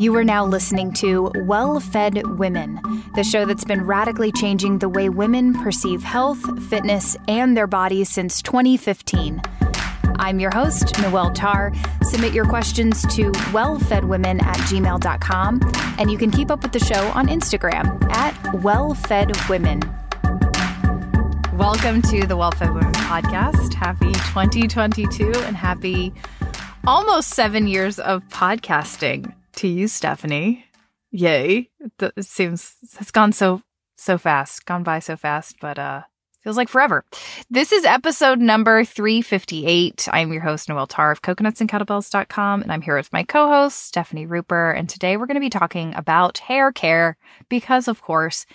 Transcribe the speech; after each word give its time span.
You 0.00 0.16
are 0.16 0.24
now 0.24 0.46
listening 0.46 0.94
to 0.94 1.30
Well 1.40 1.78
Fed 1.78 2.26
Women, 2.38 2.80
the 3.14 3.22
show 3.22 3.44
that's 3.44 3.66
been 3.66 3.84
radically 3.84 4.32
changing 4.32 4.78
the 4.78 4.88
way 4.88 5.10
women 5.10 5.52
perceive 5.62 6.02
health, 6.02 6.40
fitness, 6.70 7.18
and 7.28 7.54
their 7.54 7.66
bodies 7.66 8.08
since 8.08 8.40
2015. 8.40 9.42
I'm 10.16 10.40
your 10.40 10.52
host, 10.52 10.98
Noelle 11.02 11.34
Tarr. 11.34 11.74
Submit 12.02 12.32
your 12.32 12.46
questions 12.46 13.02
to 13.14 13.30
wellfedwomen 13.52 14.42
at 14.42 14.56
gmail.com, 14.70 15.60
and 15.98 16.10
you 16.10 16.16
can 16.16 16.30
keep 16.30 16.50
up 16.50 16.62
with 16.62 16.72
the 16.72 16.78
show 16.78 17.08
on 17.08 17.28
Instagram 17.28 18.02
at 18.10 18.32
wellfedwomen. 18.62 19.84
Welcome 21.58 22.00
to 22.00 22.26
the 22.26 22.38
Well 22.38 22.52
Fed 22.52 22.72
Women 22.72 22.94
podcast. 22.94 23.74
Happy 23.74 24.12
2022 24.12 25.30
and 25.40 25.58
happy 25.58 26.14
almost 26.86 27.28
seven 27.28 27.66
years 27.66 27.98
of 27.98 28.26
podcasting 28.30 29.34
to 29.60 29.68
you, 29.68 29.88
Stephanie. 29.88 30.64
Yay. 31.10 31.68
It 32.00 32.24
seems 32.24 32.76
it's 32.98 33.10
gone 33.10 33.32
so 33.32 33.60
so 33.96 34.16
fast, 34.16 34.64
gone 34.64 34.82
by 34.82 35.00
so 35.00 35.16
fast, 35.16 35.56
but 35.60 35.78
uh 35.78 36.02
feels 36.42 36.56
like 36.56 36.70
forever. 36.70 37.04
This 37.50 37.70
is 37.70 37.84
episode 37.84 38.38
number 38.38 38.82
358. 38.84 40.08
I'm 40.10 40.32
your 40.32 40.40
host, 40.40 40.70
Noelle 40.70 40.86
Tarr 40.86 41.10
of 41.10 41.20
coconutsandkettlebells.com, 41.20 42.62
and 42.62 42.72
I'm 42.72 42.80
here 42.80 42.96
with 42.96 43.12
my 43.12 43.22
co-host, 43.22 43.84
Stephanie 43.84 44.26
Ruper, 44.26 44.74
and 44.74 44.88
today 44.88 45.18
we're 45.18 45.26
going 45.26 45.34
to 45.34 45.40
be 45.40 45.50
talking 45.50 45.94
about 45.94 46.38
hair 46.38 46.72
care 46.72 47.18
because 47.50 47.86
of 47.86 48.00
course, 48.00 48.46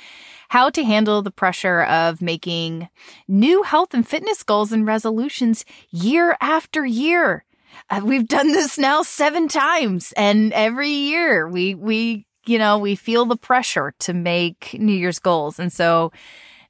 how 0.50 0.72
to 0.72 0.84
handle 0.84 1.22
the 1.22 1.30
pressure 1.30 1.84
of 1.84 2.20
making 2.20 2.90
new 3.28 3.62
health 3.62 3.94
and 3.94 4.08
fitness 4.08 4.42
goals 4.42 4.72
and 4.72 4.88
resolutions 4.88 5.66
year 5.92 6.36
after 6.42 6.84
year. 6.84 7.45
Uh, 7.90 8.02
we've 8.04 8.28
done 8.28 8.52
this 8.52 8.78
now 8.78 9.02
seven 9.02 9.48
times 9.48 10.14
and 10.18 10.54
every 10.54 10.90
year 10.90 11.48
we, 11.48 11.76
we, 11.76 12.26
you 12.46 12.58
know, 12.58 12.78
we 12.78 12.96
feel 12.96 13.26
the 13.26 13.38
pressure 13.38 13.94
to 14.00 14.14
make 14.14 14.76
New 14.80 14.94
Year's 14.94 15.20
goals. 15.20 15.60
And 15.60 15.72
so 15.72 16.12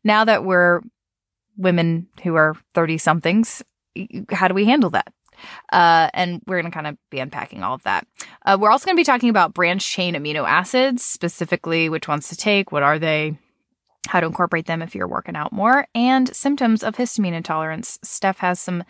now 0.03 0.25
that 0.25 0.43
we're 0.43 0.81
women 1.57 2.07
who 2.23 2.35
are 2.35 2.55
30 2.73 2.97
somethings, 2.97 3.63
how 4.31 4.47
do 4.47 4.53
we 4.53 4.65
handle 4.65 4.89
that? 4.91 5.11
Uh, 5.71 6.09
and 6.13 6.41
we're 6.47 6.61
going 6.61 6.71
to 6.71 6.75
kind 6.75 6.87
of 6.87 6.97
be 7.09 7.19
unpacking 7.19 7.63
all 7.63 7.73
of 7.75 7.83
that. 7.83 8.07
Uh, 8.45 8.57
we're 8.59 8.71
also 8.71 8.85
going 8.85 8.95
to 8.95 8.99
be 8.99 9.05
talking 9.05 9.29
about 9.29 9.53
branched 9.53 9.89
chain 9.89 10.15
amino 10.15 10.47
acids, 10.47 11.03
specifically 11.03 11.89
which 11.89 12.07
ones 12.07 12.29
to 12.29 12.35
take, 12.35 12.71
what 12.71 12.83
are 12.83 12.99
they, 12.99 13.37
how 14.07 14.19
to 14.19 14.27
incorporate 14.27 14.65
them 14.65 14.81
if 14.81 14.95
you're 14.95 15.07
working 15.07 15.35
out 15.35 15.51
more, 15.51 15.87
and 15.95 16.33
symptoms 16.35 16.83
of 16.83 16.95
histamine 16.95 17.33
intolerance. 17.33 17.99
Steph 18.03 18.39
has 18.39 18.59
some 18.59 18.83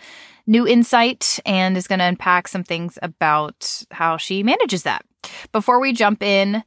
new 0.48 0.68
insight 0.68 1.40
and 1.46 1.78
is 1.78 1.88
going 1.88 2.00
to 2.00 2.06
unpack 2.06 2.48
some 2.48 2.64
things 2.64 3.00
about 3.02 3.84
how 3.92 4.18
she 4.18 4.44
manages 4.44 4.84
that. 4.84 5.06
Before 5.52 5.80
we 5.80 5.94
jump 5.94 6.22
in, 6.22 6.64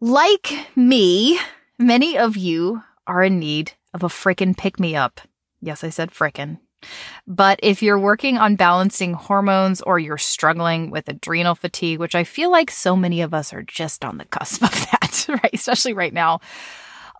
like 0.00 0.52
me, 0.76 1.38
many 1.78 2.16
of 2.16 2.36
you 2.36 2.82
are 3.06 3.22
in 3.24 3.38
need 3.38 3.72
of 3.94 4.02
a 4.02 4.08
frickin' 4.08 4.56
pick 4.56 4.78
me 4.78 4.94
up. 4.94 5.20
Yes, 5.60 5.82
I 5.82 5.88
said 5.88 6.10
frickin'. 6.10 6.58
But 7.26 7.58
if 7.62 7.82
you're 7.82 7.98
working 7.98 8.38
on 8.38 8.56
balancing 8.56 9.14
hormones 9.14 9.80
or 9.82 9.98
you're 9.98 10.18
struggling 10.18 10.90
with 10.90 11.08
adrenal 11.08 11.54
fatigue, 11.54 11.98
which 11.98 12.14
I 12.14 12.24
feel 12.24 12.50
like 12.50 12.70
so 12.70 12.94
many 12.94 13.20
of 13.20 13.34
us 13.34 13.52
are 13.52 13.62
just 13.62 14.04
on 14.04 14.18
the 14.18 14.24
cusp 14.26 14.62
of 14.62 14.70
that, 14.92 15.26
right? 15.28 15.50
Especially 15.52 15.92
right 15.92 16.12
now. 16.12 16.40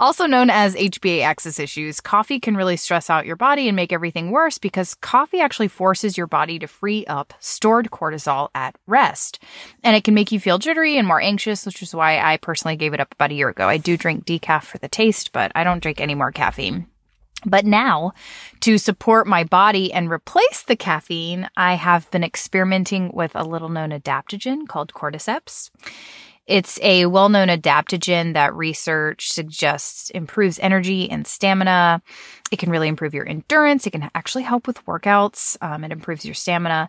Also 0.00 0.26
known 0.26 0.48
as 0.48 0.76
HPA 0.76 1.22
axis 1.22 1.58
issues, 1.58 2.00
coffee 2.00 2.38
can 2.38 2.56
really 2.56 2.76
stress 2.76 3.10
out 3.10 3.26
your 3.26 3.36
body 3.36 3.68
and 3.68 3.74
make 3.74 3.92
everything 3.92 4.30
worse 4.30 4.56
because 4.56 4.94
coffee 4.94 5.40
actually 5.40 5.68
forces 5.68 6.16
your 6.16 6.28
body 6.28 6.58
to 6.58 6.68
free 6.68 7.04
up 7.06 7.34
stored 7.40 7.90
cortisol 7.90 8.48
at 8.54 8.76
rest. 8.86 9.40
And 9.82 9.96
it 9.96 10.04
can 10.04 10.14
make 10.14 10.30
you 10.30 10.38
feel 10.38 10.58
jittery 10.58 10.96
and 10.96 11.06
more 11.06 11.20
anxious, 11.20 11.66
which 11.66 11.82
is 11.82 11.94
why 11.94 12.20
I 12.20 12.36
personally 12.36 12.76
gave 12.76 12.94
it 12.94 13.00
up 13.00 13.12
about 13.12 13.32
a 13.32 13.34
year 13.34 13.48
ago. 13.48 13.68
I 13.68 13.76
do 13.76 13.96
drink 13.96 14.24
decaf 14.24 14.62
for 14.62 14.78
the 14.78 14.88
taste, 14.88 15.32
but 15.32 15.50
I 15.54 15.64
don't 15.64 15.82
drink 15.82 16.00
any 16.00 16.14
more 16.14 16.30
caffeine. 16.30 16.86
But 17.44 17.64
now, 17.64 18.12
to 18.60 18.78
support 18.78 19.26
my 19.26 19.44
body 19.44 19.92
and 19.92 20.10
replace 20.10 20.62
the 20.62 20.74
caffeine, 20.74 21.48
I 21.56 21.74
have 21.74 22.10
been 22.10 22.24
experimenting 22.24 23.12
with 23.12 23.32
a 23.36 23.44
little 23.44 23.68
known 23.68 23.90
adaptogen 23.90 24.66
called 24.66 24.92
cordyceps. 24.92 25.70
It's 26.48 26.80
a 26.82 27.06
well 27.06 27.28
known 27.28 27.48
adaptogen 27.48 28.32
that 28.32 28.54
research 28.54 29.30
suggests 29.30 30.08
improves 30.10 30.58
energy 30.58 31.10
and 31.10 31.26
stamina. 31.26 32.02
It 32.50 32.58
can 32.58 32.70
really 32.70 32.88
improve 32.88 33.12
your 33.12 33.28
endurance. 33.28 33.86
It 33.86 33.90
can 33.90 34.10
actually 34.14 34.44
help 34.44 34.66
with 34.66 34.84
workouts. 34.86 35.56
Um, 35.60 35.84
it 35.84 35.92
improves 35.92 36.24
your 36.24 36.34
stamina. 36.34 36.88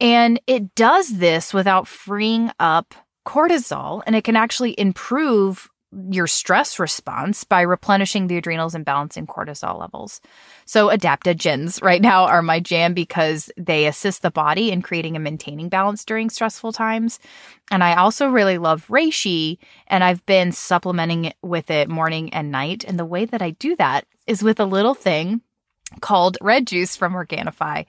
And 0.00 0.40
it 0.48 0.74
does 0.74 1.18
this 1.18 1.54
without 1.54 1.86
freeing 1.86 2.50
up 2.58 2.94
cortisol, 3.24 4.02
and 4.06 4.14
it 4.14 4.24
can 4.24 4.36
actually 4.36 4.78
improve 4.78 5.70
your 6.10 6.26
stress 6.26 6.78
response 6.78 7.44
by 7.44 7.60
replenishing 7.60 8.26
the 8.26 8.36
adrenals 8.36 8.74
and 8.74 8.84
balancing 8.84 9.26
cortisol 9.26 9.78
levels. 9.78 10.20
So 10.64 10.88
adaptogens 10.88 11.82
right 11.82 12.00
now 12.00 12.24
are 12.24 12.42
my 12.42 12.60
jam 12.60 12.94
because 12.94 13.50
they 13.56 13.86
assist 13.86 14.22
the 14.22 14.30
body 14.30 14.70
in 14.70 14.82
creating 14.82 15.16
and 15.16 15.24
maintaining 15.24 15.68
balance 15.68 16.04
during 16.04 16.30
stressful 16.30 16.72
times. 16.72 17.20
And 17.70 17.84
I 17.84 17.96
also 17.96 18.28
really 18.28 18.58
love 18.58 18.86
reishi 18.88 19.58
and 19.86 20.02
I've 20.02 20.24
been 20.26 20.52
supplementing 20.52 21.26
it 21.26 21.36
with 21.42 21.70
it 21.70 21.88
morning 21.88 22.32
and 22.32 22.50
night. 22.50 22.84
And 22.84 22.98
the 22.98 23.04
way 23.04 23.24
that 23.24 23.42
I 23.42 23.50
do 23.50 23.76
that 23.76 24.06
is 24.26 24.42
with 24.42 24.60
a 24.60 24.64
little 24.64 24.94
thing 24.94 25.42
called 26.00 26.38
red 26.40 26.66
juice 26.66 26.96
from 26.96 27.14
Organifi. 27.14 27.86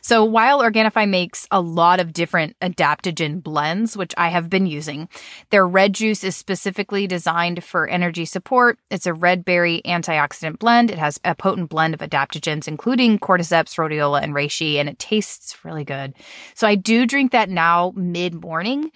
So 0.00 0.24
while 0.24 0.60
Organifi 0.60 1.08
makes 1.08 1.46
a 1.50 1.60
lot 1.60 2.00
of 2.00 2.12
different 2.12 2.56
adaptogen 2.60 3.42
blends, 3.42 3.96
which 3.96 4.14
I 4.16 4.28
have 4.28 4.50
been 4.50 4.66
using, 4.66 5.08
their 5.50 5.66
red 5.66 5.94
juice 5.94 6.24
is 6.24 6.36
specifically 6.36 7.06
designed 7.06 7.64
for 7.64 7.88
energy 7.88 8.24
support. 8.24 8.78
It's 8.90 9.06
a 9.06 9.14
red 9.14 9.44
berry 9.44 9.82
antioxidant 9.84 10.58
blend. 10.58 10.90
It 10.90 10.98
has 10.98 11.20
a 11.24 11.34
potent 11.34 11.70
blend 11.70 11.94
of 11.94 12.00
adaptogens, 12.00 12.68
including 12.68 13.18
cordyceps, 13.18 13.76
rhodiola, 13.76 14.22
and 14.22 14.34
reishi, 14.34 14.76
and 14.76 14.88
it 14.88 14.98
tastes 14.98 15.64
really 15.64 15.84
good. 15.84 16.14
So 16.54 16.66
I 16.66 16.74
do 16.74 17.06
drink 17.06 17.32
that 17.32 17.48
now 17.48 17.92
mid 17.94 18.34
morning 18.34 18.90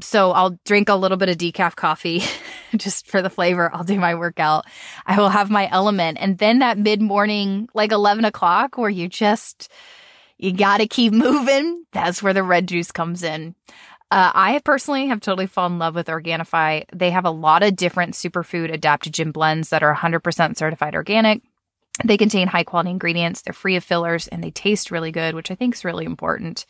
so 0.00 0.32
I'll 0.32 0.58
drink 0.64 0.88
a 0.88 0.94
little 0.94 1.16
bit 1.16 1.28
of 1.28 1.36
decaf 1.36 1.76
coffee 1.76 2.22
just 2.76 3.06
for 3.06 3.22
the 3.22 3.30
flavor. 3.30 3.70
I'll 3.74 3.84
do 3.84 3.98
my 3.98 4.14
workout. 4.14 4.66
I 5.06 5.18
will 5.18 5.28
have 5.28 5.50
my 5.50 5.68
element. 5.70 6.18
And 6.20 6.38
then 6.38 6.60
that 6.60 6.78
mid 6.78 7.00
morning, 7.00 7.68
like 7.74 7.92
11 7.92 8.24
o'clock, 8.24 8.78
where 8.78 8.90
you 8.90 9.08
just, 9.08 9.70
you 10.38 10.52
got 10.52 10.78
to 10.78 10.86
keep 10.86 11.12
moving. 11.12 11.84
That's 11.92 12.22
where 12.22 12.32
the 12.32 12.42
red 12.42 12.68
juice 12.68 12.92
comes 12.92 13.22
in. 13.22 13.54
Uh, 14.10 14.30
I 14.34 14.60
personally 14.64 15.08
have 15.08 15.20
totally 15.20 15.48
fallen 15.48 15.72
in 15.72 15.78
love 15.80 15.96
with 15.96 16.06
Organifi. 16.06 16.84
They 16.94 17.10
have 17.10 17.24
a 17.24 17.30
lot 17.30 17.64
of 17.64 17.74
different 17.74 18.14
superfood 18.14 18.72
adaptogen 18.72 19.32
blends 19.32 19.70
that 19.70 19.82
are 19.82 19.94
100% 19.94 20.56
certified 20.56 20.94
organic. 20.94 21.42
They 22.04 22.16
contain 22.16 22.48
high 22.48 22.62
quality 22.62 22.90
ingredients, 22.90 23.42
they're 23.42 23.54
free 23.54 23.74
of 23.74 23.82
fillers, 23.82 24.28
and 24.28 24.44
they 24.44 24.50
taste 24.50 24.90
really 24.90 25.10
good, 25.10 25.34
which 25.34 25.50
I 25.50 25.54
think 25.54 25.74
is 25.74 25.84
really 25.84 26.04
important. 26.04 26.66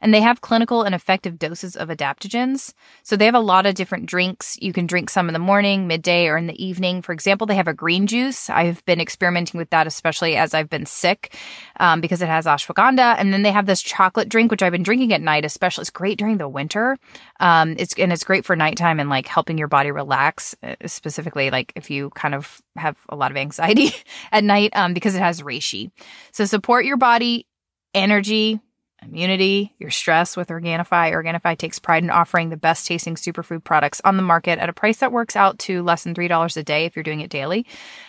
And 0.00 0.12
they 0.12 0.20
have 0.20 0.40
clinical 0.40 0.82
and 0.82 0.94
effective 0.94 1.38
doses 1.38 1.76
of 1.76 1.88
adaptogens. 1.88 2.72
So 3.02 3.16
they 3.16 3.24
have 3.24 3.34
a 3.34 3.40
lot 3.40 3.66
of 3.66 3.74
different 3.74 4.06
drinks. 4.06 4.58
You 4.60 4.72
can 4.72 4.86
drink 4.86 5.10
some 5.10 5.28
in 5.28 5.32
the 5.32 5.38
morning, 5.38 5.86
midday, 5.86 6.28
or 6.28 6.36
in 6.36 6.46
the 6.46 6.64
evening. 6.64 7.02
For 7.02 7.12
example, 7.12 7.46
they 7.46 7.56
have 7.56 7.68
a 7.68 7.74
green 7.74 8.06
juice. 8.06 8.50
I've 8.50 8.84
been 8.84 9.00
experimenting 9.00 9.58
with 9.58 9.70
that, 9.70 9.86
especially 9.86 10.36
as 10.36 10.54
I've 10.54 10.70
been 10.70 10.86
sick, 10.86 11.36
um, 11.80 12.00
because 12.00 12.22
it 12.22 12.28
has 12.28 12.46
ashwagandha. 12.46 13.16
And 13.18 13.32
then 13.32 13.42
they 13.42 13.52
have 13.52 13.66
this 13.66 13.82
chocolate 13.82 14.28
drink, 14.28 14.50
which 14.50 14.62
I've 14.62 14.72
been 14.72 14.82
drinking 14.82 15.12
at 15.12 15.20
night, 15.20 15.44
especially. 15.44 15.82
It's 15.82 15.90
great 15.90 16.18
during 16.18 16.38
the 16.38 16.48
winter. 16.48 16.98
Um, 17.40 17.76
it's, 17.78 17.94
and 17.98 18.12
it's 18.12 18.24
great 18.24 18.44
for 18.44 18.56
nighttime 18.56 19.00
and 19.00 19.10
like 19.10 19.26
helping 19.26 19.58
your 19.58 19.68
body 19.68 19.90
relax, 19.90 20.54
uh, 20.62 20.74
specifically 20.86 21.50
like 21.50 21.72
if 21.76 21.90
you 21.90 22.10
kind 22.10 22.34
of 22.34 22.60
have 22.76 22.96
a 23.08 23.16
lot 23.16 23.30
of 23.30 23.36
anxiety 23.36 23.90
at 24.32 24.44
night, 24.44 24.70
um, 24.74 24.94
because 24.94 25.14
it 25.14 25.20
has 25.20 25.42
reishi. 25.42 25.90
So 26.32 26.44
support 26.44 26.84
your 26.84 26.96
body, 26.96 27.46
energy, 27.94 28.60
immunity, 29.02 29.74
your 29.78 29.90
stress 29.90 30.36
with 30.36 30.48
Organifi. 30.48 31.12
Organifi 31.12 31.56
takes 31.58 31.78
pride 31.78 32.02
in 32.02 32.10
offering 32.10 32.50
the 32.50 32.56
best 32.56 32.86
tasting 32.86 33.14
superfood 33.14 33.64
products 33.64 34.00
on 34.04 34.16
the 34.16 34.22
market 34.22 34.58
at 34.58 34.68
a 34.68 34.72
price 34.72 34.98
that 34.98 35.12
works 35.12 35.36
out 35.36 35.58
to 35.60 35.82
less 35.82 36.04
than 36.04 36.14
$3 36.14 36.56
a 36.56 36.62
day 36.62 36.84
if 36.84 36.96
you're 36.96 37.02
doing 37.02 37.20
it 37.20 37.30
daily. 37.30 37.66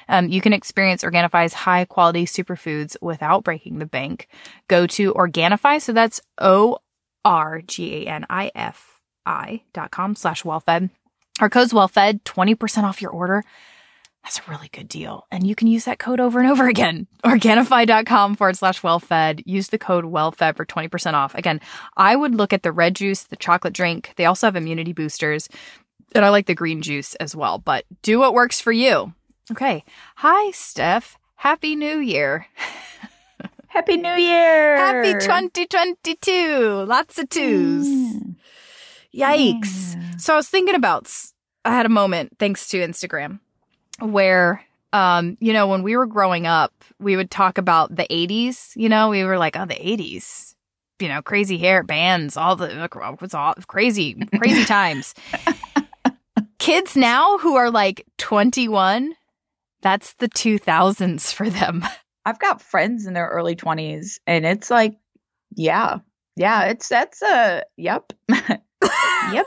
Um, 0.08 0.30
you 0.30 0.42
can 0.42 0.54
experience 0.54 1.04
Organifi's 1.04 1.54
high 1.54 1.86
quality 1.86 2.26
superfoods 2.26 2.96
without 3.02 3.44
breaking 3.44 3.80
the 3.80 3.86
bank. 3.86 4.28
Go 4.68 4.88
to 4.88 5.14
Organifi. 5.14 5.82
So 5.82 5.94
that's 5.94 6.22
O 6.38 6.80
R 7.24 7.62
G 7.62 8.06
A 8.06 8.10
N 8.10 8.26
I 8.30 8.52
F 8.56 9.02
I 9.26 9.64
dot 9.74 9.92
com 9.92 10.16
slash 10.16 10.46
well 10.46 10.62
fed. 10.62 10.90
Our 11.40 11.50
code's 11.50 11.74
wellfed, 11.74 12.24
20% 12.24 12.84
off 12.84 13.02
your 13.02 13.12
order. 13.12 13.44
That's 14.28 14.46
a 14.46 14.52
really 14.52 14.68
good 14.68 14.90
deal. 14.90 15.26
And 15.32 15.48
you 15.48 15.56
can 15.56 15.70
use 15.70 15.86
that 15.86 16.00
code 16.00 16.20
over 16.20 16.42
and 16.42 16.52
over 16.52 16.68
again. 16.68 17.08
Organifi.com 17.24 18.36
forward 18.36 18.58
slash 18.58 18.82
wellfed. 18.82 19.42
Use 19.46 19.70
the 19.70 19.78
code 19.78 20.04
wellfed 20.04 20.58
for 20.58 20.66
20% 20.66 21.14
off. 21.14 21.34
Again, 21.34 21.62
I 21.96 22.14
would 22.18 22.36
look 22.36 22.52
at 22.52 22.62
the 22.62 22.74
red 22.74 22.94
juice, 22.94 23.24
the 23.24 23.38
chocolate 23.38 23.74
drink. 23.74 24.12
They 24.18 24.26
also 24.26 24.48
have 24.48 24.58
immunity 24.58 24.92
boosters. 24.92 25.48
And 26.14 26.26
I 26.26 26.30
like 26.30 26.46
the 26.46 26.56
green 26.56 26.82
juice 26.82 27.16
as 27.16 27.38
well, 27.38 27.58
but 27.58 27.86
do 28.02 28.20
what 28.20 28.34
works 28.34 28.60
for 28.60 28.74
you. 28.74 29.14
Okay. 29.50 29.86
Hi, 30.18 30.52
Steph. 30.52 31.18
Happy 31.36 31.78
New 31.78 32.00
Year. 32.00 32.48
Happy 33.68 33.96
New 33.96 34.16
Year. 34.16 34.76
Happy 34.76 35.14
2022. 35.14 36.84
Lots 36.86 37.18
of 37.18 37.30
twos. 37.30 37.88
Mm. 37.88 38.36
Yikes. 39.16 39.96
Yeah. 39.96 40.18
So 40.18 40.34
I 40.34 40.36
was 40.36 40.50
thinking 40.50 40.76
about 40.76 41.10
I 41.64 41.72
had 41.72 41.86
a 41.86 41.90
moment 41.90 42.36
thanks 42.40 42.68
to 42.70 42.80
Instagram 42.80 43.40
where 44.00 44.64
um 44.94 45.38
you 45.40 45.54
know 45.54 45.68
when 45.68 45.84
we 45.84 45.98
were 45.98 46.06
growing 46.06 46.48
up 46.48 46.74
we 47.00 47.16
would 47.16 47.32
talk 47.32 47.58
about 47.58 47.96
the 47.96 48.08
80s, 48.10 48.76
you 48.76 48.90
know, 48.90 49.10
we 49.10 49.24
were 49.24 49.38
like 49.38 49.56
oh 49.58 49.66
the 49.66 49.76
80s. 49.76 50.56
You 51.00 51.10
know, 51.10 51.22
crazy 51.22 51.60
hair 51.60 51.84
bands, 51.84 52.38
all 52.38 52.56
the 52.56 52.90
it's 53.22 53.34
all 53.34 53.54
crazy 53.68 54.16
crazy 54.38 54.66
times. 54.66 55.14
Kids 56.60 56.96
now 56.96 57.38
who 57.38 57.56
are 57.56 57.70
like 57.70 58.06
21, 58.18 59.14
that's 59.82 60.14
the 60.16 60.28
2000s 60.28 61.32
for 61.32 61.50
them. 61.50 61.86
I've 62.26 62.40
got 62.40 62.62
friends 62.62 63.06
in 63.06 63.14
their 63.14 63.28
early 63.28 63.56
20s 63.56 64.20
and 64.26 64.46
it's 64.46 64.72
like 64.72 64.98
yeah. 65.56 66.00
Yeah, 66.36 66.66
it's 66.66 66.88
that's 66.88 67.22
a 67.22 67.64
yep. 67.78 68.14
yep. 68.32 69.46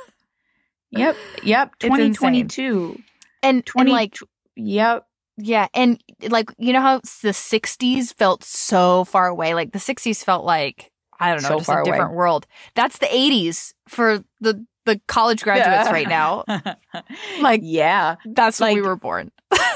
Yep. 0.91 1.17
Yep. 1.43 1.79
2022. 1.79 3.00
And, 3.43 3.64
20 3.64 3.91
and 3.91 3.93
like 3.93 4.17
Yep. 4.64 5.06
Yeah, 5.38 5.68
and 5.72 6.02
like 6.28 6.50
you 6.58 6.72
know 6.72 6.80
how 6.82 6.98
the 6.98 7.30
'60s 7.32 8.14
felt 8.14 8.44
so 8.44 9.04
far 9.04 9.26
away. 9.26 9.54
Like 9.54 9.72
the 9.72 9.78
'60s 9.78 10.22
felt 10.22 10.44
like 10.44 10.90
I 11.18 11.32
don't 11.32 11.42
know, 11.42 11.48
So 11.48 11.58
just 11.58 11.68
a 11.70 11.72
away. 11.76 11.84
different 11.84 12.12
world. 12.14 12.46
That's 12.74 12.98
the 12.98 13.06
'80s 13.06 13.72
for 13.88 14.22
the 14.40 14.64
the 14.86 15.00
college 15.08 15.42
graduates 15.42 15.90
right 15.90 16.08
now. 16.08 16.44
Like- 17.40 17.60
yeah. 17.64 18.16
That's 18.26 18.60
when 18.60 18.74
we 18.74 18.82
were 18.82 18.96
born. 18.96 19.30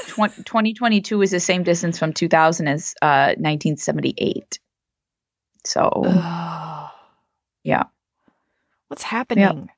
Twen- 0.07 0.31
2022 0.45 1.21
is 1.21 1.31
the 1.31 1.39
same 1.39 1.63
distance 1.63 1.97
from 1.99 2.13
2000 2.13 2.67
as 2.67 2.93
uh 3.01 3.33
1978. 3.37 4.59
So, 5.63 6.03
yeah. 7.63 7.83
What's 8.87 9.03
happening? 9.03 9.69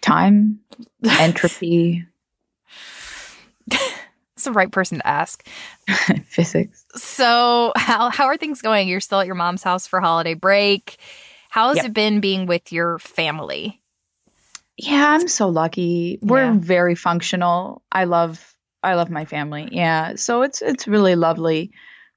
Time, 0.00 0.60
entropy, 1.04 2.06
the 4.46 4.52
right 4.52 4.72
person 4.72 4.98
to 4.98 5.06
ask. 5.06 5.46
physics. 6.26 6.84
So 6.94 7.72
how 7.76 8.08
how 8.10 8.24
are 8.26 8.36
things 8.38 8.62
going? 8.62 8.88
You're 8.88 9.00
still 9.00 9.20
at 9.20 9.26
your 9.26 9.34
mom's 9.36 9.62
house 9.62 9.86
for 9.86 10.00
holiday 10.00 10.34
break. 10.34 10.96
How 11.50 11.68
has 11.68 11.76
Yep. 11.76 11.84
it 11.86 11.92
been 11.94 12.20
being 12.20 12.46
with 12.46 12.72
your 12.72 12.98
family? 12.98 13.80
Yeah, 14.76 15.06
I'm 15.10 15.28
so 15.28 15.48
lucky. 15.48 16.18
We're 16.22 16.44
Yeah. 16.52 16.56
very 16.58 16.94
functional. 16.94 17.82
I 17.92 18.04
love 18.04 18.54
I 18.82 18.94
love 18.94 19.10
my 19.10 19.24
family. 19.24 19.68
Yeah. 19.72 20.14
So 20.16 20.42
it's 20.42 20.62
it's 20.62 20.86
really 20.88 21.14
lovely. 21.16 21.72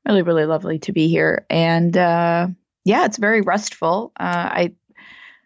Really 0.05 0.21
really 0.23 0.45
lovely 0.45 0.79
to 0.79 0.91
be 0.93 1.07
here. 1.07 1.45
And 1.49 1.95
uh 1.95 2.47
yeah, 2.85 3.05
it's 3.05 3.17
very 3.17 3.41
restful. 3.41 4.11
Uh 4.19 4.23
I 4.51 4.73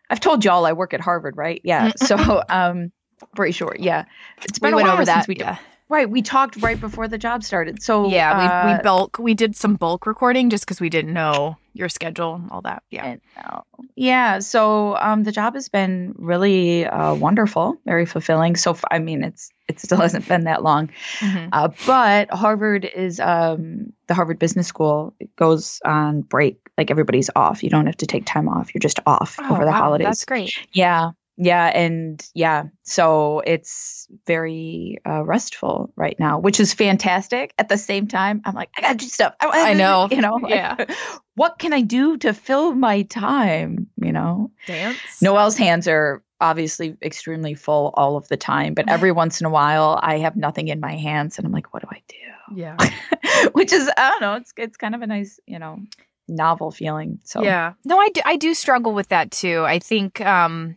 I've 0.09 0.19
told 0.19 0.44
y'all 0.45 0.65
I 0.65 0.74
work 0.74 0.94
at 0.94 1.01
Harvard, 1.01 1.38
right? 1.38 1.62
Yeah. 1.63 1.91
So 1.97 2.41
um 2.50 2.91
very 3.36 3.51
short. 3.51 3.79
Yeah. 3.79 4.06
It's 4.44 4.59
been 4.59 4.75
we 4.75 4.81
a 4.81 4.86
while 4.86 4.94
over 4.94 5.06
that. 5.06 5.25
since 5.25 5.27
we 5.27 5.36
yeah. 5.38 5.57
Right, 5.89 6.09
we 6.09 6.21
talked 6.21 6.62
right 6.62 6.80
before 6.80 7.07
the 7.07 7.18
job 7.18 7.44
started. 7.44 7.81
So 7.83 8.09
yeah, 8.09 8.38
we, 8.38 8.45
uh, 8.71 8.77
we 8.77 8.83
bulk 8.83 9.19
we 9.19 9.33
did 9.33 9.56
some 9.56 9.75
bulk 9.75 10.06
recording 10.07 10.50
just 10.50 10.65
because 10.65 10.81
we 10.81 10.89
didn't 10.89 11.13
know 11.13 11.57
your 11.74 11.89
schedule 11.89 12.35
and 12.35 12.50
all 12.51 12.62
that. 12.62 12.83
Yeah. 12.89 13.15
Uh, 13.44 13.62
yeah. 13.95 14.39
So 14.39 14.95
um, 14.97 15.24
the 15.24 15.31
job 15.31 15.56
has 15.56 15.69
been 15.69 16.13
really 16.18 16.85
uh, 16.85 17.13
wonderful, 17.15 17.77
very 17.85 18.06
fulfilling. 18.06 18.56
So 18.56 18.71
f- 18.71 18.83
I 18.91 19.00
mean, 19.00 19.24
it's 19.24 19.50
it 19.68 19.80
still 19.80 19.97
hasn't 20.00 20.27
been 20.27 20.44
that 20.45 20.62
long, 20.63 20.89
Mhm. 21.19 21.50
uh, 21.51 21.69
but 21.88 22.31
Harvard 22.31 22.86
is 22.86 23.19
um, 23.19 23.94
the 24.07 24.13
Harvard 24.13 24.38
Business 24.39 24.68
School. 24.68 25.13
It 25.19 25.36
goes 25.36 25.79
on 25.86 26.21
break, 26.21 26.57
like 26.77 26.91
everybody's 26.91 27.29
off. 27.36 27.63
You 27.63 27.69
don't 27.69 27.86
have 27.88 27.97
to 27.97 28.06
take 28.06 28.25
time 28.25 28.47
off. 28.50 28.74
You're 28.74 28.79
just 28.81 29.00
off 29.06 29.38
Oh, 29.39 29.53
over 29.53 29.65
the 29.65 29.71
wow, 29.71 29.77
holidays. 29.81 30.06
That's 30.06 30.25
great. 30.25 30.51
Yeah. 30.74 31.12
Yeah. 31.38 31.65
And 31.65 32.24
yeah. 32.33 32.65
So 32.83 33.41
it's 33.45 34.07
very 34.27 35.00
uh, 35.07 35.24
restful 35.24 35.91
right 35.95 36.19
now, 36.19 36.39
which 36.39 36.59
is 36.59 36.74
fantastic. 36.74 37.53
At 37.57 37.69
the 37.69 37.77
same 37.77 38.07
time, 38.07 38.41
I'm 38.45 38.53
like, 38.53 38.69
I 38.77 38.81
got 38.81 38.91
to 38.91 38.97
do 38.97 39.06
stuff. 39.06 39.33
I 39.39 39.74
know. 39.74 40.07
You 40.12 40.21
know, 40.21 40.35
like, 40.35 40.53
Yeah. 40.53 40.85
what 41.35 41.57
can 41.57 41.74
I 41.74 41.81
do 41.81 42.18
to 42.18 42.33
fill 42.33 42.75
my 42.75 43.01
time? 43.03 43.88
You 43.97 44.12
know, 44.12 44.51
Dance. 44.68 45.21
Noelle's 45.21 45.57
hands 45.57 45.88
are 45.88 46.24
obviously 46.39 46.97
extremely 47.01 47.53
full 47.53 47.94
all 47.95 48.18
of 48.18 48.27
the 48.27 48.38
time, 48.38 48.74
but 48.74 48.89
every 48.89 49.12
once 49.24 49.39
in 49.41 49.47
a 49.47 49.50
while 49.50 50.00
I 50.01 50.19
have 50.19 50.36
nothing 50.36 50.68
in 50.68 50.79
my 50.79 50.97
hands 50.97 51.38
and 51.38 51.47
I'm 51.47 51.53
like, 51.53 51.74
what 51.74 51.81
do 51.81 51.89
I 51.91 52.01
do? 52.07 52.15
Yeah. 52.56 52.77
which 53.53 53.74
is, 53.74 53.89
I 53.97 54.09
don't 54.12 54.21
know. 54.21 54.36
It's, 54.36 54.53
it's 54.57 54.77
kind 54.77 54.94
of 54.94 55.01
a 55.01 55.07
nice, 55.07 55.39
you 55.47 55.57
know, 55.57 55.79
novel 56.27 56.69
feeling. 56.69 57.19
So 57.24 57.41
Yeah. 57.41 57.74
No, 57.86 57.97
I 57.97 58.09
do, 58.09 58.21
I 58.25 58.36
do 58.36 58.53
struggle 58.53 58.94
with 58.94 59.07
that 59.09 59.31
too. 59.31 59.63
I 59.65 59.79
think 59.79 60.21
um 60.21 60.75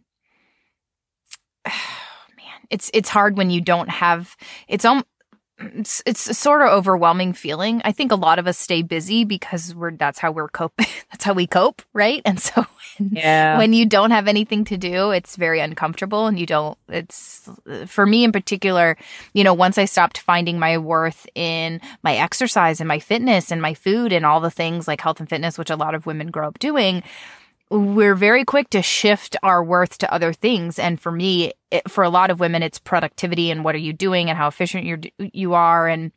man, 2.36 2.66
it's 2.70 2.90
it's 2.94 3.08
hard 3.08 3.36
when 3.36 3.50
you 3.50 3.60
don't 3.60 3.88
have 3.88 4.36
it's 4.68 4.84
um 4.84 5.04
it's 5.58 6.02
it's 6.04 6.28
a 6.28 6.34
sort 6.34 6.62
of 6.62 6.68
overwhelming 6.68 7.32
feeling. 7.32 7.80
I 7.84 7.92
think 7.92 8.12
a 8.12 8.16
lot 8.16 8.38
of 8.38 8.46
us 8.46 8.58
stay 8.58 8.82
busy 8.82 9.24
because 9.24 9.74
we're 9.74 9.92
that's 9.92 10.18
how 10.18 10.30
we're 10.30 10.48
cope 10.48 10.74
that's 11.10 11.24
how 11.24 11.32
we 11.32 11.46
cope, 11.46 11.80
right? 11.94 12.20
And 12.24 12.38
so 12.38 12.66
when, 12.98 13.10
yeah. 13.12 13.56
when 13.56 13.72
you 13.72 13.86
don't 13.86 14.10
have 14.10 14.28
anything 14.28 14.64
to 14.66 14.76
do, 14.76 15.12
it's 15.12 15.36
very 15.36 15.60
uncomfortable 15.60 16.26
and 16.26 16.38
you 16.38 16.44
don't 16.44 16.76
it's 16.88 17.48
for 17.86 18.04
me 18.04 18.24
in 18.24 18.32
particular, 18.32 18.98
you 19.32 19.44
know, 19.44 19.54
once 19.54 19.78
I 19.78 19.86
stopped 19.86 20.18
finding 20.18 20.58
my 20.58 20.76
worth 20.76 21.26
in 21.34 21.80
my 22.02 22.16
exercise 22.16 22.80
and 22.80 22.88
my 22.88 22.98
fitness 22.98 23.50
and 23.50 23.62
my 23.62 23.72
food 23.72 24.12
and 24.12 24.26
all 24.26 24.40
the 24.40 24.50
things 24.50 24.86
like 24.86 25.00
health 25.00 25.20
and 25.20 25.28
fitness 25.28 25.56
which 25.56 25.70
a 25.70 25.76
lot 25.76 25.94
of 25.94 26.04
women 26.04 26.30
grow 26.30 26.48
up 26.48 26.58
doing, 26.58 27.02
we're 27.70 28.14
very 28.14 28.44
quick 28.44 28.70
to 28.70 28.82
shift 28.82 29.36
our 29.42 29.62
worth 29.62 29.98
to 29.98 30.12
other 30.12 30.32
things. 30.32 30.78
And 30.78 31.00
for 31.00 31.10
me 31.10 31.52
it, 31.70 31.90
for 31.90 32.04
a 32.04 32.10
lot 32.10 32.30
of 32.30 32.40
women 32.40 32.62
it's 32.62 32.78
productivity 32.78 33.50
and 33.50 33.64
what 33.64 33.74
are 33.74 33.78
you 33.78 33.92
doing 33.92 34.28
and 34.28 34.38
how 34.38 34.48
efficient 34.48 34.84
you're 34.84 35.00
you 35.18 35.54
are. 35.54 35.88
And 35.88 36.12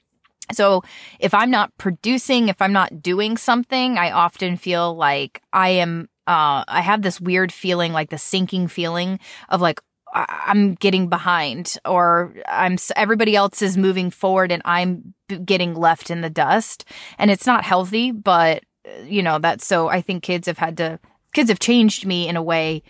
so 0.52 0.84
if 1.20 1.34
i'm 1.34 1.52
not 1.52 1.76
producing 1.78 2.50
if 2.50 2.62
i'm 2.62 2.74
not 2.74 3.02
doing 3.02 3.38
something 3.38 3.98
i 3.98 4.12
often 4.12 4.58
feel 4.58 4.96
like 4.96 5.42
i 5.54 5.70
am 5.70 6.10
uh 6.28 6.64
i 6.68 6.82
have 6.82 7.02
this 7.02 7.22
weird 7.22 7.52
feeling 7.52 7.94
like 7.94 8.10
the 8.10 8.18
sinking 8.18 8.68
feeling 8.68 9.20
of 9.50 9.62
like 9.62 9.80
i'm 10.14 10.74
getting 10.76 11.08
behind 11.08 11.78
or 11.86 12.34
i'm 12.48 12.78
everybody 12.96 13.36
else 13.36 13.62
is 13.62 13.78
moving 13.78 14.10
forward 14.10 14.52
and 14.52 14.62
i'm 14.66 15.14
getting 15.46 15.76
left 15.76 16.10
in 16.10 16.22
the 16.22 16.30
dust. 16.30 16.84
And 17.20 17.30
it's 17.30 17.46
not 17.46 17.64
healthy 17.64 18.12
but 18.12 18.64
uh, 18.88 19.04
you 19.04 19.22
know 19.22 19.38
that's 19.40 19.68
so 19.68 19.88
i 19.88 20.02
think 20.02 20.24
kids 20.24 20.48
have 20.48 20.58
had 20.58 20.78
to 20.78 21.00
kids 21.34 21.50
have 21.50 21.60
changed 21.60 22.06
me 22.06 22.28
in 22.28 22.36
a 22.36 22.44
way. 22.44 22.84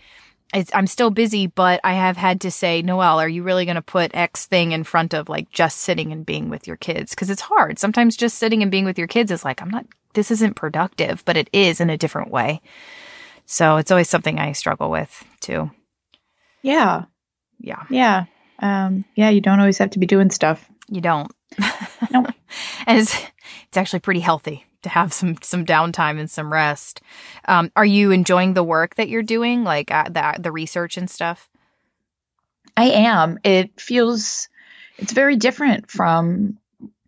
It's, 0.52 0.70
I'm 0.74 0.88
still 0.88 1.10
busy, 1.10 1.46
but 1.46 1.80
I 1.84 1.92
have 1.94 2.16
had 2.16 2.40
to 2.40 2.50
say, 2.50 2.82
Noelle, 2.82 3.20
are 3.20 3.28
you 3.28 3.44
really 3.44 3.64
going 3.64 3.76
to 3.76 3.82
put 3.82 4.14
X 4.14 4.46
thing 4.46 4.72
in 4.72 4.82
front 4.82 5.14
of 5.14 5.28
like 5.28 5.50
just 5.50 5.78
sitting 5.78 6.10
and 6.10 6.26
being 6.26 6.48
with 6.48 6.66
your 6.66 6.76
kids? 6.76 7.10
Because 7.10 7.30
it's 7.30 7.42
hard. 7.42 7.78
Sometimes 7.78 8.16
just 8.16 8.36
sitting 8.36 8.62
and 8.62 8.70
being 8.70 8.84
with 8.84 8.98
your 8.98 9.06
kids 9.06 9.30
is 9.30 9.44
like, 9.44 9.62
I'm 9.62 9.70
not, 9.70 9.86
this 10.14 10.30
isn't 10.32 10.56
productive, 10.56 11.24
but 11.24 11.36
it 11.36 11.48
is 11.52 11.80
in 11.80 11.88
a 11.88 11.98
different 11.98 12.32
way. 12.32 12.60
So 13.46 13.76
it's 13.76 13.90
always 13.92 14.08
something 14.08 14.38
I 14.38 14.52
struggle 14.52 14.90
with 14.90 15.24
too. 15.40 15.70
yeah. 16.62 17.04
Yeah, 17.62 17.84
Yeah. 17.90 18.24
Um, 18.58 19.04
yeah. 19.14 19.28
You 19.28 19.40
don't 19.40 19.60
always 19.60 19.78
have 19.78 19.90
to 19.90 19.98
be 19.98 20.06
doing 20.06 20.30
stuff. 20.30 20.68
you 20.88 21.00
don't. 21.00 21.30
Nope. 22.10 22.26
and 22.86 22.98
it's, 22.98 23.14
it's 23.68 23.76
actually 23.76 24.00
pretty 24.00 24.20
healthy 24.20 24.64
to 24.82 24.88
have 24.88 25.12
some 25.12 25.36
some 25.42 25.64
downtime 25.64 26.18
and 26.18 26.30
some 26.30 26.52
rest. 26.52 27.00
Um, 27.46 27.70
are 27.76 27.84
you 27.84 28.10
enjoying 28.10 28.54
the 28.54 28.64
work 28.64 28.96
that 28.96 29.08
you're 29.08 29.22
doing, 29.22 29.64
like 29.64 29.90
uh, 29.90 30.04
the 30.04 30.36
the 30.38 30.52
research 30.52 30.96
and 30.96 31.08
stuff? 31.10 31.48
I 32.76 32.90
am. 32.90 33.38
It 33.44 33.80
feels 33.80 34.48
it's 34.98 35.12
very 35.12 35.36
different 35.36 35.90
from 35.90 36.58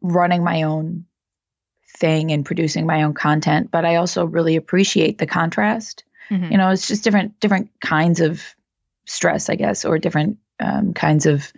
running 0.00 0.45
my 0.45 0.62
own 0.62 1.05
thing 1.97 2.33
and 2.33 2.45
producing 2.45 2.87
my 2.87 3.02
own 3.02 3.14
content, 3.14 3.71
but 3.71 3.85
I 3.85 3.97
also 3.97 4.25
really 4.25 4.57
appreciate 4.57 5.19
the 5.19 5.26
contrast. 5.26 6.05
Mhm. 6.31 6.50
You 6.50 6.59
know, 6.59 6.71
it's 6.71 6.88
just 6.88 7.05
different 7.05 7.38
different 7.41 7.71
kinds 7.81 8.21
of 8.21 8.43
stress, 9.07 9.49
I 9.49 9.57
guess, 9.57 9.85
or 9.85 9.99
different 9.99 10.38
um, 10.61 10.95
kinds 10.95 11.26
of 11.26 11.52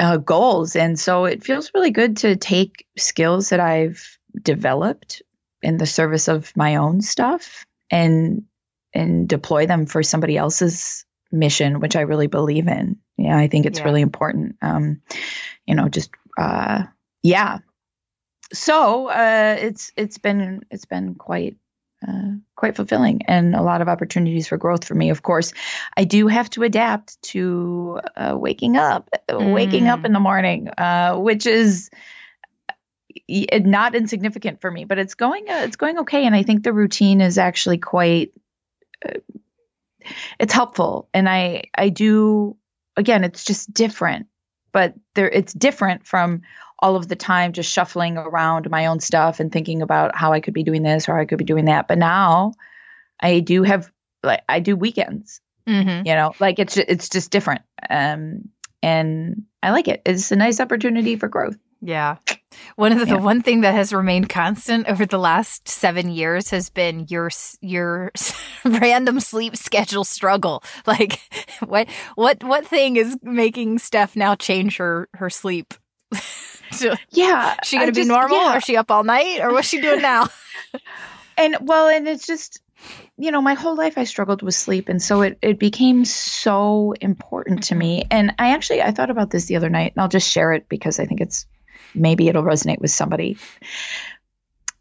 uh, 0.00 0.16
goals, 0.16 0.74
and 0.76 0.98
so 0.98 1.24
it 1.26 1.44
feels 1.44 1.70
really 1.74 1.90
good 1.90 2.16
to 2.18 2.36
take 2.36 2.86
skills 2.96 3.50
that 3.50 3.60
I've 3.60 4.18
developed 4.40 5.22
in 5.62 5.76
the 5.76 5.86
service 5.86 6.28
of 6.28 6.56
my 6.56 6.76
own 6.76 7.00
stuff 7.00 7.66
and 7.90 8.42
and 8.94 9.28
deploy 9.28 9.66
them 9.66 9.86
for 9.86 10.02
somebody 10.02 10.36
else's 10.36 11.04
mission, 11.30 11.80
which 11.80 11.96
I 11.96 12.02
really 12.02 12.26
believe 12.26 12.68
in. 12.68 12.96
Yeah, 13.16 13.36
I 13.38 13.48
think 13.48 13.64
it's 13.66 13.78
Yeah. 13.78 13.84
really 13.86 14.02
important. 14.02 14.56
Um, 14.60 15.00
you 15.66 15.74
know, 15.74 15.88
just 15.88 16.10
uh, 16.38 16.84
yeah. 17.22 17.58
So 18.52 19.08
uh, 19.08 19.56
it's 19.58 19.92
it's 19.96 20.18
been 20.18 20.60
it's 20.70 20.84
been 20.84 21.14
quite 21.14 21.56
uh, 22.06 22.32
quite 22.56 22.76
fulfilling 22.76 23.22
and 23.26 23.54
a 23.54 23.62
lot 23.62 23.80
of 23.80 23.88
opportunities 23.88 24.48
for 24.48 24.58
growth 24.58 24.84
for 24.84 24.94
me. 24.94 25.08
Of 25.10 25.22
course, 25.22 25.52
I 25.96 26.04
do 26.04 26.26
have 26.26 26.50
to 26.50 26.64
adapt 26.64 27.20
to 27.30 28.00
uh, 28.16 28.36
waking 28.36 28.76
up, 28.76 29.08
waking 29.30 29.88
up 29.88 30.00
Mm. 30.00 30.04
in 30.06 30.12
the 30.12 30.20
morning, 30.20 30.68
uh, 30.68 31.16
which 31.16 31.46
is 31.46 31.90
not 33.28 33.94
insignificant 33.94 34.60
for 34.60 34.70
me, 34.70 34.84
but 34.84 34.98
it's 34.98 35.14
going 35.14 35.48
uh, 35.48 35.62
it's 35.64 35.76
going 35.76 35.98
okay, 36.00 36.26
and 36.26 36.34
I 36.34 36.42
think 36.42 36.62
the 36.62 36.72
routine 36.72 37.20
is 37.20 37.38
actually 37.38 37.78
quite 37.78 38.32
uh, 39.04 39.18
it's 40.38 40.52
helpful 40.52 41.08
and 41.14 41.28
i 41.28 41.62
i 41.76 41.88
do 41.88 42.56
again 42.96 43.24
it's 43.24 43.44
just 43.44 43.72
different 43.72 44.26
but 44.72 44.94
there 45.14 45.28
it's 45.28 45.52
different 45.52 46.06
from 46.06 46.42
all 46.78 46.96
of 46.96 47.06
the 47.06 47.16
time 47.16 47.52
just 47.52 47.70
shuffling 47.72 48.18
around 48.18 48.68
my 48.68 48.86
own 48.86 48.98
stuff 49.00 49.38
and 49.40 49.52
thinking 49.52 49.82
about 49.82 50.16
how 50.16 50.32
i 50.32 50.40
could 50.40 50.54
be 50.54 50.64
doing 50.64 50.82
this 50.82 51.08
or 51.08 51.18
i 51.18 51.24
could 51.24 51.38
be 51.38 51.44
doing 51.44 51.66
that 51.66 51.88
but 51.88 51.98
now 51.98 52.52
i 53.20 53.40
do 53.40 53.62
have 53.62 53.90
like 54.22 54.42
i 54.48 54.60
do 54.60 54.76
weekends 54.76 55.40
Mm-hmm. 55.64 56.08
you 56.08 56.14
know 56.14 56.32
like 56.40 56.58
it's 56.58 56.76
it's 56.76 57.08
just 57.08 57.30
different 57.30 57.62
um 57.88 58.48
and 58.82 59.44
i 59.62 59.70
like 59.70 59.86
it 59.86 60.02
it's 60.04 60.32
a 60.32 60.36
nice 60.36 60.58
opportunity 60.58 61.14
for 61.14 61.28
growth 61.28 61.56
Yeah. 61.82 62.16
One 62.76 62.92
of 62.92 62.98
the, 63.00 63.06
Yeah. 63.06 63.16
the 63.16 63.22
one 63.22 63.42
thing 63.42 63.62
that 63.62 63.74
has 63.74 63.92
remained 63.92 64.28
constant 64.28 64.88
over 64.88 65.04
the 65.04 65.18
last 65.18 65.68
seven 65.68 66.10
years 66.10 66.50
has 66.50 66.70
been 66.70 67.06
your 67.08 67.30
your 67.60 68.12
random 68.64 69.20
sleep 69.20 69.56
schedule 69.56 70.04
struggle. 70.04 70.62
Like, 70.86 71.18
what 71.66 71.88
what 72.14 72.44
what 72.44 72.66
thing 72.66 72.96
is 72.96 73.18
making 73.22 73.78
Steph 73.78 74.14
now 74.16 74.34
change 74.34 74.76
her 74.78 75.08
her 75.14 75.28
sleep? 75.28 75.74
So, 76.72 76.94
yeah 77.10 77.56
she 77.64 77.76
gonna 77.76 77.92
be 77.92 77.96
just- 77.96 78.08
normal? 78.08 78.38
yeah. 78.38 78.56
Or 78.56 78.60
she 78.62 78.78
up 78.78 78.90
all 78.90 79.04
night? 79.04 79.40
Or 79.42 79.52
what's 79.52 79.68
she 79.68 79.82
doing 79.82 80.00
now? 80.00 80.28
and 81.36 81.56
well 81.60 81.88
and 81.88 82.08
it's 82.08 82.26
just 82.26 82.62
you 83.18 83.30
know 83.30 83.42
my 83.42 83.54
whole 83.54 83.76
life 83.76 83.98
i 83.98 84.04
struggled 84.04 84.42
with 84.42 84.54
sleep 84.54 84.88
and 84.88 85.02
so 85.02 85.22
it, 85.22 85.38
it 85.42 85.58
became 85.58 86.04
so 86.04 86.94
important 87.00 87.64
to 87.64 87.74
mm-hmm. 87.74 87.78
me 87.78 88.04
and 88.10 88.32
i 88.38 88.54
actually 88.54 88.82
i 88.82 88.90
thought 88.90 89.10
about 89.10 89.30
this 89.30 89.46
the 89.46 89.56
other 89.56 89.68
night 89.68 89.92
and 89.94 90.02
i'll 90.02 90.08
just 90.08 90.30
share 90.30 90.52
it 90.52 90.68
because 90.68 90.98
i 90.98 91.04
think 91.04 91.20
it's 91.20 91.46
maybe 91.94 92.28
it'll 92.28 92.42
resonate 92.42 92.80
with 92.80 92.90
somebody. 92.90 93.36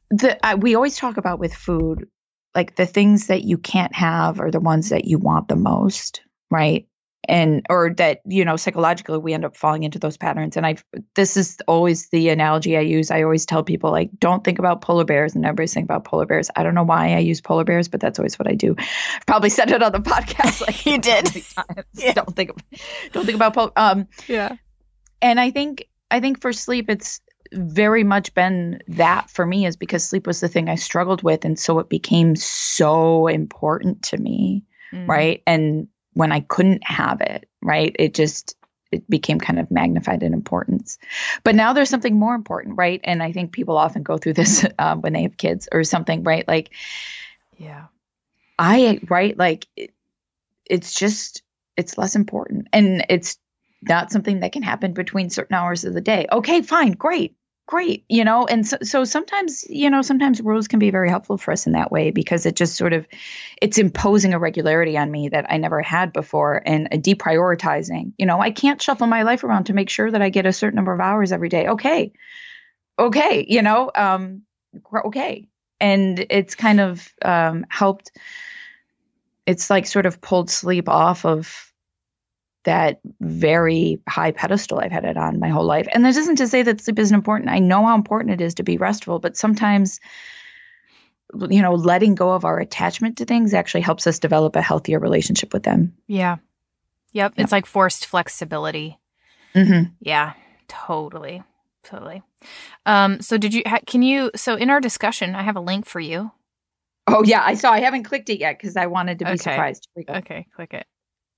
The 0.09 0.43
I, 0.45 0.55
we 0.55 0.75
always 0.75 0.97
talk 0.97 1.17
about 1.17 1.39
with 1.39 1.53
food 1.53 2.07
like 2.53 2.75
the 2.75 2.85
things 2.85 3.27
that 3.27 3.43
you 3.43 3.57
can't 3.57 3.95
have 3.95 4.41
are 4.41 4.51
the 4.51 4.59
ones 4.59 4.89
that 4.89 5.05
you 5.05 5.17
want 5.17 5.47
the 5.47 5.55
most 5.55 6.21
right? 6.49 6.85
And 7.29 7.65
or 7.69 7.93
that 7.93 8.19
you 8.25 8.43
know 8.43 8.57
psychologically 8.57 9.19
we 9.19 9.33
end 9.33 9.45
up 9.45 9.55
falling 9.55 9.83
into 9.83 9.99
those 9.99 10.17
patterns. 10.17 10.57
And 10.57 10.65
i 10.65 10.75
this 11.15 11.37
is 11.37 11.59
always 11.67 12.09
the 12.09 12.27
analogy 12.29 12.75
i 12.75 12.81
use. 12.81 13.09
I 13.11 13.21
always 13.23 13.45
tell 13.45 13.63
people 13.63 13.91
like 13.91 14.09
don't 14.19 14.43
think 14.43 14.59
about 14.59 14.81
polar 14.81 15.05
bears 15.05 15.33
and 15.35 15.45
everybody's 15.45 15.73
thinking 15.73 15.85
about 15.85 16.03
polar 16.03 16.25
bears. 16.25 16.49
I 16.55 16.63
don't 16.63 16.73
know 16.75 16.83
why 16.83 17.13
i 17.13 17.19
use 17.19 17.39
polar 17.39 17.63
bears 17.63 17.87
but 17.87 18.01
that's 18.01 18.17
always 18.19 18.37
what 18.39 18.49
i 18.49 18.55
do. 18.55 18.75
I've 18.77 19.25
probably 19.27 19.49
said 19.51 19.71
it 19.71 19.81
on 19.83 19.91
the 19.93 19.99
podcast 20.01 20.61
like 20.65 20.83
You 20.85 20.97
did. 20.97 21.29
Yeah. 21.93 22.13
don't 22.13 22.35
think 22.35 22.51
don't 23.13 23.23
think 23.25 23.35
about 23.35 23.53
polar 23.53 23.71
um 23.77 24.07
Yeah. 24.27 24.55
and 25.21 25.39
i 25.39 25.51
think 25.51 25.87
i 26.11 26.19
think 26.19 26.41
for 26.41 26.53
sleep 26.53 26.89
it's 26.89 27.21
very 27.53 28.03
much 28.03 28.33
been 28.33 28.81
that 28.87 29.29
for 29.29 29.45
me 29.45 29.65
is 29.65 29.75
because 29.75 30.05
sleep 30.05 30.25
was 30.25 30.39
the 30.39 30.47
thing 30.47 30.69
i 30.69 30.75
struggled 30.75 31.21
with. 31.21 31.43
And 31.43 31.59
so 31.59 31.79
it 31.79 31.89
became 31.89 32.35
so 32.35 33.27
important 33.27 34.03
to 34.03 34.17
me 34.17 34.63
Mm. 34.93 35.07
right? 35.07 35.43
And 35.47 35.87
when 36.13 36.31
i 36.33 36.41
couldn't 36.41 36.83
have 36.85 37.21
it 37.21 37.47
right 37.61 37.95
it 37.97 38.13
just 38.13 38.55
it 38.91 39.09
became 39.09 39.39
kind 39.39 39.57
of 39.57 39.71
magnified 39.71 40.21
in 40.21 40.33
importance. 40.33 40.97
But 41.45 41.55
now 41.55 41.71
there's 41.71 41.89
something 41.89 42.17
more 42.19 42.35
important 42.35 42.77
right? 42.77 42.99
And 43.03 43.23
i 43.23 43.31
think 43.31 43.51
people 43.51 43.77
often 43.77 44.03
go 44.03 44.17
through 44.17 44.33
this 44.33 44.65
um, 44.79 45.01
when 45.01 45.13
they 45.13 45.23
have 45.23 45.37
kids 45.37 45.67
or 45.71 45.83
something 45.83 46.23
right? 46.23 46.47
Like 46.47 46.71
Yeah. 47.57 47.87
i 48.59 48.99
right? 49.09 49.37
Like 49.37 49.67
it, 49.75 49.93
it's 50.65 50.93
just 50.93 51.43
it's 51.77 51.97
less 51.97 52.15
important. 52.15 52.67
And 52.71 53.05
it's 53.09 53.37
not 53.81 54.11
something 54.11 54.41
that 54.41 54.51
can 54.51 54.63
happen 54.63 54.93
between 54.93 55.29
certain 55.29 55.55
hours 55.55 55.83
of 55.83 55.93
the 55.93 56.01
day. 56.01 56.27
Okay 56.31 56.61
fine 56.61 56.91
great 56.91 57.35
great 57.67 58.03
you 58.09 58.25
know 58.25 58.45
and 58.45 58.67
so, 58.67 58.77
so 58.81 59.03
sometimes 59.05 59.63
you 59.69 59.89
know 59.89 60.01
sometimes 60.01 60.41
rules 60.41 60.67
can 60.67 60.79
be 60.79 60.91
very 60.91 61.09
helpful 61.09 61.37
for 61.37 61.53
us 61.53 61.67
in 61.67 61.73
that 61.73 61.89
way 61.91 62.11
because 62.11 62.45
it 62.45 62.55
just 62.55 62.75
sort 62.75 62.91
of 62.91 63.07
it's 63.61 63.77
imposing 63.77 64.33
a 64.33 64.39
regularity 64.39 64.97
on 64.97 65.09
me 65.09 65.29
that 65.29 65.45
i 65.49 65.55
never 65.55 65.81
had 65.81 66.11
before 66.11 66.61
and 66.65 66.89
a 66.91 66.97
deprioritizing. 66.97 68.11
You 68.17 68.25
know 68.25 68.41
i 68.41 68.51
can't 68.51 68.81
shuffle 68.81 69.07
my 69.07 69.23
life 69.23 69.43
around 69.45 69.65
to 69.65 69.73
make 69.73 69.89
sure 69.89 70.11
that 70.11 70.21
i 70.21 70.29
get 70.29 70.45
a 70.45 70.51
certain 70.51 70.75
number 70.75 70.93
of 70.93 70.99
hours 70.99 71.31
every 71.31 71.49
day. 71.49 71.67
Okay 71.69 72.11
okay 72.99 73.45
you 73.47 73.61
know 73.61 73.89
um 73.95 74.41
okay. 75.05 75.47
And 75.79 76.25
it's 76.29 76.55
kind 76.55 76.79
of 76.79 77.07
um 77.23 77.65
helped 77.69 78.11
it's 79.45 79.69
like 79.69 79.87
sort 79.87 80.05
of 80.05 80.21
pulled 80.21 80.49
sleep 80.49 80.87
off 80.87 81.25
of 81.25 81.70
that 82.63 82.99
very 83.19 83.99
high 84.07 84.31
pedestal 84.31 84.79
I've 84.79 84.91
had 84.91 85.05
it 85.05 85.17
on 85.17 85.39
my 85.39 85.49
whole 85.49 85.65
life. 85.65 85.87
And 85.91 86.05
this 86.05 86.17
isn't 86.17 86.37
to 86.37 86.47
say 86.47 86.61
that 86.63 86.81
sleep 86.81 86.99
isn't 86.99 87.15
important. 87.15 87.49
I 87.49 87.59
know 87.59 87.85
how 87.85 87.95
important 87.95 88.33
it 88.39 88.43
is 88.43 88.55
to 88.55 88.63
be 88.63 88.77
restful, 88.77 89.19
but 89.19 89.35
sometimes 89.37 89.99
you 91.49 91.61
know, 91.61 91.73
letting 91.75 92.13
go 92.13 92.31
of 92.31 92.43
our 92.43 92.59
attachment 92.59 93.17
to 93.17 93.25
things 93.25 93.53
actually 93.53 93.81
helps 93.81 94.05
us 94.05 94.19
develop 94.19 94.55
a 94.55 94.61
healthier 94.61 94.99
relationship 94.99 95.53
with 95.53 95.63
them. 95.63 95.93
Yeah. 96.07 96.37
Yep. 97.13 97.33
Yeah. 97.35 97.43
It's 97.43 97.51
like 97.53 97.65
forced 97.65 98.05
flexibility. 98.05 98.99
Mm-hmm. 99.55 99.93
Yeah, 100.01 100.33
totally. 100.67 101.43
Totally. 101.83 102.21
Um, 102.85 103.21
so 103.21 103.37
did 103.37 103.53
you, 103.53 103.63
ha- 103.65 103.79
can 103.87 104.01
you, 104.01 104.31
so 104.35 104.55
in 104.55 104.69
our 104.69 104.79
discussion, 104.79 105.33
I 105.35 105.41
have 105.43 105.55
a 105.55 105.61
link 105.61 105.85
for 105.85 105.99
you. 105.99 106.31
Oh 107.07 107.23
yeah, 107.23 107.41
I 107.43 107.55
saw. 107.55 107.71
I 107.71 107.79
haven't 107.79 108.03
clicked 108.03 108.29
it 108.29 108.39
yet 108.39 108.57
because 108.59 108.77
I 108.77 108.85
wanted 108.85 109.19
to 109.19 109.25
be 109.25 109.31
Okay. 109.31 109.37
surprised. 109.37 109.87
Here 109.95 110.03
we 110.07 110.13
go. 110.13 110.19
Okay, 110.19 110.45
click 110.55 110.73
it. 110.73 110.85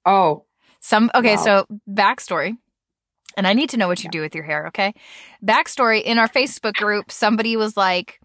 Oh, 0.06 0.46
Some, 0.84 1.10
okay, 1.16 1.36
Wow. 1.38 1.44
so 1.44 1.66
backstory. 1.90 2.58
And 3.36 3.48
I 3.48 3.54
need 3.54 3.70
to 3.70 3.78
know 3.78 3.88
what 3.88 4.04
you 4.04 4.12
do 4.12 4.22
with 4.22 4.36
your 4.36 4.44
hair, 4.44 4.68
okay? 4.68 4.94
Backstory 5.44 6.04
in 6.04 6.20
our 6.20 6.28
Facebook 6.28 6.74
group, 6.74 7.12
somebody 7.12 7.58
was 7.58 7.76
like, 7.76 8.20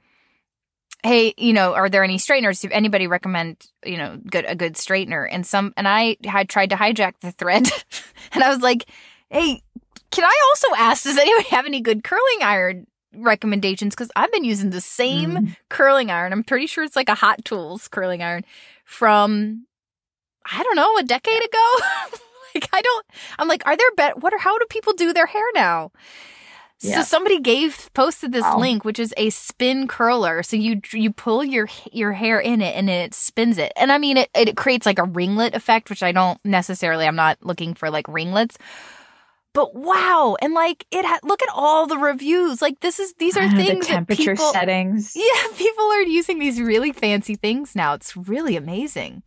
Hey, 1.05 1.33
you 1.39 1.53
know, 1.53 1.75
are 1.75 1.89
there 1.89 2.03
any 2.03 2.19
straighteners? 2.19 2.65
If 2.65 2.73
anybody 2.73 3.07
recommend, 3.07 3.65
you 3.87 3.97
know, 3.97 4.19
good 4.31 4.45
a 4.47 4.57
good 4.57 4.75
straightener? 4.75 5.27
And 5.31 5.47
some 5.47 5.73
and 5.77 5.87
I 5.87 6.17
had 6.27 6.49
tried 6.49 6.71
to 6.71 6.77
hijack 6.77 7.13
the 7.21 7.31
thread 7.31 7.69
and 8.33 8.43
I 8.43 8.51
was 8.51 8.61
like, 8.61 8.85
Hey, 9.31 9.63
can 10.11 10.25
I 10.25 10.37
also 10.49 10.67
ask, 10.77 11.05
does 11.05 11.17
anyone 11.17 11.45
have 11.45 11.65
any 11.67 11.81
good 11.81 12.03
curling 12.03 12.43
iron 12.43 12.87
recommendations? 13.15 13.95
Because 13.95 14.11
I've 14.17 14.33
been 14.33 14.45
using 14.45 14.71
the 14.71 14.81
same 14.81 15.37
Mhm. 15.37 15.57
curling 15.71 16.11
iron. 16.11 16.33
I'm 16.33 16.43
pretty 16.45 16.67
sure 16.67 16.83
it's 16.83 16.97
like 16.97 17.09
a 17.09 17.15
Hot 17.15 17.45
Tools 17.45 17.87
curling 17.89 18.23
iron 18.23 18.45
from 18.85 19.67
I 20.51 20.63
don't 20.65 20.77
know 20.77 20.97
a 20.99 21.03
decade 21.05 21.45
ago. 21.45 21.75
like 22.55 22.69
I 22.73 22.83
don't. 22.83 23.07
I'm 23.39 23.49
like, 23.49 23.63
are 23.67 23.77
there 23.77 23.91
bet? 23.97 24.23
What 24.23 24.33
are? 24.33 24.39
How 24.39 24.59
do 24.59 24.65
people 24.69 24.93
do 24.93 25.13
their 25.13 25.27
hair 25.27 25.45
now? 25.55 25.91
So 26.81 27.03
somebody 27.03 27.41
gave 27.41 27.91
posted 27.93 28.31
this 28.31 28.45
Wow. 28.45 28.59
link, 28.59 28.85
which 28.85 29.01
is 29.01 29.13
a 29.17 29.31
spin 29.31 29.89
curler. 29.89 30.45
So 30.45 30.57
you 30.57 30.81
you 30.93 31.13
pull 31.13 31.43
your 31.43 31.69
your 31.91 32.13
hair 32.13 32.39
in 32.39 32.63
it 32.63 32.77
and 32.77 32.89
it 32.89 33.15
spins 33.15 33.59
it. 33.59 33.73
And 33.75 33.91
I 33.91 33.99
mean, 33.99 34.17
it 34.17 34.31
it 34.33 34.57
creates 34.57 34.87
like 34.87 35.01
a 35.01 35.05
ringlet 35.05 35.55
effect, 35.57 35.91
which 35.91 36.05
I 36.05 36.13
don't 36.13 36.39
necessarily. 36.45 37.05
I'm 37.05 37.17
not 37.17 37.39
looking 37.43 37.75
for 37.75 37.91
like 37.91 38.07
ringlets. 38.07 38.59
But 39.55 39.75
wow, 39.75 40.37
and 40.41 40.55
like 40.55 40.87
it, 40.93 41.05
ha- 41.05 41.19
look 41.25 41.43
at 41.43 41.49
all 41.53 41.89
the 41.89 41.99
reviews. 41.99 42.63
Like 42.63 42.79
this 42.79 43.01
is 43.01 43.13
these 43.15 43.37
are 43.37 43.49
Ah, 43.49 43.57
things 43.57 43.89
temperature 43.89 44.35
people, 44.37 44.53
settings. 44.53 45.13
yeah, 45.17 45.57
people 45.57 45.85
are 45.85 46.03
using 46.03 46.39
these 46.39 46.61
really 46.61 46.93
fancy 46.93 47.35
things 47.35 47.75
now. 47.75 47.95
It's 47.95 48.17
really 48.17 48.55
amazing. 48.55 49.25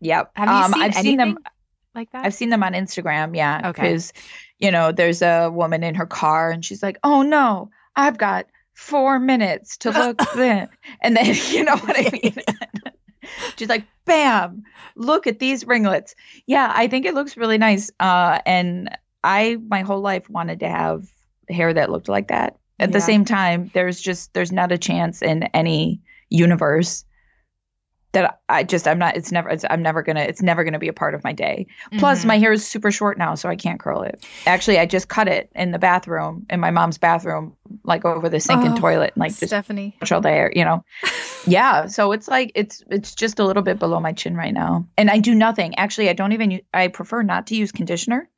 Yep. 0.00 0.30
Have 0.36 0.48
you 0.48 0.54
um, 0.54 0.72
seen 0.72 0.82
I've 0.82 0.94
seen 0.94 1.16
them. 1.16 1.38
Like 1.94 2.10
that? 2.12 2.24
I've 2.24 2.34
seen 2.34 2.50
them 2.50 2.62
on 2.62 2.72
Instagram. 2.72 3.36
Yeah. 3.36 3.70
Okay. 3.70 3.82
Because, 3.82 4.12
you 4.58 4.70
know, 4.70 4.92
there's 4.92 5.22
a 5.22 5.50
woman 5.50 5.82
in 5.82 5.94
her 5.94 6.06
car 6.06 6.50
and 6.50 6.64
she's 6.64 6.82
like, 6.82 6.98
oh 7.02 7.22
no, 7.22 7.70
I've 7.96 8.18
got 8.18 8.46
four 8.74 9.18
minutes 9.18 9.76
to 9.78 9.90
look 9.90 10.20
then. 10.36 10.68
And 11.00 11.16
then, 11.16 11.34
you 11.50 11.64
know 11.64 11.76
what 11.76 11.96
I 11.96 12.10
mean? 12.12 12.36
she's 13.56 13.68
like, 13.68 13.84
bam, 14.04 14.64
look 14.96 15.26
at 15.26 15.38
these 15.38 15.66
ringlets. 15.66 16.14
Yeah. 16.46 16.72
I 16.74 16.88
think 16.88 17.06
it 17.06 17.14
looks 17.14 17.36
really 17.36 17.58
nice. 17.58 17.90
Uh, 18.00 18.40
and 18.46 18.96
I, 19.22 19.58
my 19.68 19.82
whole 19.82 20.00
life, 20.00 20.28
wanted 20.30 20.60
to 20.60 20.68
have 20.68 21.10
hair 21.48 21.72
that 21.74 21.90
looked 21.90 22.08
like 22.08 22.28
that. 22.28 22.56
At 22.78 22.92
the 22.92 23.00
same 23.00 23.26
time, 23.26 23.70
there's 23.74 24.00
just, 24.00 24.32
there's 24.32 24.52
not 24.52 24.72
a 24.72 24.78
chance 24.78 25.20
in 25.20 25.42
any 25.52 26.00
universe 26.30 27.04
that 28.12 28.40
I 28.48 28.64
just 28.64 28.88
I'm 28.88 28.98
not 28.98 29.16
it's 29.16 29.30
never 29.30 29.48
it's, 29.48 29.64
I'm 29.70 29.82
never 29.82 30.02
gonna 30.02 30.22
it's 30.22 30.42
never 30.42 30.64
gonna 30.64 30.78
be 30.78 30.88
a 30.88 30.92
part 30.92 31.14
of 31.14 31.22
my 31.24 31.32
day. 31.32 31.66
Plus, 31.98 32.22
Mhm. 32.22 32.26
my 32.26 32.38
hair 32.38 32.52
is 32.52 32.66
super 32.66 32.90
short 32.90 33.18
now, 33.18 33.34
so 33.36 33.48
I 33.48 33.56
can't 33.56 33.78
curl 33.78 34.02
it. 34.02 34.24
Actually, 34.46 34.78
I 34.78 34.86
just 34.86 35.08
cut 35.08 35.28
it 35.28 35.50
in 35.54 35.70
the 35.70 35.78
bathroom, 35.78 36.46
in 36.50 36.60
my 36.60 36.70
mom's 36.70 36.98
bathroom, 36.98 37.54
like 37.84 38.04
over 38.04 38.28
the 38.28 38.40
sink 38.40 38.64
and 38.64 38.76
Oh, 38.76 38.80
toilet, 38.80 39.12
and 39.14 39.20
like 39.20 39.30
just 39.30 39.46
Stephanie. 39.46 39.96
all 40.10 40.22
hair, 40.22 40.52
you 40.54 40.64
know. 40.64 40.84
yeah, 41.46 41.86
so 41.86 42.12
it's 42.12 42.26
like 42.28 42.52
it's 42.54 42.82
it's 42.90 43.14
just 43.14 43.38
a 43.38 43.44
little 43.44 43.62
bit 43.62 43.78
below 43.78 44.00
my 44.00 44.12
chin 44.12 44.36
right 44.36 44.52
now, 44.54 44.86
and 44.98 45.08
I 45.10 45.18
do 45.18 45.34
nothing. 45.34 45.74
Actually, 45.76 46.08
I 46.08 46.12
don't 46.14 46.32
even. 46.32 46.60
I 46.74 46.88
prefer 46.88 47.22
not 47.22 47.46
to 47.48 47.54
use 47.56 47.70
conditioner, 47.72 48.28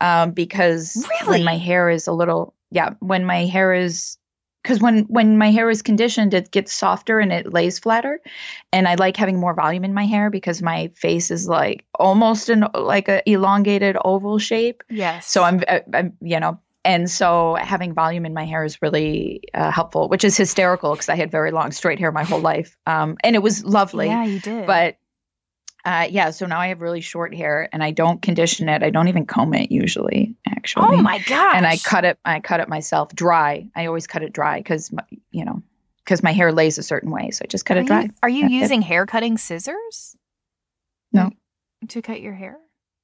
um, 0.00 0.32
because 0.32 0.96
Really? 1.22 1.38
when 1.38 1.44
my 1.44 1.56
hair 1.58 1.88
is 1.90 2.06
a 2.08 2.12
little 2.12 2.54
yeah, 2.70 2.94
when 3.00 3.24
my 3.24 3.44
hair 3.46 3.72
is 3.74 4.16
because 4.62 4.80
when 4.80 5.04
when 5.04 5.38
my 5.38 5.50
hair 5.50 5.68
is 5.70 5.82
conditioned 5.82 6.34
it 6.34 6.50
gets 6.50 6.72
softer 6.72 7.18
and 7.18 7.32
it 7.32 7.52
lays 7.52 7.78
flatter 7.78 8.20
and 8.72 8.86
i 8.88 8.94
like 8.94 9.16
having 9.16 9.38
more 9.38 9.54
volume 9.54 9.84
in 9.84 9.94
my 9.94 10.06
hair 10.06 10.30
because 10.30 10.62
my 10.62 10.88
face 10.94 11.30
is 11.30 11.48
like 11.48 11.84
almost 11.98 12.48
an 12.48 12.66
like 12.74 13.08
a 13.08 13.22
elongated 13.28 13.96
oval 14.04 14.38
shape 14.38 14.82
Yes. 14.88 15.26
so 15.26 15.42
i'm, 15.42 15.62
uh, 15.68 15.80
I'm 15.92 16.16
you 16.20 16.40
know 16.40 16.58
and 16.84 17.08
so 17.08 17.56
having 17.60 17.94
volume 17.94 18.26
in 18.26 18.34
my 18.34 18.44
hair 18.44 18.64
is 18.64 18.82
really 18.82 19.42
uh, 19.54 19.70
helpful 19.70 20.08
which 20.08 20.24
is 20.24 20.36
hysterical 20.36 20.92
because 20.92 21.08
i 21.08 21.16
had 21.16 21.30
very 21.30 21.50
long 21.50 21.70
straight 21.72 21.98
hair 21.98 22.12
my 22.12 22.24
whole 22.24 22.40
life 22.40 22.76
um, 22.86 23.16
and 23.22 23.36
it 23.36 23.42
was 23.42 23.64
lovely 23.64 24.06
Yeah, 24.08 24.24
you 24.24 24.40
did. 24.40 24.66
but 24.66 24.96
Uh, 25.84 26.06
yeah, 26.08 26.30
so 26.30 26.46
now 26.46 26.60
I 26.60 26.68
have 26.68 26.80
really 26.80 27.00
short 27.00 27.34
hair 27.34 27.68
and 27.72 27.82
I 27.82 27.90
don't 27.90 28.22
condition 28.22 28.68
it. 28.68 28.84
I 28.84 28.90
don't 28.90 29.08
even 29.08 29.26
comb 29.26 29.52
it 29.54 29.72
usually, 29.72 30.36
actually. 30.48 30.96
Oh 30.96 31.02
my 31.02 31.18
gosh. 31.18 31.56
And 31.56 31.66
I 31.66 31.76
cut 31.76 32.04
it 32.04 32.18
I 32.24 32.38
cut 32.38 32.60
it 32.60 32.68
myself 32.68 33.12
dry. 33.14 33.68
I 33.74 33.86
always 33.86 34.06
cut 34.06 34.22
it 34.22 34.32
dry 34.32 34.62
cuz 34.62 34.92
you 35.32 35.44
know, 35.44 35.62
cuz 36.06 36.22
my 36.22 36.32
hair 36.32 36.52
lays 36.52 36.78
a 36.78 36.84
certain 36.84 37.10
way, 37.10 37.30
so 37.30 37.42
I 37.44 37.46
just 37.48 37.64
cut 37.66 37.78
are 37.78 37.80
it 37.80 37.86
dry. 37.86 38.02
You, 38.02 38.10
are 38.22 38.28
you 38.28 38.42
That's 38.42 38.54
using 38.54 38.82
hair 38.82 39.06
cutting 39.06 39.38
scissors? 39.38 40.16
No. 41.12 41.30
To 41.88 42.00
cut 42.00 42.20
your 42.20 42.34
hair? 42.34 42.58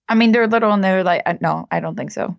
I 0.09 0.15
mean, 0.15 0.31
they're 0.31 0.47
little 0.47 0.73
and 0.73 0.83
they're 0.83 1.03
like 1.03 1.23
uh, 1.27 1.35
no, 1.41 1.67
I 1.73 1.81
don't 1.81 1.97
think 1.97 2.13
so. 2.13 2.37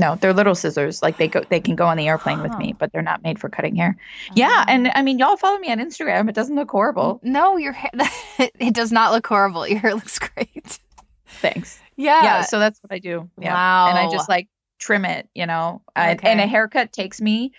No, 0.00 0.16
they're 0.16 0.32
little 0.32 0.54
scissors. 0.54 1.02
Like 1.02 1.18
they 1.18 1.28
go, 1.28 1.44
they 1.50 1.60
can 1.60 1.76
go 1.76 1.86
on 1.86 1.98
the 1.98 2.08
airplane 2.08 2.40
with 2.40 2.56
me, 2.56 2.74
but 2.76 2.90
they're 2.90 3.02
not 3.02 3.22
made 3.22 3.38
for 3.38 3.50
cutting 3.50 3.76
hair. 3.76 3.98
Oh. 3.98 4.32
Yeah, 4.34 4.64
and 4.66 4.90
I 4.94 5.02
mean, 5.02 5.18
y'all 5.18 5.36
follow 5.36 5.58
me 5.58 5.70
on 5.70 5.78
Instagram. 5.78 6.26
It 6.26 6.34
doesn't 6.34 6.56
look 6.56 6.70
horrible. 6.70 7.20
No, 7.22 7.58
your 7.58 7.72
hair 7.72 7.90
it 8.38 8.72
does 8.74 8.90
not 8.90 9.12
look 9.12 9.26
horrible. 9.26 9.68
Your 9.68 9.78
hair 9.78 9.94
looks 9.94 10.18
great. 10.18 10.78
Thanks. 11.26 11.78
Yeah. 11.96 12.22
Yeah, 12.24 12.42
so 12.42 12.58
that's 12.58 12.80
what 12.82 12.92
I 12.92 12.98
do. 12.98 13.28
Yeah. 13.38 13.52
Wow. 13.52 13.90
And 13.90 13.98
I 13.98 14.10
just 14.10 14.26
like 14.26 14.48
trim 14.78 15.04
it, 15.04 15.28
you 15.34 15.44
know. 15.44 15.82
I, 15.94 16.16
And 16.22 16.40
a 16.40 16.46
haircut 16.46 16.92
takes 16.92 17.20
me 17.20 17.52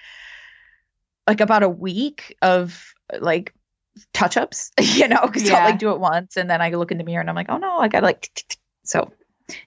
like 1.28 1.42
about 1.42 1.62
a 1.62 1.70
week 1.70 2.36
of 2.42 2.92
like 3.20 3.54
touch 4.14 4.36
ups, 4.36 4.72
you 4.80 5.08
know, 5.08 5.22
because 5.22 5.48
Yeah. 5.48 5.58
I'll 5.60 5.66
like 5.70 5.80
do 5.80 5.92
it 5.92 6.00
once 6.00 6.38
and 6.38 6.50
then 6.50 6.60
I 6.60 6.72
look 6.72 6.92
in 6.92 6.98
the 6.98 7.04
mirror 7.04 7.22
and 7.22 7.30
I'm 7.30 7.36
like, 7.36 7.50
oh 7.50 7.58
no, 7.58 7.78
I 7.78 7.88
got 7.88 8.02
like, 8.02 8.58
so 8.84 9.12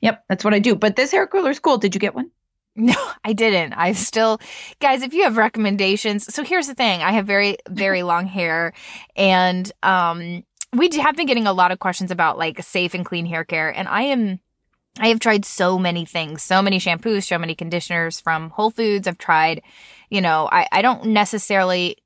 yep, 0.00 0.25
that's 0.28 0.43
what 0.43 0.54
I 0.54 0.59
do. 0.59 0.75
But 0.75 0.97
this 0.97 1.12
hair 1.12 1.28
curler 1.28 1.50
is 1.50 1.61
cool. 1.61 1.78
Did 1.78 1.95
you 1.95 2.00
get 2.00 2.16
one? 2.16 2.33
No, 2.76 2.95
I 3.25 3.35
didn't. 3.35 3.73
I 3.75 3.93
still, 3.93 4.40
guys, 4.81 5.02
if 5.02 5.14
you 5.14 5.23
have 5.23 5.37
recommendations. 5.37 6.35
So 6.35 6.43
here's 6.43 6.66
the 6.66 6.75
thing 6.75 7.02
I 7.02 7.12
have 7.12 7.26
very, 7.26 7.57
very 7.69 8.02
long 8.11 8.26
hair. 8.26 8.73
And 9.14 9.71
um, 9.85 10.45
we 10.73 10.90
have 10.99 11.14
been 11.14 11.26
getting 11.26 11.47
a 11.47 11.52
lot 11.52 11.71
of 11.71 11.78
questions 11.78 12.11
about 12.11 12.37
like 12.37 12.61
safe 12.62 12.95
and 12.95 13.07
clean 13.07 13.26
hair 13.26 13.45
care. 13.45 13.71
And 13.71 13.87
I 13.87 14.02
am, 14.02 14.40
I 14.99 15.09
have 15.09 15.21
tried 15.21 15.45
so 15.45 15.78
many 15.78 16.04
things, 16.04 16.43
so 16.43 16.62
many 16.62 16.81
shampoos, 16.81 17.25
so 17.25 17.38
many 17.38 17.54
conditioners 17.54 18.21
from 18.21 18.50
Whole 18.50 18.71
Foods. 18.71 19.07
I've 19.07 19.19
tried, 19.19 19.62
you 20.11 20.21
know, 20.21 20.49
I, 20.50 20.66
I 20.73 20.83
don't 20.83 21.07
necessarily 21.07 21.99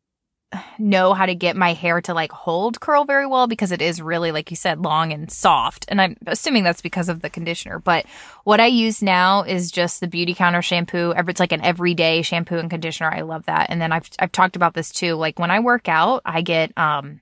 know 0.78 1.12
how 1.12 1.26
to 1.26 1.35
get 1.35 1.57
my 1.57 1.75
hair 1.75 2.00
to 2.00 2.14
like 2.14 2.33
hold 2.33 2.81
curl 2.81 3.05
very 3.05 3.26
well 3.26 3.47
because 3.47 3.73
it 3.73 3.83
is 3.83 4.00
really, 4.00 4.33
like 4.33 4.50
you 4.50 4.57
said, 4.57 4.81
long 4.81 5.12
and 5.12 5.31
soft. 5.31 5.85
And 5.88 6.00
I'm 6.00 6.17
assuming 6.26 6.64
that's 6.64 6.81
because 6.81 7.09
of 7.09 7.21
the 7.21 7.28
conditioner. 7.28 7.78
But 7.78 8.07
what 8.45 8.61
I 8.61 8.67
use 8.67 9.02
now 9.02 9.43
is 9.43 9.71
just 9.71 10.00
the 10.00 10.09
Beautycounter 10.09 10.62
shampoo. 10.62 11.12
It's 11.17 11.40
like 11.40 11.52
an 11.52 11.64
everyday 11.64 12.23
shampoo 12.23 12.57
and 12.57 12.71
conditioner. 12.71 13.11
I 13.11 13.21
love 13.21 13.45
that. 13.47 13.69
And 13.69 13.81
then 13.81 13.93
I've 13.93 14.09
I've 14.19 14.33
talked 14.33 14.57
about 14.57 14.75
this 14.75 14.90
too. 14.90 15.14
Like 15.14 15.38
when 15.38 15.50
I 15.50 15.61
work 15.61 15.88
out, 15.88 16.23
I 16.25 16.40
get 16.40 16.76
um 16.78 17.21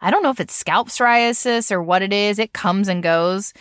I 0.00 0.10
don't 0.10 0.22
know 0.22 0.30
if 0.30 0.40
it's 0.40 0.54
scalp 0.54 0.88
psoriasis 0.88 1.70
or 1.70 1.82
what 1.82 2.02
it 2.02 2.12
is. 2.12 2.38
It 2.38 2.52
comes 2.52 2.88
and 2.88 3.02
goes. 3.02 3.52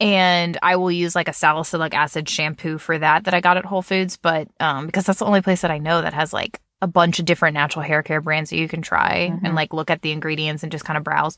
And 0.00 0.56
I 0.62 0.76
will 0.76 0.90
use 0.90 1.14
like 1.14 1.28
a 1.28 1.32
salicylic 1.32 1.92
acid 1.92 2.28
shampoo 2.28 2.78
for 2.78 2.98
that 2.98 3.24
that 3.24 3.34
I 3.34 3.40
got 3.40 3.58
at 3.58 3.66
Whole 3.66 3.82
Foods, 3.82 4.16
but 4.16 4.46
um 4.60 4.86
because 4.86 5.06
that's 5.06 5.18
the 5.18 5.26
only 5.26 5.42
place 5.42 5.62
that 5.62 5.72
I 5.72 5.78
know 5.78 6.02
that 6.02 6.14
has 6.14 6.32
like 6.32 6.60
a 6.82 6.86
bunch 6.86 7.18
of 7.18 7.24
different 7.26 7.54
natural 7.54 7.82
hair 7.84 8.02
care 8.02 8.20
brands 8.20 8.50
that 8.50 8.56
you 8.56 8.68
can 8.68 8.82
try 8.82 9.30
Mhm. 9.32 9.40
and 9.44 9.54
like 9.54 9.72
look 9.72 9.90
at 9.90 10.02
the 10.02 10.12
ingredients 10.12 10.62
and 10.62 10.72
just 10.72 10.84
kind 10.84 10.96
of 10.96 11.04
browse. 11.04 11.36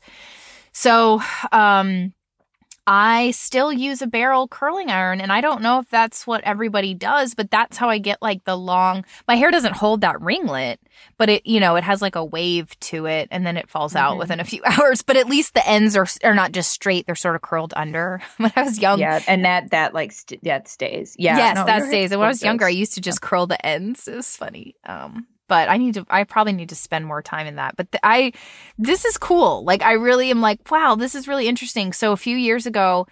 So, 0.71 1.21
um 1.51 2.13
I 2.85 3.31
still 3.31 3.71
use 3.71 4.01
a 4.01 4.07
barrel 4.07 4.45
curling 4.49 4.89
iron 4.89 5.21
and 5.21 5.31
I 5.31 5.39
don't 5.39 5.61
know 5.61 5.79
if 5.79 5.89
that's 5.89 6.27
what 6.27 6.43
everybody 6.43 6.93
does, 6.93 7.33
but 7.33 7.49
that's 7.49 7.77
how 7.77 7.87
I 7.87 7.97
get 7.97 8.21
like 8.21 8.43
the 8.43 8.57
long 8.57 9.05
my 9.25 9.35
hair 9.35 9.51
doesn't 9.51 9.77
hold 9.77 10.01
that 10.01 10.19
ringlet, 10.19 10.81
but 11.17 11.29
it 11.29 11.45
you 11.45 11.61
know, 11.61 11.77
it 11.77 11.85
has 11.85 12.01
like 12.01 12.17
a 12.17 12.25
wave 12.25 12.77
to 12.81 13.05
it 13.05 13.29
and 13.31 13.45
then 13.47 13.55
it 13.55 13.69
falls 13.69 13.95
out 13.95 14.15
Mhm. 14.15 14.19
within 14.19 14.39
a 14.41 14.43
few 14.43 14.61
hours, 14.65 15.01
but 15.01 15.15
at 15.15 15.29
least 15.29 15.53
the 15.53 15.65
ends 15.65 15.95
are 15.95 16.07
are 16.25 16.35
not 16.35 16.51
just 16.51 16.71
straight, 16.71 17.05
they're 17.05 17.15
sort 17.15 17.35
of 17.37 17.41
curled 17.41 17.73
under. 17.77 18.21
When 18.37 18.51
I 18.53 18.63
was 18.63 18.77
young, 18.79 18.99
yeah, 18.99 19.21
and 19.29 19.45
that 19.45 19.71
that 19.71 19.93
like 19.93 20.11
st- 20.11 20.43
that 20.43 20.67
stays. 20.67 21.15
Yeah, 21.17 21.37
yes, 21.37 21.55
no, 21.55 21.65
that 21.65 21.83
stays. 21.83 22.11
And 22.11 22.19
when 22.19 22.25
I 22.27 22.31
was 22.31 22.43
younger, 22.43 22.65
I 22.65 22.69
used 22.69 22.95
to 22.95 23.01
just 23.01 23.21
curl 23.21 23.47
the 23.47 23.65
ends. 23.65 24.09
It 24.09 24.15
was 24.15 24.35
funny. 24.35 24.75
Um, 24.85 25.25
but 25.47 25.69
I 25.69 25.77
need 25.77 25.95
to. 25.95 26.05
I 26.09 26.23
probably 26.23 26.53
need 26.53 26.69
to 26.69 26.75
spend 26.75 27.05
more 27.05 27.21
time 27.21 27.47
in 27.47 27.55
that. 27.55 27.75
But 27.75 27.87
I, 28.03 28.33
this 28.77 29.05
is 29.05 29.17
cool. 29.17 29.63
Like 29.63 29.81
I 29.81 29.93
really 29.93 30.29
am 30.31 30.41
like, 30.41 30.69
wow, 30.71 30.95
this 30.95 31.15
is 31.15 31.27
really 31.27 31.47
interesting. 31.47 31.93
So 31.93 32.11
a 32.11 32.17
few 32.17 32.37
years 32.37 32.65
ago, 32.65 33.07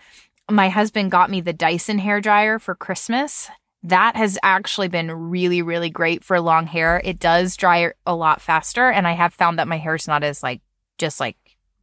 my 0.49 0.69
husband 0.69 1.11
got 1.11 1.29
me 1.29 1.41
the 1.41 1.53
Dyson 1.53 1.99
hair 1.99 2.21
dryer 2.21 2.59
for 2.59 2.75
Christmas. 2.75 3.49
That 3.83 4.15
has 4.15 4.37
actually 4.43 4.89
been 4.89 5.11
really, 5.11 5.61
really 5.61 5.89
great 5.89 6.23
for 6.23 6.39
long 6.39 6.67
hair. 6.67 7.01
It 7.03 7.19
does 7.19 7.57
dry 7.57 7.93
a 8.05 8.15
lot 8.15 8.41
faster, 8.41 8.89
and 8.89 9.07
I 9.07 9.13
have 9.13 9.33
found 9.33 9.59
that 9.59 9.67
my 9.67 9.77
hair's 9.77 10.07
not 10.07 10.23
as 10.23 10.43
like 10.43 10.61
just 10.97 11.19
like 11.19 11.37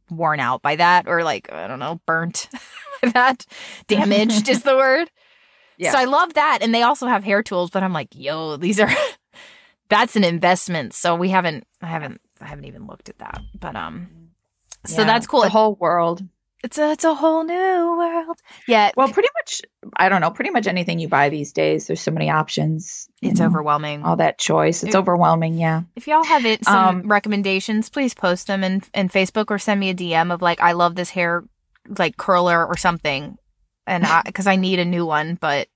worn 0.09 0.39
out 0.39 0.61
by 0.61 0.75
that 0.75 1.07
or 1.07 1.23
like 1.23 1.51
I 1.51 1.67
don't 1.67 1.79
know 1.79 2.01
burnt 2.05 2.49
by 3.01 3.09
that. 3.09 3.45
Damaged 3.87 4.49
is 4.49 4.63
the 4.63 4.75
word. 4.75 5.09
Yeah. 5.81 5.93
So 5.93 5.97
I 5.97 6.03
love 6.03 6.33
that. 6.33 6.59
And 6.61 6.75
they 6.75 6.81
also 6.81 7.07
have 7.07 7.23
hair 7.23 7.41
tools, 7.41 7.69
but 7.69 7.83
I'm 7.83 7.93
like, 7.93 8.09
yo, 8.11 8.57
these 8.57 8.81
are 8.81 8.91
that's 9.89 10.15
an 10.15 10.23
investment. 10.23 10.93
So 10.93 11.15
we 11.15 11.29
haven't 11.29 11.65
I 11.81 11.87
haven't 11.87 12.21
I 12.41 12.45
haven't 12.45 12.65
even 12.65 12.87
looked 12.87 13.09
at 13.09 13.19
that. 13.19 13.41
But 13.59 13.75
um 13.75 14.09
so 14.85 15.01
Yeah, 15.01 15.07
that's 15.07 15.27
cool. 15.27 15.41
The 15.41 15.49
whole 15.49 15.75
world. 15.75 16.21
it's 16.63 16.77
a 16.77 16.91
it's 16.91 17.03
a 17.03 17.13
whole 17.15 17.43
new 17.43 17.97
world. 17.97 18.37
Yeah. 18.67 18.91
Well, 18.95 19.09
pretty 19.09 19.29
much. 19.41 19.61
I 19.95 20.09
don't 20.09 20.21
know. 20.21 20.31
Pretty 20.31 20.51
much 20.51 20.67
anything 20.67 20.99
you 20.99 21.07
buy 21.07 21.29
these 21.29 21.51
days, 21.53 21.87
there's 21.87 22.01
so 22.01 22.11
many 22.11 22.29
options. 22.29 23.09
it's 23.21 23.39
know, 23.39 23.45
overwhelming. 23.47 24.03
All 24.03 24.15
that 24.17 24.37
choice. 24.37 24.83
It's 24.83 24.93
It- 24.95 24.97
overwhelming. 24.97 25.55
Yeah. 25.55 25.81
If 25.95 26.07
y'all 26.07 26.23
have 26.23 26.45
it 26.45 26.63
some 26.65 27.01
Um, 27.01 27.07
recommendations, 27.07 27.89
please 27.89 28.13
post 28.13 28.47
them 28.47 28.63
in 28.63 28.83
in 28.93 29.09
Facebook 29.09 29.51
or 29.51 29.57
send 29.59 29.79
me 29.79 29.89
a 29.89 29.93
DM 29.95 30.31
of 30.33 30.41
like 30.41 30.61
I 30.61 30.71
love 30.73 30.95
this 30.95 31.09
hair 31.11 31.43
like 31.97 32.17
curler 32.17 32.65
or 32.65 32.77
something. 32.77 33.37
And 33.87 34.05
I 34.05 34.21
because 34.25 34.45
I 34.47 34.55
need 34.55 34.79
a 34.79 34.85
new 34.85 35.05
one, 35.05 35.35
but 35.41 35.67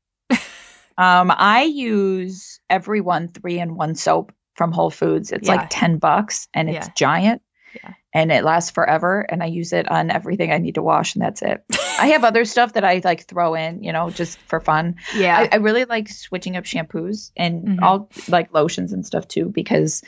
Um, 0.98 1.32
I 1.36 1.64
use 1.64 2.60
Everyone 2.70 3.28
three 3.28 3.60
in 3.60 3.76
one 3.76 3.96
soap 3.96 4.32
from 4.56 4.72
Whole 4.72 4.90
Foods. 4.92 5.32
It's 5.32 5.48
Yeah. 5.48 5.56
like 5.56 5.68
ten 5.70 5.98
bucks, 5.98 6.48
and 6.54 6.70
it's 6.70 6.88
Yeah. 6.88 6.94
giant. 6.96 7.42
Yeah. 7.84 7.94
And 8.14 8.32
it 8.32 8.44
lasts 8.44 8.70
forever, 8.70 9.22
and 9.28 9.42
I 9.42 9.48
use 9.48 9.74
it 9.74 9.90
on 9.90 10.12
everything 10.12 10.52
I 10.52 10.60
need 10.60 10.76
to 10.76 10.84
wash, 10.84 11.16
and 11.16 11.24
that's 11.24 11.42
it. 11.42 11.64
I 12.00 12.08
have 12.10 12.24
other 12.24 12.46
stuff 12.46 12.74
that 12.74 12.84
I 12.84 13.02
like 13.04 13.26
throw 13.26 13.56
in, 13.56 13.84
you 13.84 13.92
know, 13.92 14.12
just 14.12 14.38
for 14.42 14.60
fun. 14.60 14.98
yeah. 15.16 15.40
I, 15.40 15.50
I 15.54 15.56
really 15.58 15.86
like 15.86 16.10
switching 16.10 16.56
up 16.56 16.66
shampoos 16.66 17.32
and 17.36 17.64
Mhm. 17.68 17.82
all 17.82 18.10
like 18.28 18.54
lotions 18.54 18.94
and 18.94 19.04
stuff 19.06 19.28
too, 19.28 19.50
because 19.50 20.04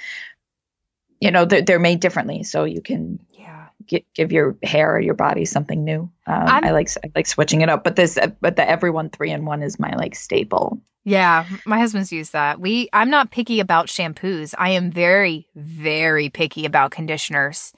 you 1.19 1.31
know 1.31 1.45
they're, 1.45 1.61
they're 1.63 1.79
made 1.79 1.99
differently, 1.99 2.43
so 2.43 2.65
you 2.65 2.81
can. 2.81 3.19
Get, 3.87 4.05
give 4.13 4.31
your 4.31 4.55
hair 4.63 4.95
or 4.95 4.99
your 4.99 5.13
body 5.13 5.45
something 5.45 5.83
new. 5.83 6.09
Um, 6.27 6.47
I'm- 6.47 6.73
like 6.73 6.89
I 7.03 7.11
like 7.15 7.27
switching 7.27 7.61
it 7.61 7.69
up, 7.69 7.83
but 7.83 7.95
this 7.95 8.17
but 8.41 8.55
the 8.55 8.69
Everyone 8.69 9.09
three 9.09 9.31
in 9.31 9.45
one 9.45 9.61
is 9.63 9.79
my 9.79 9.93
like 9.95 10.15
staple. 10.15 10.81
Yeah, 11.07 11.45
my 11.65 11.77
husband's 11.77 12.11
used 12.11 12.33
that. 12.33 12.59
We 12.59 12.89
I'm 12.91 13.11
not 13.11 13.29
picky 13.31 13.59
about 13.59 13.87
shampoos. 13.87 14.55
I 14.57 14.69
am 14.71 14.91
very 14.91 15.47
very 15.55 16.29
picky 16.29 16.65
about 16.65 16.91
conditioners. 16.91 17.73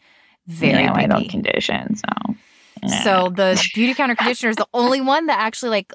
Very 0.47 0.83
yeah, 0.83 0.93
I 0.93 1.07
don't 1.07 1.27
condition, 1.29 1.97
so. 1.97 2.35
nah. 2.83 3.03
So 3.03 3.29
the 3.29 3.61
Beautycounter 3.75 4.15
conditioner 4.17 4.51
is 4.51 4.55
the 4.55 4.67
only 4.73 5.01
one 5.01 5.25
that 5.25 5.39
actually 5.39 5.71
like 5.71 5.93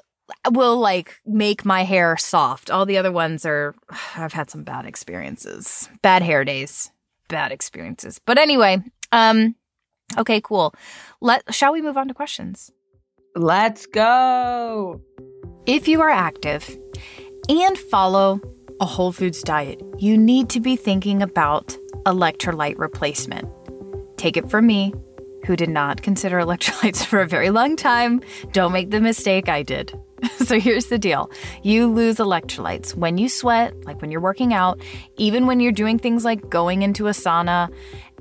will 0.51 0.77
like 0.77 1.15
make 1.25 1.65
my 1.65 1.83
hair 1.83 2.15
soft. 2.17 2.69
All 2.69 2.85
the 2.85 2.99
other 2.99 3.11
ones 3.11 3.47
are 3.47 3.73
I've 4.15 4.33
had 4.33 4.51
some 4.51 4.63
bad 4.63 4.85
experiences. 4.85 5.89
Bad 6.03 6.21
hair 6.21 6.45
days. 6.45 6.91
Bad 7.29 7.51
experiences. 7.51 8.19
But 8.23 8.37
anyway, 8.37 8.77
um 9.11 9.55
okay, 10.17 10.41
cool. 10.41 10.73
Let 11.21 11.53
shall 11.53 11.73
we 11.73 11.81
move 11.81 11.97
on 11.97 12.07
to 12.07 12.13
questions? 12.13 12.71
let's 13.35 13.85
go. 13.87 15.01
If 15.65 15.87
you 15.87 16.01
are 16.01 16.09
active 16.09 16.77
and 17.49 17.77
follow 17.77 18.41
a 18.79 18.85
whole 18.85 19.11
foods 19.11 19.41
diet, 19.41 19.81
you 19.97 20.17
need 20.17 20.49
to 20.49 20.59
be 20.59 20.75
thinking 20.75 21.21
about 21.21 21.77
electrolyte 22.05 22.77
replacement. 22.77 23.49
Take 24.17 24.37
it 24.37 24.49
from 24.49 24.67
me, 24.67 24.93
who 25.45 25.55
did 25.55 25.69
not 25.69 26.01
consider 26.01 26.39
electrolytes 26.39 27.03
for 27.05 27.21
a 27.21 27.27
very 27.27 27.49
long 27.49 27.75
time. 27.75 28.21
Don't 28.51 28.71
make 28.73 28.91
the 28.91 29.01
mistake 29.01 29.49
I 29.49 29.63
did. 29.63 29.97
so 30.37 30.59
here's 30.59 30.87
the 30.87 30.99
deal 30.99 31.31
you 31.63 31.87
lose 31.87 32.17
electrolytes 32.17 32.95
when 32.95 33.17
you 33.17 33.27
sweat, 33.29 33.73
like 33.85 34.01
when 34.01 34.11
you're 34.11 34.21
working 34.21 34.53
out, 34.53 34.81
even 35.17 35.47
when 35.47 35.59
you're 35.59 35.71
doing 35.71 35.97
things 35.97 36.23
like 36.23 36.49
going 36.49 36.81
into 36.81 37.07
a 37.07 37.11
sauna, 37.11 37.73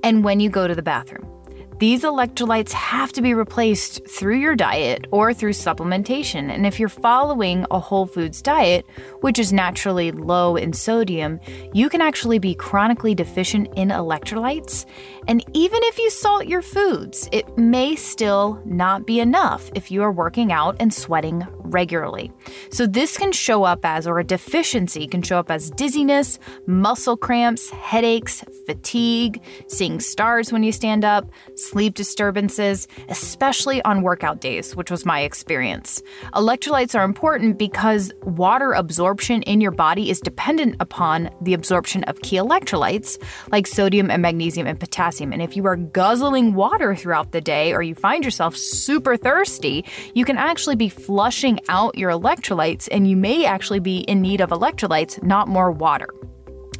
and 0.02 0.24
when 0.24 0.40
you 0.40 0.48
go 0.50 0.66
to 0.66 0.74
the 0.74 0.82
bathroom. 0.82 1.41
These 1.82 2.02
electrolytes 2.02 2.70
have 2.70 3.12
to 3.14 3.20
be 3.20 3.34
replaced 3.34 4.08
through 4.08 4.36
your 4.36 4.54
diet 4.54 5.08
or 5.10 5.34
through 5.34 5.54
supplementation. 5.54 6.48
And 6.48 6.64
if 6.64 6.78
you're 6.78 6.88
following 6.88 7.66
a 7.72 7.80
whole 7.80 8.06
foods 8.06 8.40
diet, 8.40 8.86
which 9.22 9.36
is 9.36 9.52
naturally 9.52 10.12
low 10.12 10.54
in 10.54 10.74
sodium, 10.74 11.40
you 11.72 11.88
can 11.88 12.00
actually 12.00 12.38
be 12.38 12.54
chronically 12.54 13.16
deficient 13.16 13.66
in 13.74 13.88
electrolytes. 13.88 14.86
And 15.26 15.44
even 15.54 15.80
if 15.82 15.98
you 15.98 16.08
salt 16.10 16.46
your 16.46 16.62
foods, 16.62 17.28
it 17.32 17.58
may 17.58 17.96
still 17.96 18.62
not 18.64 19.04
be 19.04 19.18
enough 19.18 19.68
if 19.74 19.90
you 19.90 20.04
are 20.04 20.12
working 20.12 20.52
out 20.52 20.76
and 20.78 20.94
sweating 20.94 21.44
regularly. 21.72 22.30
So, 22.70 22.86
this 22.86 23.16
can 23.16 23.32
show 23.32 23.64
up 23.64 23.84
as, 23.84 24.06
or 24.06 24.18
a 24.18 24.24
deficiency 24.24 25.06
can 25.06 25.22
show 25.22 25.38
up 25.38 25.50
as 25.50 25.70
dizziness, 25.70 26.38
muscle 26.66 27.16
cramps, 27.16 27.70
headaches, 27.70 28.44
fatigue, 28.66 29.42
seeing 29.68 30.00
stars 30.00 30.52
when 30.52 30.62
you 30.62 30.72
stand 30.72 31.04
up, 31.04 31.30
sleep 31.56 31.94
disturbances, 31.94 32.88
especially 33.08 33.82
on 33.82 34.02
workout 34.02 34.40
days, 34.40 34.76
which 34.76 34.90
was 34.90 35.04
my 35.04 35.20
experience. 35.20 36.02
Electrolytes 36.34 36.98
are 36.98 37.04
important 37.04 37.58
because 37.58 38.12
water 38.22 38.72
absorption 38.72 39.42
in 39.42 39.60
your 39.60 39.70
body 39.70 40.10
is 40.10 40.20
dependent 40.20 40.76
upon 40.80 41.30
the 41.40 41.54
absorption 41.54 42.04
of 42.04 42.20
key 42.22 42.36
electrolytes 42.36 43.22
like 43.50 43.66
sodium 43.66 44.10
and 44.10 44.22
magnesium 44.22 44.66
and 44.66 44.78
potassium. 44.78 45.32
And 45.32 45.42
if 45.42 45.56
you 45.56 45.66
are 45.66 45.76
guzzling 45.76 46.54
water 46.54 46.94
throughout 46.94 47.32
the 47.32 47.40
day 47.40 47.72
or 47.72 47.82
you 47.82 47.94
find 47.94 48.24
yourself 48.24 48.56
super 48.56 49.16
thirsty, 49.16 49.84
you 50.14 50.24
can 50.24 50.36
actually 50.36 50.76
be 50.76 50.88
flushing 50.88 51.60
out 51.68 51.96
your 51.96 52.10
electrolytes 52.10 52.88
and 52.90 53.08
you 53.08 53.16
may 53.16 53.44
actually 53.44 53.80
be 53.80 53.98
in 54.00 54.20
need 54.20 54.40
of 54.40 54.50
electrolytes, 54.50 55.22
not 55.22 55.48
more 55.48 55.70
water. 55.70 56.08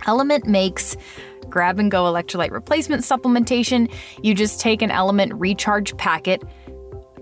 Element 0.07 0.47
makes 0.47 0.97
grab 1.49 1.79
and 1.79 1.91
go 1.91 2.05
electrolyte 2.05 2.51
replacement 2.51 3.03
supplementation. 3.03 3.93
You 4.23 4.35
just 4.35 4.61
take 4.61 4.83
an 4.83 4.91
Element 4.91 5.35
recharge 5.35 5.97
packet 5.97 6.43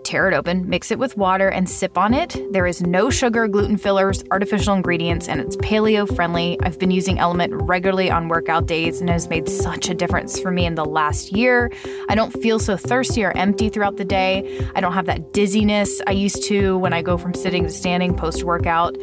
tear 0.05 0.29
it 0.29 0.35
open, 0.35 0.69
mix 0.69 0.91
it 0.91 0.99
with 0.99 1.17
water, 1.17 1.49
and 1.49 1.69
sip 1.69 1.97
on 1.97 2.15
it. 2.15 2.37
There 2.53 2.67
is 2.67 2.83
no 2.83 3.11
sugar, 3.11 3.49
gluten 3.49 3.77
fillers, 3.77 4.25
artificial 4.31 4.75
ingredients, 4.75 5.29
and 5.29 5.41
it's 5.41 5.57
paleo 5.57 6.13
friendly. 6.15 6.59
I've 6.63 6.79
been 6.79 6.91
using 6.91 7.19
Element 7.19 7.53
regularly 7.55 8.11
on 8.11 8.29
workout 8.29 8.67
days 8.67 9.01
and 9.01 9.09
it 9.11 9.13
has 9.13 9.29
made 9.29 9.49
such 9.49 9.89
a 9.89 9.95
difference 9.95 10.41
for 10.41 10.51
me 10.51 10.67
in 10.67 10.75
the 10.75 10.85
last 10.85 11.33
year. 11.33 11.71
I 12.09 12.15
don't 12.15 12.31
feel 12.31 12.59
so 12.59 12.77
thirsty 12.77 13.25
or 13.25 13.37
empty 13.37 13.69
throughout 13.69 13.97
the 13.97 14.05
day. 14.05 14.67
I 14.75 14.81
don't 14.81 14.93
have 14.93 15.07
that 15.07 15.33
dizziness 15.33 16.01
I 16.07 16.13
used 16.13 16.43
to 16.45 16.79
when 16.79 16.93
I 16.93 17.03
go 17.03 17.17
from 17.19 17.35
sitting 17.35 17.65
to 17.65 17.71
standing 17.71 18.17
post 18.17 18.45
workout. 18.45 18.97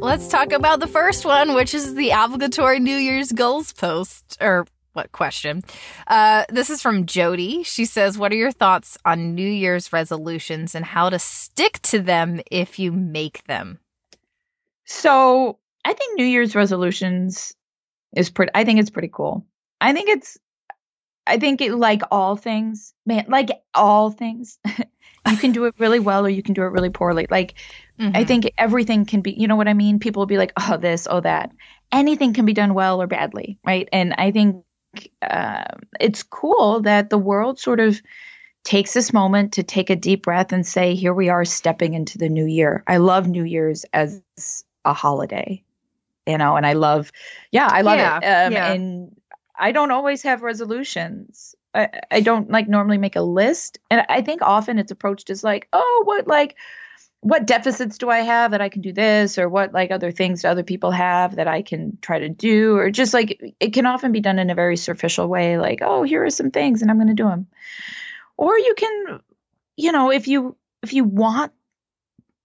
Let's 0.00 0.28
talk 0.28 0.52
about 0.52 0.80
the 0.80 0.86
first 0.86 1.26
one, 1.26 1.54
which 1.54 1.74
is 1.74 1.94
the 1.94 2.10
obligatory 2.10 2.80
New 2.80 2.96
Year's 2.96 3.32
goals 3.32 3.74
post 3.74 4.38
or 4.40 4.66
what 4.92 5.12
question. 5.12 5.62
Uh, 6.06 6.44
this 6.48 6.70
is 6.70 6.82
from 6.82 7.06
Jody. 7.06 7.62
She 7.62 7.84
says, 7.84 8.18
What 8.18 8.32
are 8.32 8.36
your 8.36 8.52
thoughts 8.52 8.98
on 9.04 9.34
New 9.34 9.48
Year's 9.48 9.92
resolutions 9.92 10.74
and 10.74 10.84
how 10.84 11.10
to 11.10 11.18
stick 11.18 11.80
to 11.82 12.00
them 12.00 12.40
if 12.50 12.78
you 12.78 12.92
make 12.92 13.44
them? 13.44 13.78
So 14.84 15.58
I 15.84 15.92
think 15.92 16.18
New 16.18 16.26
Year's 16.26 16.54
resolutions 16.54 17.54
is 18.16 18.30
pretty, 18.30 18.50
I 18.54 18.64
think 18.64 18.80
it's 18.80 18.90
pretty 18.90 19.10
cool. 19.12 19.46
I 19.80 19.92
think 19.92 20.08
it's, 20.08 20.36
I 21.26 21.38
think 21.38 21.60
it, 21.60 21.74
like 21.74 22.02
all 22.10 22.36
things, 22.36 22.92
man, 23.06 23.26
like 23.28 23.50
all 23.72 24.10
things, 24.10 24.58
you 24.66 25.36
can 25.36 25.52
do 25.52 25.66
it 25.66 25.74
really 25.78 26.00
well 26.00 26.26
or 26.26 26.28
you 26.28 26.42
can 26.42 26.54
do 26.54 26.62
it 26.62 26.72
really 26.72 26.90
poorly. 26.90 27.28
Like, 27.30 27.54
mm-hmm. 27.98 28.16
I 28.16 28.24
think 28.24 28.50
everything 28.58 29.04
can 29.04 29.20
be, 29.20 29.32
you 29.32 29.46
know 29.46 29.56
what 29.56 29.68
I 29.68 29.74
mean? 29.74 30.00
People 30.00 30.20
will 30.20 30.26
be 30.26 30.38
like, 30.38 30.52
oh, 30.58 30.76
this, 30.76 31.06
oh, 31.08 31.20
that. 31.20 31.52
Anything 31.92 32.34
can 32.34 32.44
be 32.44 32.52
done 32.52 32.74
well 32.74 33.00
or 33.00 33.06
badly, 33.06 33.58
right? 33.64 33.88
And 33.92 34.14
I 34.18 34.32
think 34.32 34.64
uh, 35.22 35.64
it's 36.00 36.22
cool 36.22 36.80
that 36.80 37.10
the 37.10 37.18
world 37.18 37.58
sort 37.58 37.80
of 37.80 38.00
takes 38.62 38.92
this 38.92 39.12
moment 39.12 39.54
to 39.54 39.62
take 39.62 39.88
a 39.90 39.96
deep 39.96 40.24
breath 40.24 40.52
and 40.52 40.66
say, 40.66 40.94
here 40.94 41.14
we 41.14 41.28
are 41.28 41.44
stepping 41.44 41.94
into 41.94 42.18
the 42.18 42.28
new 42.28 42.44
year. 42.44 42.84
I 42.86 42.98
love 42.98 43.26
New 43.26 43.44
Year's 43.44 43.84
as 43.92 44.22
a 44.84 44.92
holiday, 44.92 45.62
you 46.26 46.36
know, 46.36 46.56
and 46.56 46.66
I 46.66 46.74
love, 46.74 47.10
yeah, 47.50 47.68
I 47.70 47.80
love 47.80 47.98
yeah, 47.98 48.18
it. 48.18 48.46
Um, 48.46 48.52
yeah. 48.52 48.72
And 48.72 49.16
I 49.58 49.72
don't 49.72 49.90
always 49.90 50.22
have 50.24 50.42
resolutions. 50.42 51.54
I, 51.74 51.88
I 52.10 52.20
don't 52.20 52.50
like 52.50 52.68
normally 52.68 52.98
make 52.98 53.16
a 53.16 53.22
list. 53.22 53.78
And 53.90 54.04
I 54.08 54.22
think 54.22 54.42
often 54.42 54.78
it's 54.78 54.92
approached 54.92 55.30
as 55.30 55.44
like, 55.44 55.68
oh, 55.72 56.02
what, 56.04 56.26
like, 56.26 56.56
what 57.22 57.46
deficits 57.46 57.98
do 57.98 58.08
I 58.08 58.20
have 58.20 58.52
that 58.52 58.62
I 58.62 58.70
can 58.70 58.80
do 58.80 58.92
this, 58.92 59.38
or 59.38 59.48
what 59.48 59.74
like 59.74 59.90
other 59.90 60.10
things 60.10 60.42
do 60.42 60.48
other 60.48 60.62
people 60.62 60.90
have 60.90 61.36
that 61.36 61.48
I 61.48 61.62
can 61.62 61.98
try 62.00 62.18
to 62.18 62.28
do, 62.30 62.76
or 62.76 62.90
just 62.90 63.12
like 63.12 63.54
it 63.60 63.74
can 63.74 63.86
often 63.86 64.12
be 64.12 64.20
done 64.20 64.38
in 64.38 64.48
a 64.50 64.54
very 64.54 64.76
superficial 64.76 65.28
way, 65.28 65.58
like, 65.58 65.80
oh, 65.82 66.02
here 66.02 66.24
are 66.24 66.30
some 66.30 66.50
things 66.50 66.80
and 66.80 66.90
I'm 66.90 66.96
going 66.96 67.08
to 67.08 67.14
do 67.14 67.28
them. 67.28 67.46
Or 68.38 68.58
you 68.58 68.74
can, 68.74 69.20
you 69.76 69.92
know, 69.92 70.10
if 70.10 70.28
you 70.28 70.56
if 70.82 70.94
you 70.94 71.04
want 71.04 71.52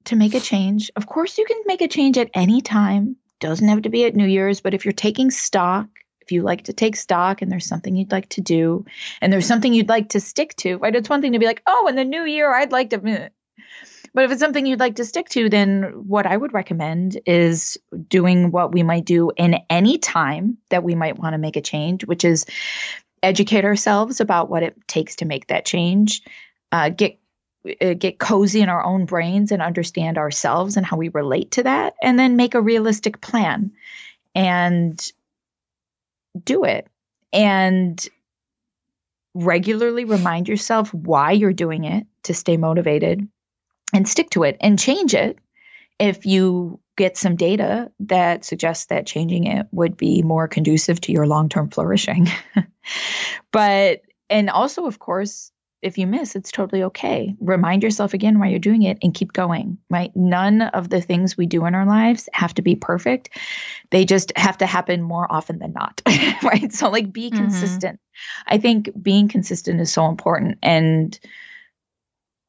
to 0.06 0.18
make 0.18 0.34
a 0.34 0.42
change, 0.42 0.92
of 0.96 1.08
course 1.08 1.38
you 1.38 1.46
can 1.46 1.62
make 1.66 1.82
a 1.82 1.88
change 1.88 2.18
at 2.18 2.32
any 2.34 2.62
time. 2.62 3.16
Doesn't 3.40 3.68
have 3.68 3.84
to 3.84 3.90
be 3.90 4.06
at 4.06 4.16
New 4.16 4.28
Year's, 4.28 4.62
but 4.62 4.74
if 4.74 4.86
you're 4.86 4.92
taking 4.92 5.32
stock, 5.32 5.88
if 6.22 6.32
you 6.32 6.42
like 6.42 6.66
to 6.66 6.74
take 6.74 6.96
stock 6.96 7.42
and 7.42 7.52
there's 7.52 7.68
something 7.68 7.96
you'd 7.96 8.12
like 8.12 8.28
to 8.30 8.42
do 8.42 8.86
and 9.22 9.32
there's 9.32 9.46
something 9.46 9.74
you'd 9.74 9.90
like 9.90 10.10
to 10.10 10.20
stick 10.20 10.56
to, 10.58 10.78
right? 10.78 10.96
It's 10.96 11.10
one 11.10 11.22
thing 11.22 11.34
to 11.34 11.40
be 11.40 11.46
like, 11.46 11.62
oh, 11.68 11.88
in 11.88 11.96
the 11.96 12.04
new 12.04 12.26
year, 12.26 12.54
I'd 12.54 12.72
like 12.72 12.90
to 12.90 13.30
but 14.16 14.24
if 14.24 14.32
it's 14.32 14.40
something 14.40 14.66
you'd 14.66 14.80
like 14.80 14.96
to 14.96 15.04
stick 15.04 15.28
to, 15.30 15.50
then 15.50 15.84
what 16.08 16.26
I 16.26 16.38
would 16.38 16.54
recommend 16.54 17.20
is 17.26 17.78
doing 18.08 18.50
what 18.50 18.72
we 18.72 18.82
might 18.82 19.04
do 19.04 19.32
in 19.36 19.58
any 19.70 19.98
time 19.98 20.58
that 20.70 20.86
we 20.86 20.96
might 20.96 21.20
want 21.20 21.34
to 21.34 21.38
make 21.38 21.58
a 21.58 21.62
change, 21.62 22.06
which 22.06 22.24
is 22.24 22.46
educate 23.22 23.66
ourselves 23.66 24.22
about 24.22 24.50
what 24.50 24.64
it 24.64 24.88
takes 24.88 25.18
to 25.18 25.26
make 25.26 25.48
that 25.48 25.66
change, 25.66 26.22
uh, 26.72 26.90
get 26.90 27.20
uh, 27.82 27.94
get 27.94 28.18
cozy 28.18 28.62
in 28.62 28.70
our 28.70 28.86
own 28.86 29.06
brains 29.06 29.52
and 29.52 29.62
understand 29.62 30.18
ourselves 30.18 30.78
and 30.78 30.86
how 30.86 30.96
we 30.96 31.10
relate 31.10 31.52
to 31.52 31.64
that, 31.64 31.96
and 32.02 32.18
then 32.18 32.38
make 32.38 32.56
a 32.56 32.62
realistic 32.62 33.20
plan 33.20 33.74
and 34.34 35.12
do 36.42 36.64
it. 36.64 36.88
And 37.34 38.08
regularly 39.34 40.06
remind 40.06 40.48
yourself 40.48 40.94
why 40.94 41.34
you're 41.34 41.52
doing 41.52 41.84
it 41.84 42.08
to 42.24 42.34
stay 42.34 42.56
motivated 42.56 43.28
and 43.96 44.08
stick 44.08 44.30
to 44.32 44.44
it 44.44 44.58
and 44.60 44.78
change 44.78 45.14
it 45.14 45.40
if 45.98 46.26
you 46.26 46.80
get 46.98 47.18
some 47.18 47.38
data 47.38 47.92
that 48.02 48.44
suggests 48.44 48.88
that 48.88 49.06
changing 49.06 49.46
it 49.46 49.68
would 49.72 49.96
be 49.96 50.22
more 50.22 50.48
conducive 50.48 51.00
to 51.00 51.14
your 51.14 51.26
long-term 51.26 51.70
flourishing. 51.70 52.28
but 53.52 54.02
and 54.30 54.50
also 54.50 54.86
of 54.86 55.00
course 55.00 55.52
if 55.82 55.98
you 55.98 56.08
miss 56.08 56.36
it's 56.36 56.52
totally 56.52 56.84
okay. 56.84 57.36
Remind 57.40 57.84
yourself 57.84 58.14
again 58.14 58.38
why 58.38 58.48
you're 58.48 58.60
doing 58.60 58.84
it 58.84 58.98
and 59.02 59.14
keep 59.14 59.32
going, 59.32 59.78
right? 59.90 60.12
None 60.14 60.62
of 60.62 60.90
the 60.90 61.02
things 61.02 61.38
we 61.38 61.46
do 61.46 61.66
in 61.66 61.76
our 61.76 61.86
lives 61.86 62.28
have 62.34 62.54
to 62.56 62.62
be 62.62 62.76
perfect. 62.76 63.30
They 63.92 64.04
just 64.04 64.34
have 64.36 64.58
to 64.58 64.66
happen 64.66 65.02
more 65.02 65.32
often 65.32 65.60
than 65.60 65.72
not, 65.72 66.02
right? 66.44 66.74
So 66.74 66.90
like 66.90 67.14
be 67.14 67.30
mm-hmm. 67.30 67.44
consistent. 67.44 68.00
I 68.46 68.58
think 68.58 68.90
being 69.02 69.30
consistent 69.30 69.80
is 69.80 69.94
so 69.94 70.08
important 70.08 70.58
and 70.64 71.18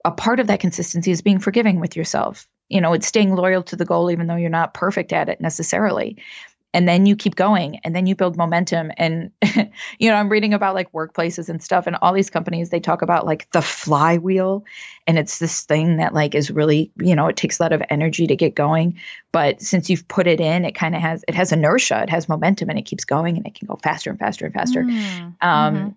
a 0.07 0.13
part 0.13 0.39
of 0.39 0.47
that 0.47 0.61
consistency 0.61 1.11
is 1.11 1.21
being 1.21 1.41
forgiving 1.41 1.81
with 1.81 1.97
yourself. 1.97 2.49
You 2.69 2.81
know, 2.81 2.93
it's 2.93 3.09
staying 3.09 3.35
loyal 3.35 3.63
to 3.65 3.77
the 3.77 3.85
goal, 3.85 4.11
even 4.11 4.29
though 4.29 4.37
you're 4.37 4.51
not 4.51 4.73
perfect 4.73 5.13
at 5.13 5.29
it 5.29 5.41
necessarily. 5.41 6.17
And 6.73 6.87
then 6.87 7.07
you 7.07 7.17
keep 7.17 7.35
going 7.35 7.81
and 7.83 7.97
then 7.97 8.07
you 8.07 8.15
build 8.15 8.37
momentum. 8.37 8.93
And, 8.99 9.33
you 9.99 10.09
know, 10.09 10.15
I'm 10.15 10.29
reading 10.29 10.55
about 10.55 10.77
like 10.77 10.93
workplaces 10.93 11.49
and 11.49 11.61
stuff, 11.61 11.89
and 11.89 11.97
all 11.97 12.13
these 12.13 12.31
companies, 12.31 12.71
they 12.71 12.79
talk 12.79 13.03
about 13.03 13.27
like 13.27 13.51
the 13.51 13.63
flywheel. 13.63 14.65
And 15.09 15.19
it's 15.19 15.41
this 15.41 15.63
thing 15.63 15.97
that 15.97 16.15
like 16.15 16.37
is 16.37 16.53
really, 16.53 16.93
you 17.01 17.17
know, 17.17 17.27
it 17.27 17.37
takes 17.37 17.59
a 17.59 17.63
lot 17.65 17.73
of 17.73 17.83
energy 17.91 18.29
to 18.29 18.37
get 18.37 18.55
going. 18.55 19.01
But 19.33 19.61
since 19.61 19.91
you've 19.91 20.07
put 20.07 20.29
it 20.29 20.41
in, 20.41 20.65
it 20.65 20.77
kind 20.77 20.95
of 20.95 21.01
has, 21.01 21.25
it 21.27 21.35
has 21.35 21.51
inertia, 21.51 22.03
it 22.05 22.11
has 22.11 22.29
momentum, 22.29 22.71
and 22.71 22.79
it 22.79 22.87
keeps 22.87 23.05
going 23.05 23.39
and 23.39 23.47
it 23.47 23.57
can 23.57 23.67
go 23.67 23.77
faster 23.83 24.11
and 24.11 24.19
faster 24.21 24.45
and 24.45 24.55
faster. 24.55 24.85
Mm, 24.85 25.35
um, 25.41 25.75
mm-hmm. 25.75 25.89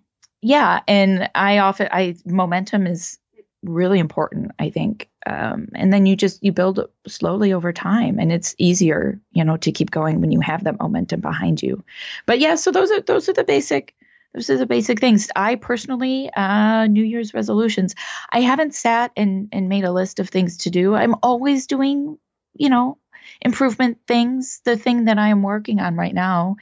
Yeah. 0.42 0.80
And 0.88 1.30
I 1.32 1.58
often, 1.58 1.88
I, 1.92 2.16
momentum 2.24 2.88
is, 2.88 3.19
really 3.62 3.98
important 3.98 4.52
i 4.58 4.70
think 4.70 5.08
um, 5.26 5.68
and 5.74 5.92
then 5.92 6.06
you 6.06 6.16
just 6.16 6.42
you 6.42 6.50
build 6.50 6.88
slowly 7.06 7.52
over 7.52 7.72
time 7.72 8.18
and 8.18 8.32
it's 8.32 8.54
easier 8.58 9.20
you 9.32 9.44
know 9.44 9.56
to 9.58 9.70
keep 9.70 9.90
going 9.90 10.20
when 10.20 10.32
you 10.32 10.40
have 10.40 10.64
that 10.64 10.80
momentum 10.80 11.20
behind 11.20 11.62
you 11.62 11.82
but 12.26 12.38
yeah 12.38 12.54
so 12.54 12.70
those 12.70 12.90
are 12.90 13.00
those 13.02 13.28
are 13.28 13.34
the 13.34 13.44
basic 13.44 13.94
those 14.34 14.48
are 14.48 14.58
the 14.58 14.66
basic 14.66 15.00
things. 15.00 15.28
I 15.34 15.56
personally, 15.56 16.30
uh, 16.32 16.86
New 16.86 17.02
Year's 17.02 17.34
resolutions, 17.34 17.94
I 18.30 18.40
haven't 18.40 18.74
sat 18.74 19.10
and, 19.16 19.48
and 19.50 19.68
made 19.68 19.84
a 19.84 19.92
list 19.92 20.20
of 20.20 20.28
things 20.28 20.58
to 20.58 20.70
do. 20.70 20.94
I'm 20.94 21.16
always 21.22 21.66
doing, 21.66 22.16
you 22.54 22.68
know, 22.68 22.98
improvement 23.40 23.98
things. 24.06 24.60
The 24.64 24.76
thing 24.76 25.06
that 25.06 25.18
I 25.18 25.28
am 25.28 25.42
working 25.42 25.80
on 25.80 25.96
right 25.96 26.14
now 26.14 26.56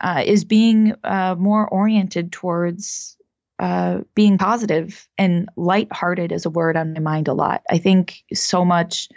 uh, 0.00 0.22
is 0.26 0.44
being 0.44 0.94
uh, 1.04 1.36
more 1.38 1.68
oriented 1.68 2.32
towards 2.32 3.15
uh, 3.58 4.00
being 4.14 4.38
positive 4.38 5.08
and 5.16 5.48
lighthearted 5.56 6.32
is 6.32 6.46
a 6.46 6.50
word 6.50 6.76
on 6.76 6.92
my 6.92 7.00
mind 7.00 7.28
a 7.28 7.32
lot. 7.32 7.62
I 7.70 7.78
think 7.78 8.22
so 8.34 8.64
much. 8.64 9.08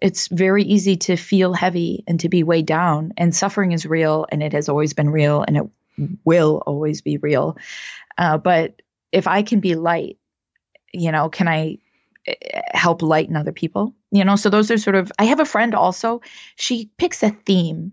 It's 0.00 0.28
very 0.28 0.62
easy 0.62 0.96
to 0.96 1.16
feel 1.16 1.52
heavy 1.52 2.04
and 2.06 2.20
to 2.20 2.28
be 2.28 2.44
weighed 2.44 2.66
down, 2.66 3.12
and 3.16 3.34
suffering 3.34 3.72
is 3.72 3.84
real, 3.84 4.26
and 4.30 4.42
it 4.42 4.52
has 4.52 4.68
always 4.68 4.94
been 4.94 5.10
real, 5.10 5.44
and 5.46 5.56
it 5.56 5.64
will 6.24 6.62
always 6.66 7.02
be 7.02 7.16
real. 7.16 7.56
Uh, 8.16 8.38
but 8.38 8.80
if 9.12 9.26
I 9.26 9.42
can 9.42 9.60
be 9.60 9.74
light, 9.74 10.18
you 10.92 11.12
know, 11.12 11.28
can 11.28 11.48
I 11.48 11.78
eh, 12.26 12.62
help 12.72 13.02
lighten 13.02 13.36
other 13.36 13.52
people? 13.52 13.94
You 14.10 14.24
know, 14.24 14.36
so 14.36 14.50
those 14.50 14.70
are 14.70 14.78
sort 14.78 14.96
of, 14.96 15.12
I 15.18 15.24
have 15.24 15.40
a 15.40 15.44
friend 15.44 15.74
also, 15.74 16.22
she 16.56 16.90
picks 16.96 17.22
a 17.22 17.30
theme, 17.30 17.92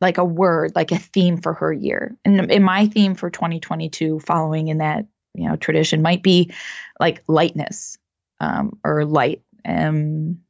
like 0.00 0.18
a 0.18 0.24
word, 0.24 0.72
like 0.74 0.92
a 0.92 0.98
theme 0.98 1.38
for 1.38 1.54
her 1.54 1.72
year. 1.72 2.16
And 2.24 2.50
in 2.50 2.62
my 2.62 2.86
theme 2.86 3.14
for 3.14 3.30
2022, 3.30 4.20
following 4.20 4.68
in 4.68 4.78
that, 4.78 5.06
you 5.34 5.48
know, 5.48 5.56
tradition 5.56 6.02
might 6.02 6.22
be 6.22 6.52
like 7.00 7.22
lightness 7.26 7.98
um, 8.40 8.78
or 8.84 9.04
light. 9.04 9.42
Um, 9.64 10.40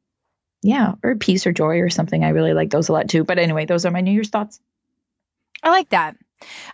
yeah, 0.61 0.93
or 1.03 1.15
peace 1.15 1.47
or 1.47 1.51
joy 1.51 1.79
or 1.79 1.89
something. 1.89 2.23
I 2.23 2.29
really 2.29 2.53
like 2.53 2.69
those 2.69 2.89
a 2.89 2.93
lot 2.93 3.07
too. 3.07 3.23
But 3.23 3.39
anyway, 3.39 3.65
those 3.65 3.85
are 3.85 3.91
my 3.91 4.01
New 4.01 4.11
Year's 4.11 4.29
thoughts. 4.29 4.59
I 5.63 5.69
like 5.69 5.89
that. 5.89 6.17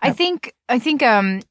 I 0.02 0.12
think 0.12 0.54
I 0.70 0.80
think 0.80 1.02
um 1.02 1.42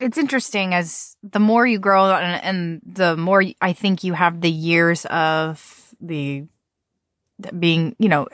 it's 0.00 0.18
interesting 0.18 0.74
as 0.74 1.16
the 1.22 1.38
more 1.38 1.66
you 1.66 1.78
grow 1.78 2.12
and, 2.12 2.42
and 2.42 2.82
the 2.84 3.16
more 3.16 3.42
I 3.60 3.72
think 3.72 4.04
you 4.04 4.12
have 4.12 4.40
the 4.40 4.50
years 4.50 5.04
of 5.06 5.94
the 6.00 6.46
being, 7.58 7.94
you 7.98 8.08
know, 8.08 8.28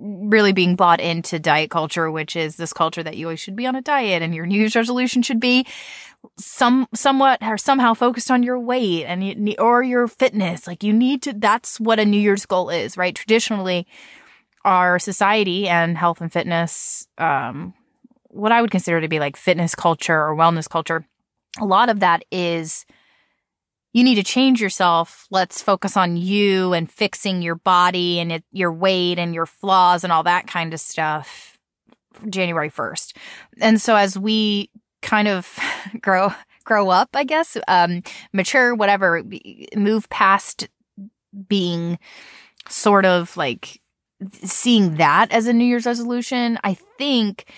really 0.00 0.52
being 0.52 0.76
bought 0.76 1.00
into 1.00 1.38
diet 1.38 1.70
culture, 1.70 2.10
which 2.10 2.34
is 2.36 2.56
this 2.56 2.72
culture 2.72 3.02
that 3.02 3.16
you 3.16 3.26
always 3.26 3.40
should 3.40 3.56
be 3.56 3.66
on 3.66 3.76
a 3.76 3.82
diet 3.82 4.22
and 4.22 4.34
your 4.34 4.46
New 4.46 4.58
Year's 4.58 4.76
resolution 4.76 5.22
should 5.22 5.40
be 5.40 5.66
some 6.38 6.86
somewhat 6.94 7.38
or 7.42 7.58
somehow 7.58 7.94
focused 7.94 8.30
on 8.30 8.42
your 8.42 8.58
weight 8.58 9.04
and 9.04 9.54
or 9.58 9.82
your 9.82 10.08
fitness. 10.08 10.66
Like 10.66 10.82
you 10.82 10.92
need 10.92 11.22
to. 11.22 11.32
That's 11.32 11.78
what 11.78 12.00
a 12.00 12.04
New 12.04 12.20
Year's 12.20 12.46
goal 12.46 12.70
is, 12.70 12.96
right? 12.96 13.14
Traditionally, 13.14 13.86
our 14.64 14.98
society 14.98 15.68
and 15.68 15.96
health 15.96 16.20
and 16.20 16.32
fitness 16.32 17.06
um, 17.18 17.74
what 18.30 18.52
I 18.52 18.60
would 18.60 18.70
consider 18.70 19.00
to 19.00 19.08
be 19.08 19.18
like 19.18 19.36
fitness 19.36 19.74
culture 19.74 20.16
or 20.16 20.36
wellness 20.36 20.68
culture, 20.68 21.04
a 21.58 21.64
lot 21.64 21.88
of 21.88 22.00
that 22.00 22.24
is 22.30 22.86
you 23.92 24.04
need 24.04 24.16
to 24.16 24.22
change 24.22 24.60
yourself. 24.60 25.26
Let's 25.30 25.62
focus 25.62 25.96
on 25.96 26.16
you 26.16 26.72
and 26.72 26.90
fixing 26.90 27.42
your 27.42 27.56
body 27.56 28.20
and 28.20 28.32
it, 28.32 28.44
your 28.52 28.72
weight 28.72 29.18
and 29.18 29.34
your 29.34 29.46
flaws 29.46 30.04
and 30.04 30.12
all 30.12 30.22
that 30.24 30.46
kind 30.46 30.72
of 30.72 30.80
stuff 30.80 31.58
January 32.28 32.70
1st. 32.70 33.16
And 33.60 33.80
so 33.80 33.96
as 33.96 34.18
we 34.18 34.70
kind 35.02 35.28
of 35.28 35.58
grow 36.00 36.32
grow 36.64 36.90
up, 36.90 37.08
I 37.14 37.24
guess, 37.24 37.56
um, 37.66 38.02
mature, 38.32 38.74
whatever, 38.74 39.24
move 39.74 40.08
past 40.08 40.68
being 41.48 41.98
sort 42.68 43.04
of 43.04 43.36
like 43.36 43.80
seeing 44.44 44.96
that 44.96 45.32
as 45.32 45.46
a 45.46 45.52
New 45.52 45.64
Year's 45.64 45.86
resolution, 45.86 46.58
I 46.62 46.74
think 46.74 47.50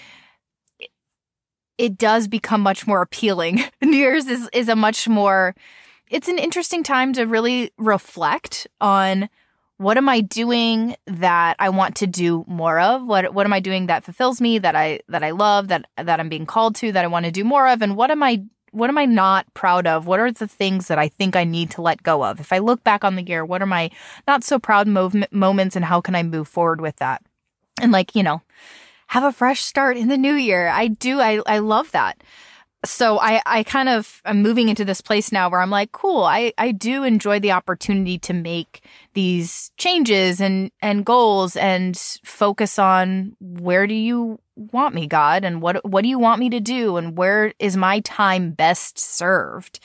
it 1.78 1.98
does 1.98 2.28
become 2.28 2.60
much 2.60 2.86
more 2.86 3.02
appealing. 3.02 3.64
New 3.82 3.96
Year's 3.96 4.26
is, 4.28 4.48
is 4.52 4.68
a 4.68 4.76
much 4.76 5.08
more, 5.08 5.54
it's 6.12 6.28
an 6.28 6.38
interesting 6.38 6.82
time 6.82 7.14
to 7.14 7.24
really 7.24 7.72
reflect 7.78 8.68
on 8.80 9.30
what 9.78 9.96
am 9.96 10.08
I 10.08 10.20
doing 10.20 10.94
that 11.06 11.56
I 11.58 11.70
want 11.70 11.96
to 11.96 12.06
do 12.06 12.44
more 12.46 12.78
of? 12.78 13.06
What 13.06 13.32
what 13.34 13.46
am 13.46 13.52
I 13.52 13.60
doing 13.60 13.86
that 13.86 14.04
fulfills 14.04 14.40
me, 14.40 14.58
that 14.58 14.76
I 14.76 15.00
that 15.08 15.24
I 15.24 15.30
love, 15.30 15.68
that 15.68 15.86
that 15.96 16.20
I'm 16.20 16.28
being 16.28 16.46
called 16.46 16.76
to, 16.76 16.92
that 16.92 17.04
I 17.04 17.08
want 17.08 17.24
to 17.24 17.32
do 17.32 17.44
more 17.44 17.66
of? 17.66 17.82
And 17.82 17.96
what 17.96 18.10
am 18.10 18.22
I 18.22 18.44
what 18.72 18.90
am 18.90 18.98
I 18.98 19.06
not 19.06 19.52
proud 19.54 19.86
of? 19.86 20.06
What 20.06 20.20
are 20.20 20.30
the 20.30 20.46
things 20.46 20.88
that 20.88 20.98
I 20.98 21.08
think 21.08 21.34
I 21.34 21.44
need 21.44 21.70
to 21.72 21.82
let 21.82 22.02
go 22.02 22.22
of? 22.24 22.40
If 22.40 22.52
I 22.52 22.58
look 22.58 22.84
back 22.84 23.04
on 23.04 23.16
the 23.16 23.22
year, 23.22 23.44
what 23.44 23.62
are 23.62 23.66
my 23.66 23.90
not 24.28 24.44
so 24.44 24.58
proud 24.58 24.86
mov- 24.86 25.32
moments 25.32 25.76
and 25.76 25.84
how 25.84 26.00
can 26.00 26.14
I 26.14 26.22
move 26.22 26.46
forward 26.46 26.80
with 26.80 26.96
that? 26.96 27.22
And 27.80 27.90
like, 27.90 28.14
you 28.14 28.22
know, 28.22 28.42
have 29.08 29.24
a 29.24 29.32
fresh 29.32 29.62
start 29.62 29.96
in 29.96 30.08
the 30.08 30.16
new 30.16 30.34
year. 30.34 30.68
I 30.68 30.88
do. 30.88 31.20
I, 31.20 31.40
I 31.46 31.58
love 31.58 31.90
that. 31.92 32.22
So 32.84 33.20
I, 33.20 33.40
I 33.46 33.62
kind 33.62 33.88
of 33.88 34.20
am 34.24 34.42
moving 34.42 34.68
into 34.68 34.84
this 34.84 35.00
place 35.00 35.30
now 35.30 35.48
where 35.48 35.60
I'm 35.60 35.70
like, 35.70 35.92
cool. 35.92 36.24
I, 36.24 36.52
I 36.58 36.72
do 36.72 37.04
enjoy 37.04 37.38
the 37.38 37.52
opportunity 37.52 38.18
to 38.20 38.32
make 38.32 38.84
these 39.14 39.70
changes 39.76 40.40
and, 40.40 40.70
and 40.80 41.04
goals 41.04 41.54
and 41.54 41.96
focus 42.24 42.80
on 42.80 43.36
where 43.40 43.86
do 43.86 43.94
you 43.94 44.40
want 44.56 44.96
me, 44.96 45.06
God? 45.06 45.44
And 45.44 45.62
what, 45.62 45.84
what 45.88 46.02
do 46.02 46.08
you 46.08 46.18
want 46.18 46.40
me 46.40 46.50
to 46.50 46.60
do? 46.60 46.96
And 46.96 47.16
where 47.16 47.52
is 47.60 47.76
my 47.76 48.00
time 48.00 48.50
best 48.50 48.98
served? 48.98 49.78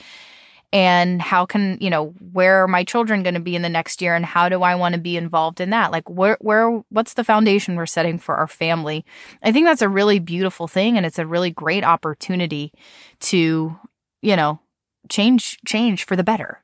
And 0.74 1.22
how 1.22 1.46
can 1.46 1.78
you 1.80 1.90
know 1.90 2.14
where 2.34 2.64
are 2.64 2.68
my 2.68 2.84
children 2.84 3.24
going 3.24 3.34
to 3.34 3.40
be 3.40 3.56
in 3.56 3.62
the 3.62 3.70
next 3.70 4.02
year 4.02 4.16
and 4.16 4.26
how 4.26 4.50
do 4.50 4.64
i 4.64 4.76
want 4.76 4.94
to 4.94 5.00
be 5.00 5.16
involved 5.16 5.62
in 5.62 5.70
that? 5.70 5.92
Like 5.92 6.10
where 6.10 6.38
where 6.42 6.84
what's 6.90 7.14
the 7.14 7.24
foundation 7.24 7.76
we're 7.76 7.86
setting 7.86 8.20
for 8.20 8.36
our 8.36 8.48
family? 8.48 9.06
I 9.44 9.52
think 9.52 9.66
that's 9.66 9.82
a 9.82 9.90
really 9.90 10.20
beautiful 10.20 10.68
thing 10.68 10.98
and 10.98 11.06
it's 11.06 11.20
a 11.20 11.26
really 11.26 11.52
great 11.52 11.84
opportunity 11.84 12.74
to 13.22 13.78
you 14.22 14.36
know 14.36 14.60
change 15.10 15.58
change 15.66 16.06
for 16.06 16.16
the 16.16 16.24
better. 16.24 16.62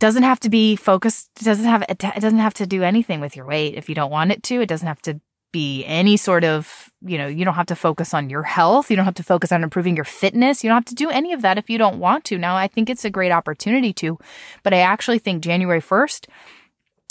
Doesn't 0.00 0.22
have 0.22 0.40
to 0.40 0.50
be 0.50 0.76
focused 0.76 1.30
doesn't 1.36 1.66
have 1.66 1.84
it 1.88 1.98
doesn't 1.98 2.38
have 2.38 2.54
to 2.54 2.66
do 2.66 2.82
anything 2.82 3.20
with 3.20 3.36
your 3.36 3.46
weight 3.46 3.74
if 3.74 3.88
you 3.88 3.94
don't 3.94 4.10
want 4.10 4.32
it 4.32 4.42
to. 4.44 4.60
It 4.60 4.68
doesn't 4.68 4.88
have 4.88 5.02
to 5.02 5.20
be 5.52 5.84
any 5.84 6.16
sort 6.16 6.44
of, 6.44 6.90
you 7.00 7.16
know, 7.16 7.26
you 7.26 7.44
don't 7.44 7.54
have 7.54 7.66
to 7.66 7.76
focus 7.76 8.12
on 8.12 8.28
your 8.28 8.42
health. 8.42 8.90
You 8.90 8.96
don't 8.96 9.04
have 9.04 9.14
to 9.14 9.22
focus 9.22 9.52
on 9.52 9.62
improving 9.62 9.96
your 9.96 10.04
fitness. 10.04 10.62
You 10.62 10.68
don't 10.68 10.76
have 10.76 10.84
to 10.86 10.94
do 10.94 11.10
any 11.10 11.32
of 11.32 11.42
that 11.42 11.58
if 11.58 11.70
you 11.70 11.78
don't 11.78 11.98
want 11.98 12.24
to. 12.26 12.38
Now, 12.38 12.56
I 12.56 12.68
think 12.68 12.90
it's 12.90 13.04
a 13.04 13.10
great 13.10 13.32
opportunity 13.32 13.92
to, 13.94 14.18
but 14.62 14.74
I 14.74 14.78
actually 14.78 15.18
think 15.18 15.42
January 15.42 15.80
1st, 15.80 16.26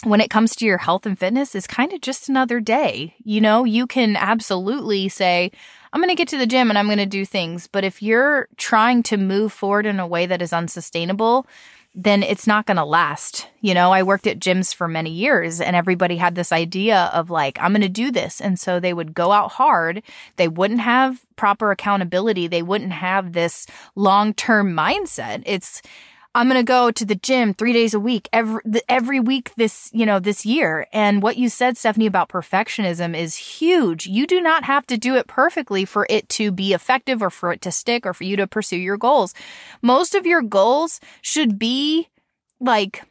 when 0.03 0.21
it 0.21 0.29
comes 0.29 0.55
to 0.55 0.65
your 0.65 0.77
health 0.77 1.05
and 1.05 1.17
fitness, 1.17 1.55
is 1.55 1.65
kind 1.65 1.91
of 1.91 2.01
just 2.01 2.29
another 2.29 2.59
day. 2.59 3.15
You 3.23 3.41
know, 3.41 3.63
you 3.63 3.87
can 3.87 4.15
absolutely 4.15 5.09
say, 5.09 5.51
I'm 5.91 6.01
going 6.01 6.09
to 6.09 6.15
get 6.15 6.27
to 6.29 6.37
the 6.37 6.45
gym 6.45 6.69
and 6.69 6.77
I'm 6.77 6.85
going 6.85 6.97
to 6.99 7.05
do 7.05 7.25
things. 7.25 7.67
But 7.67 7.83
if 7.83 8.03
you're 8.03 8.47
trying 8.57 9.01
to 9.03 9.17
move 9.17 9.51
forward 9.51 9.85
in 9.85 9.99
a 9.99 10.07
way 10.07 10.27
that 10.27 10.41
is 10.41 10.53
unsustainable, 10.53 11.47
then 11.99 12.21
it's 12.21 12.45
not 12.45 12.67
going 12.67 12.77
to 12.77 12.85
last. 12.85 13.47
You 13.59 13.73
know, 13.73 13.91
I 13.91 14.03
worked 14.03 14.27
at 14.27 14.39
gyms 14.39 14.73
for 14.73 14.87
many 14.87 15.09
years 15.09 15.59
and 15.59 15.75
everybody 15.75 16.15
had 16.15 16.35
this 16.35 16.51
idea 16.51 17.09
of 17.11 17.31
like, 17.31 17.57
I'm 17.59 17.71
going 17.71 17.81
to 17.81 17.89
do 17.89 18.11
this. 18.11 18.39
And 18.39 18.59
so 18.59 18.79
they 18.79 18.93
would 18.93 19.15
go 19.15 19.31
out 19.31 19.53
hard. 19.53 20.03
They 20.35 20.47
wouldn't 20.47 20.81
have 20.81 21.25
proper 21.37 21.71
accountability. 21.71 22.45
They 22.45 22.61
wouldn't 22.61 22.93
have 22.93 23.33
this 23.33 23.65
long 23.95 24.35
term 24.35 24.73
mindset. 24.73 25.41
It's, 25.47 25.81
I'm 26.37 26.47
going 26.47 26.59
to 26.59 26.63
go 26.63 26.91
to 26.91 27.03
the 27.03 27.15
gym 27.15 27.55
three 27.55 27.73
days 27.73 27.95
a 27.95 27.99
week, 27.99 28.29
every, 28.31 28.61
every 28.87 29.19
week 29.19 29.55
this, 29.55 29.89
you 29.91 30.05
know, 30.05 30.19
this 30.19 30.45
year. 30.45 30.85
And 30.93 31.23
what 31.23 31.37
you 31.37 31.49
said, 31.49 31.79
Stephanie, 31.79 32.05
about 32.05 32.29
perfectionism 32.29 33.17
is 33.17 33.35
huge. 33.35 34.05
You 34.05 34.27
do 34.27 34.39
not 34.39 34.63
have 34.63 34.85
to 34.85 34.99
do 34.99 35.15
it 35.15 35.25
perfectly 35.25 35.83
for 35.83 36.05
it 36.11 36.29
to 36.29 36.51
be 36.51 36.73
effective 36.73 37.23
or 37.23 37.31
for 37.31 37.51
it 37.53 37.61
to 37.61 37.71
stick 37.71 38.05
or 38.05 38.13
for 38.13 38.23
you 38.23 38.35
to 38.35 38.45
pursue 38.45 38.77
your 38.77 38.97
goals. 38.97 39.33
Most 39.81 40.13
of 40.13 40.27
your 40.27 40.43
goals 40.43 40.99
should 41.23 41.57
be 41.57 42.07
like, 42.59 43.03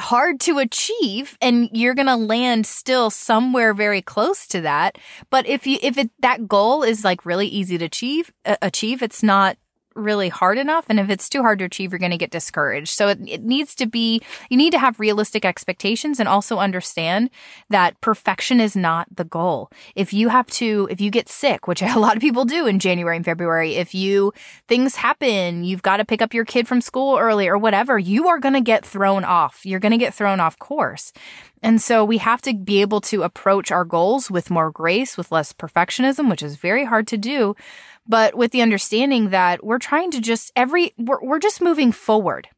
hard 0.00 0.40
to 0.40 0.58
achieve 0.58 1.38
and 1.40 1.70
you're 1.72 1.94
going 1.94 2.06
to 2.06 2.16
land 2.16 2.66
still 2.66 3.10
somewhere 3.10 3.72
very 3.72 4.02
close 4.02 4.48
to 4.48 4.60
that 4.60 4.98
but 5.30 5.46
if 5.46 5.64
you 5.64 5.78
if 5.80 5.96
it 5.96 6.10
that 6.18 6.48
goal 6.48 6.82
is 6.82 7.04
like 7.04 7.24
really 7.24 7.46
easy 7.46 7.78
to 7.78 7.84
achieve 7.84 8.32
uh, 8.44 8.56
achieve 8.62 9.00
it's 9.00 9.22
not 9.22 9.56
really 9.94 10.28
hard 10.28 10.58
enough. 10.58 10.86
And 10.88 10.98
if 10.98 11.10
it's 11.10 11.28
too 11.28 11.42
hard 11.42 11.58
to 11.60 11.64
achieve, 11.64 11.92
you're 11.92 11.98
going 11.98 12.10
to 12.10 12.18
get 12.18 12.30
discouraged. 12.30 12.90
So 12.90 13.08
it, 13.08 13.18
it 13.26 13.42
needs 13.42 13.74
to 13.76 13.86
be, 13.86 14.20
you 14.50 14.56
need 14.56 14.72
to 14.72 14.78
have 14.78 15.00
realistic 15.00 15.44
expectations 15.44 16.20
and 16.20 16.28
also 16.28 16.58
understand 16.58 17.30
that 17.70 18.00
perfection 18.00 18.60
is 18.60 18.76
not 18.76 19.08
the 19.14 19.24
goal. 19.24 19.70
If 19.94 20.12
you 20.12 20.28
have 20.28 20.46
to, 20.48 20.88
if 20.90 21.00
you 21.00 21.10
get 21.10 21.28
sick, 21.28 21.66
which 21.66 21.82
a 21.82 21.98
lot 21.98 22.16
of 22.16 22.22
people 22.22 22.44
do 22.44 22.66
in 22.66 22.78
January 22.78 23.16
and 23.16 23.24
February, 23.24 23.74
if 23.74 23.94
you, 23.94 24.32
things 24.68 24.96
happen, 24.96 25.64
you've 25.64 25.82
got 25.82 25.98
to 25.98 26.04
pick 26.04 26.22
up 26.22 26.34
your 26.34 26.44
kid 26.44 26.66
from 26.68 26.80
school 26.80 27.18
early 27.18 27.48
or 27.48 27.58
whatever, 27.58 27.98
you 27.98 28.28
are 28.28 28.38
going 28.38 28.54
to 28.54 28.60
get 28.60 28.84
thrown 28.84 29.24
off. 29.24 29.64
You're 29.64 29.80
going 29.80 29.92
to 29.92 29.98
get 29.98 30.14
thrown 30.14 30.40
off 30.40 30.58
course. 30.58 31.12
And 31.62 31.80
so 31.80 32.04
we 32.04 32.18
have 32.18 32.42
to 32.42 32.54
be 32.54 32.80
able 32.80 33.00
to 33.02 33.22
approach 33.22 33.70
our 33.70 33.84
goals 33.84 34.30
with 34.30 34.50
more 34.50 34.70
grace, 34.70 35.16
with 35.16 35.30
less 35.30 35.52
perfectionism, 35.52 36.28
which 36.28 36.42
is 36.42 36.56
very 36.56 36.84
hard 36.84 37.06
to 37.08 37.16
do 37.16 37.54
but 38.06 38.34
with 38.34 38.50
the 38.50 38.62
understanding 38.62 39.30
that 39.30 39.64
we're 39.64 39.78
trying 39.78 40.10
to 40.12 40.20
just 40.20 40.52
every, 40.56 40.92
we're, 40.98 41.22
we're 41.22 41.38
just 41.38 41.60
moving 41.60 41.92
forward. 41.92 42.48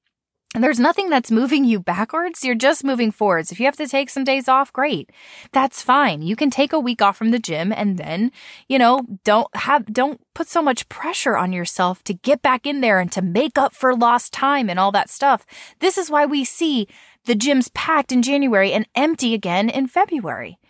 And 0.54 0.62
there's 0.62 0.78
nothing 0.78 1.10
that's 1.10 1.32
moving 1.32 1.64
you 1.64 1.80
backwards. 1.80 2.44
You're 2.44 2.54
just 2.54 2.84
moving 2.84 3.10
forwards. 3.10 3.50
If 3.50 3.58
you 3.58 3.66
have 3.66 3.76
to 3.76 3.88
take 3.88 4.08
some 4.08 4.22
days 4.22 4.48
off, 4.48 4.72
great. 4.72 5.10
That's 5.50 5.82
fine. 5.82 6.22
You 6.22 6.36
can 6.36 6.48
take 6.48 6.72
a 6.72 6.78
week 6.78 7.02
off 7.02 7.16
from 7.16 7.32
the 7.32 7.40
gym 7.40 7.72
and 7.72 7.98
then, 7.98 8.30
you 8.68 8.78
know, 8.78 9.00
don't 9.24 9.48
have, 9.56 9.92
don't 9.92 10.20
put 10.32 10.48
so 10.48 10.62
much 10.62 10.88
pressure 10.88 11.36
on 11.36 11.52
yourself 11.52 12.04
to 12.04 12.14
get 12.14 12.40
back 12.40 12.66
in 12.66 12.82
there 12.82 13.00
and 13.00 13.10
to 13.10 13.20
make 13.20 13.58
up 13.58 13.74
for 13.74 13.96
lost 13.96 14.32
time 14.32 14.70
and 14.70 14.78
all 14.78 14.92
that 14.92 15.10
stuff. 15.10 15.44
This 15.80 15.98
is 15.98 16.08
why 16.08 16.24
we 16.24 16.44
see 16.44 16.86
the 17.24 17.34
gyms 17.34 17.74
packed 17.74 18.12
in 18.12 18.22
January 18.22 18.72
and 18.72 18.86
empty 18.94 19.34
again 19.34 19.68
in 19.68 19.88
February. 19.88 20.60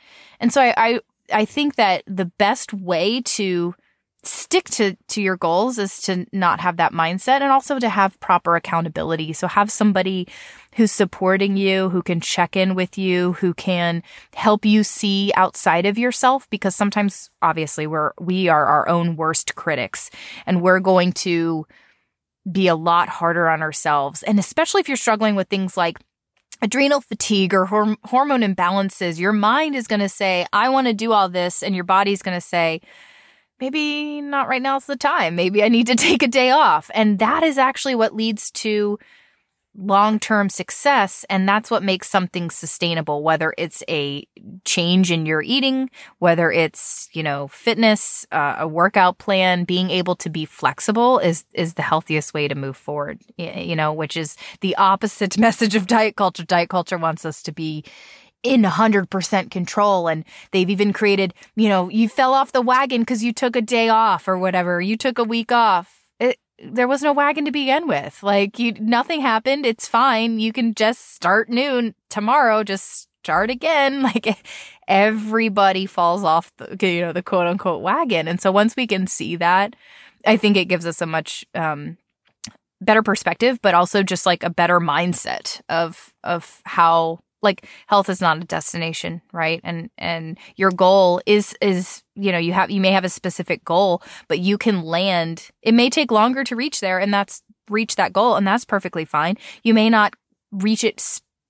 And 0.41 0.51
so 0.51 0.63
I, 0.63 0.75
I, 0.79 1.01
I 1.31 1.45
think 1.45 1.75
that 1.75 2.05
the 2.07 2.27
best 2.27 2.73
way 2.73 3.21
to 3.21 3.75
stick 4.27 4.69
to 4.71 4.97
to 5.09 5.23
your 5.23 5.37
goals 5.37 5.79
is 5.79 6.01
to 6.03 6.27
not 6.33 6.61
have 6.61 6.77
that 6.77 6.93
mindset 6.93 7.41
and 7.41 7.51
also 7.53 7.79
to 7.79 7.89
have 7.89 8.19
proper 8.21 8.57
accountability. 8.57 9.33
So 9.33 9.47
have 9.47 9.71
somebody 9.71 10.29
who's 10.75 10.93
supporting 10.93 11.57
you 11.57 11.89
who 11.91 12.03
can 12.03 12.21
check 12.21 12.57
in 12.57 12.75
with 12.75 12.99
you 12.99 13.35
who 13.35 13.55
can 13.55 14.03
help 14.35 14.65
you 14.65 14.83
see 14.83 15.33
outside 15.37 15.87
of 15.87 15.99
yourself 15.99 16.49
because 16.51 16.75
sometimes 16.75 17.31
obviously 17.43 17.87
we're 17.87 18.13
we 18.21 18.49
are 18.49 18.67
our 18.67 18.89
own 18.89 19.17
worst 19.17 19.55
critics 19.55 20.11
and 20.47 20.63
we're 20.63 20.81
going 20.81 21.13
to 21.13 21.67
be 22.51 22.69
a 22.69 22.77
lot 22.77 23.09
harder 23.09 23.49
on 23.49 23.63
ourselves. 23.63 24.23
And 24.23 24.39
especially 24.39 24.81
if 24.81 24.89
you're 24.89 24.97
struggling 24.97 25.35
with 25.35 25.49
things 25.49 25.77
like 25.77 25.99
adrenal 26.63 27.01
fatigue 27.01 27.53
or 27.53 27.67
horm- 27.67 27.97
hormone 28.05 28.41
imbalances 28.41 29.19
your 29.19 29.33
mind 29.33 29.75
is 29.75 29.89
going 29.89 30.01
to 30.01 30.09
say 30.09 30.47
i 30.53 30.69
want 30.69 30.87
to 30.87 30.93
do 30.93 31.13
all 31.13 31.29
this 31.29 31.65
and 31.65 31.75
your 31.75 31.85
body's 31.85 32.23
going 32.23 32.37
to 32.37 32.41
say 32.41 32.81
maybe 33.61 34.21
not 34.21 34.49
right 34.49 34.63
now 34.63 34.77
is 34.77 34.87
the 34.87 34.97
time. 34.97 35.37
Maybe 35.37 35.63
I 35.63 35.69
need 35.69 35.87
to 35.89 35.95
take 35.97 36.23
a 36.23 36.29
day 36.29 36.51
off. 36.51 36.91
And 36.95 37.19
that 37.19 37.43
is 37.43 37.59
actually 37.59 37.95
what 37.95 38.15
leads 38.15 38.51
to 38.53 38.99
long 39.77 40.19
term 40.19 40.49
success. 40.49 41.25
And 41.29 41.49
that's 41.49 41.71
what 41.71 41.83
makes 41.83 42.09
something 42.09 42.51
sustainable, 42.51 43.23
whether 43.23 43.55
it's 43.59 43.83
a 43.89 44.27
change 44.65 45.11
in 45.11 45.27
your 45.27 45.43
eating, 45.43 45.91
whether 46.19 46.51
it's, 46.51 47.09
you 47.13 47.23
know, 47.23 47.49
fitness, 47.49 48.27
uh, 48.31 48.57
a 48.59 48.69
workout 48.69 49.19
plan, 49.19 49.65
being 49.65 49.91
able 49.91 50.15
to 50.17 50.31
be 50.31 50.45
flexible 50.45 51.19
is, 51.19 51.45
is 51.55 51.75
the 51.75 51.83
healthiest 51.83 52.35
way 52.35 52.47
to 52.47 52.55
move 52.55 52.77
forward, 52.77 53.21
you 53.37 53.75
know, 53.75 53.93
which 53.93 54.17
is 54.17 54.37
the 54.61 54.77
opposite 54.77 55.37
message 55.45 55.75
of 55.75 55.87
diet 55.87 56.17
culture. 56.17 56.45
Diet 56.45 56.69
culture 56.69 56.99
wants 56.99 57.25
us 57.25 57.43
to 57.43 57.53
be 57.53 57.85
in 58.45 58.63
100% 58.63 59.51
control. 59.51 60.07
And 60.07 60.25
they've 60.53 60.71
even 60.71 60.93
created, 60.93 61.35
you 61.57 61.69
know, 61.69 61.89
you 61.89 62.09
fell 62.09 62.35
off 62.35 62.53
the 62.53 62.63
wagon 62.63 63.01
because 63.01 63.25
you 63.25 63.33
took 63.33 63.57
a 63.57 63.63
day 63.63 63.89
off 63.89 64.29
or 64.29 64.39
whatever. 64.39 64.81
You 64.81 64.97
took 64.97 65.19
a 65.19 65.25
week 65.25 65.51
off. 65.51 66.03
It, 66.21 66.39
there 66.59 66.87
was 66.87 67.03
no 67.03 67.13
wagon 67.13 67.47
to 67.47 67.51
begin 67.51 67.89
with. 67.89 68.23
Like 68.23 68.59
you, 68.59 68.73
nothing 68.79 69.23
happened. 69.23 69.67
It's 69.67 69.89
fine. 69.89 70.39
You 70.39 70.53
can 70.53 70.75
just 70.75 71.15
start 71.15 71.49
noon 71.49 71.95
tomorrow. 72.11 72.63
Just 72.63 73.09
start 73.25 73.51
again. 73.51 74.03
Like 74.15 74.39
everybody 74.87 75.87
falls 75.87 76.23
off 76.25 76.53
the, 76.59 76.77
you 76.87 77.01
know, 77.01 77.13
the 77.13 77.23
quote 77.23 77.47
unquote 77.47 77.81
wagon. 77.81 78.29
And 78.29 78.39
so 78.39 78.53
once 78.53 78.77
we 78.77 78.87
can 78.87 79.07
see 79.07 79.35
that, 79.37 79.75
I 80.27 80.37
think 80.37 80.59
it 80.59 80.67
gives 80.67 80.87
us 80.87 81.01
a 81.01 81.07
much, 81.07 81.47
um, 81.55 81.97
better 82.83 83.03
perspective, 83.03 83.61
but 83.63 83.73
also 83.73 84.03
just 84.03 84.27
like 84.27 84.43
a 84.43 84.51
better 84.51 84.79
mindset 84.79 85.63
of, 85.71 86.13
of 86.23 86.61
how 86.67 87.21
like 87.45 87.67
health 87.87 88.09
is 88.09 88.21
not 88.21 88.39
a 88.39 88.45
destination 88.45 89.23
right? 89.33 89.61
And 89.63 89.91
and 89.99 90.39
your 90.57 90.71
goal 90.71 91.21
is 91.27 91.57
is 91.61 92.03
you 92.15 92.33
know 92.33 92.39
you 92.39 92.53
have 92.53 92.71
you 92.71 92.81
may 92.81 92.91
have 92.91 93.05
a 93.05 93.09
specific 93.09 93.65
goal 93.65 94.03
but 94.29 94.41
you 94.41 94.59
can 94.59 94.83
land. 94.83 95.51
It 95.63 95.75
may 95.75 95.91
take 95.91 96.11
longer 96.11 96.43
to 96.45 96.57
reach 96.57 96.81
there 96.81 96.99
and 96.99 97.13
that's 97.13 97.43
reach 97.71 97.97
that 97.97 98.13
goal 98.13 98.37
and 98.37 98.47
that's 98.47 98.65
perfectly 98.65 99.05
fine. 99.05 99.37
You 99.63 99.75
may 99.75 99.89
not 99.89 100.15
reach 100.51 100.85
it 100.85 101.01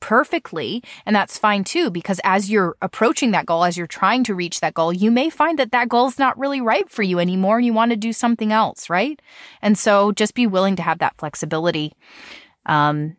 perfectly 0.01 0.83
and 1.07 1.17
that's 1.17 1.39
fine 1.39 1.65
too 1.65 1.91
because 1.91 2.21
as 2.25 2.51
you're 2.51 2.77
approaching 2.83 3.31
that 3.31 3.47
goal 3.47 3.65
as 3.65 3.79
you're 3.79 3.87
trying 3.87 4.23
to 4.23 4.35
reach 4.35 4.61
that 4.61 4.75
goal 4.75 4.93
you 4.93 5.11
may 5.11 5.31
find 5.31 5.59
that 5.59 5.73
that 5.73 5.89
goal 5.89 6.07
is 6.07 6.19
not 6.19 6.39
really 6.39 6.61
right 6.61 6.91
for 6.91 7.03
you 7.03 7.19
anymore 7.19 7.57
and 7.57 7.65
you 7.65 7.73
want 7.73 7.91
to 7.91 7.97
do 7.97 8.13
something 8.13 8.53
else 8.53 8.91
right? 8.91 9.23
And 9.63 9.79
so 9.79 10.13
just 10.13 10.35
be 10.35 10.47
willing 10.47 10.77
to 10.77 10.83
have 10.83 10.99
that 10.99 11.17
flexibility 11.17 11.95
um 12.67 13.17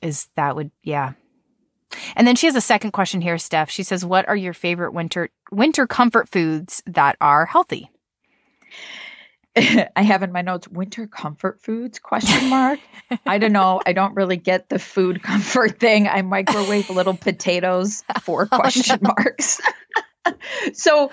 is 0.00 0.28
that 0.34 0.56
would 0.56 0.72
yeah 0.82 1.12
and 2.16 2.26
then 2.26 2.36
she 2.36 2.46
has 2.46 2.56
a 2.56 2.60
second 2.60 2.92
question 2.92 3.20
here, 3.20 3.38
Steph. 3.38 3.70
She 3.70 3.82
says, 3.82 4.04
"What 4.04 4.28
are 4.28 4.36
your 4.36 4.54
favorite 4.54 4.92
winter 4.92 5.30
winter 5.50 5.86
comfort 5.86 6.28
foods 6.28 6.82
that 6.86 7.16
are 7.20 7.46
healthy?" 7.46 7.90
I 9.56 10.02
have 10.02 10.22
in 10.22 10.32
my 10.32 10.40
notes 10.40 10.66
winter 10.68 11.06
comfort 11.06 11.60
foods 11.60 11.98
question 11.98 12.48
mark. 12.48 12.80
I 13.26 13.36
don't 13.38 13.52
know. 13.52 13.80
I 13.84 13.92
don't 13.92 14.14
really 14.14 14.38
get 14.38 14.68
the 14.68 14.78
food 14.78 15.22
comfort 15.22 15.78
thing. 15.78 16.08
I 16.08 16.22
microwave 16.22 16.88
little 16.88 17.16
potatoes 17.16 18.02
for 18.22 18.48
oh, 18.52 18.58
question 18.58 18.98
no. 19.02 19.14
marks. 19.16 19.60
so 20.72 21.10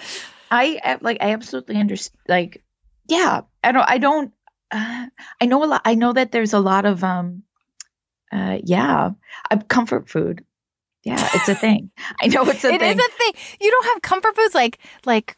I 0.50 0.98
like 1.02 1.18
I 1.22 1.34
absolutely 1.34 1.76
understand 1.78 2.18
like 2.28 2.64
yeah, 3.08 3.42
I 3.64 3.72
don't 3.72 3.90
I 3.90 3.98
don't 3.98 4.32
uh, 4.72 5.08
I 5.42 5.46
know 5.46 5.64
a 5.64 5.66
lot 5.66 5.82
I 5.84 5.96
know 5.96 6.14
that 6.14 6.32
there's 6.32 6.54
a 6.54 6.60
lot 6.60 6.86
of 6.86 7.04
um 7.04 7.44
uh 8.32 8.60
yeah, 8.64 9.10
uh, 9.52 9.58
comfort 9.68 10.08
food. 10.08 10.46
Yeah, 11.04 11.30
it's 11.34 11.48
a 11.48 11.56
thing. 11.56 11.92
I 12.22 12.28
know 12.28 12.44
it's 12.50 12.64
a 12.64 12.74
it 12.74 12.80
thing. 12.80 12.92
It 12.92 12.98
is 12.98 13.06
a 13.06 13.12
thing. 13.12 13.32
You 13.62 13.72
don't 13.72 13.86
have 13.86 14.02
comfort 14.02 14.36
foods 14.36 14.54
like 14.56 14.80
like 15.06 15.38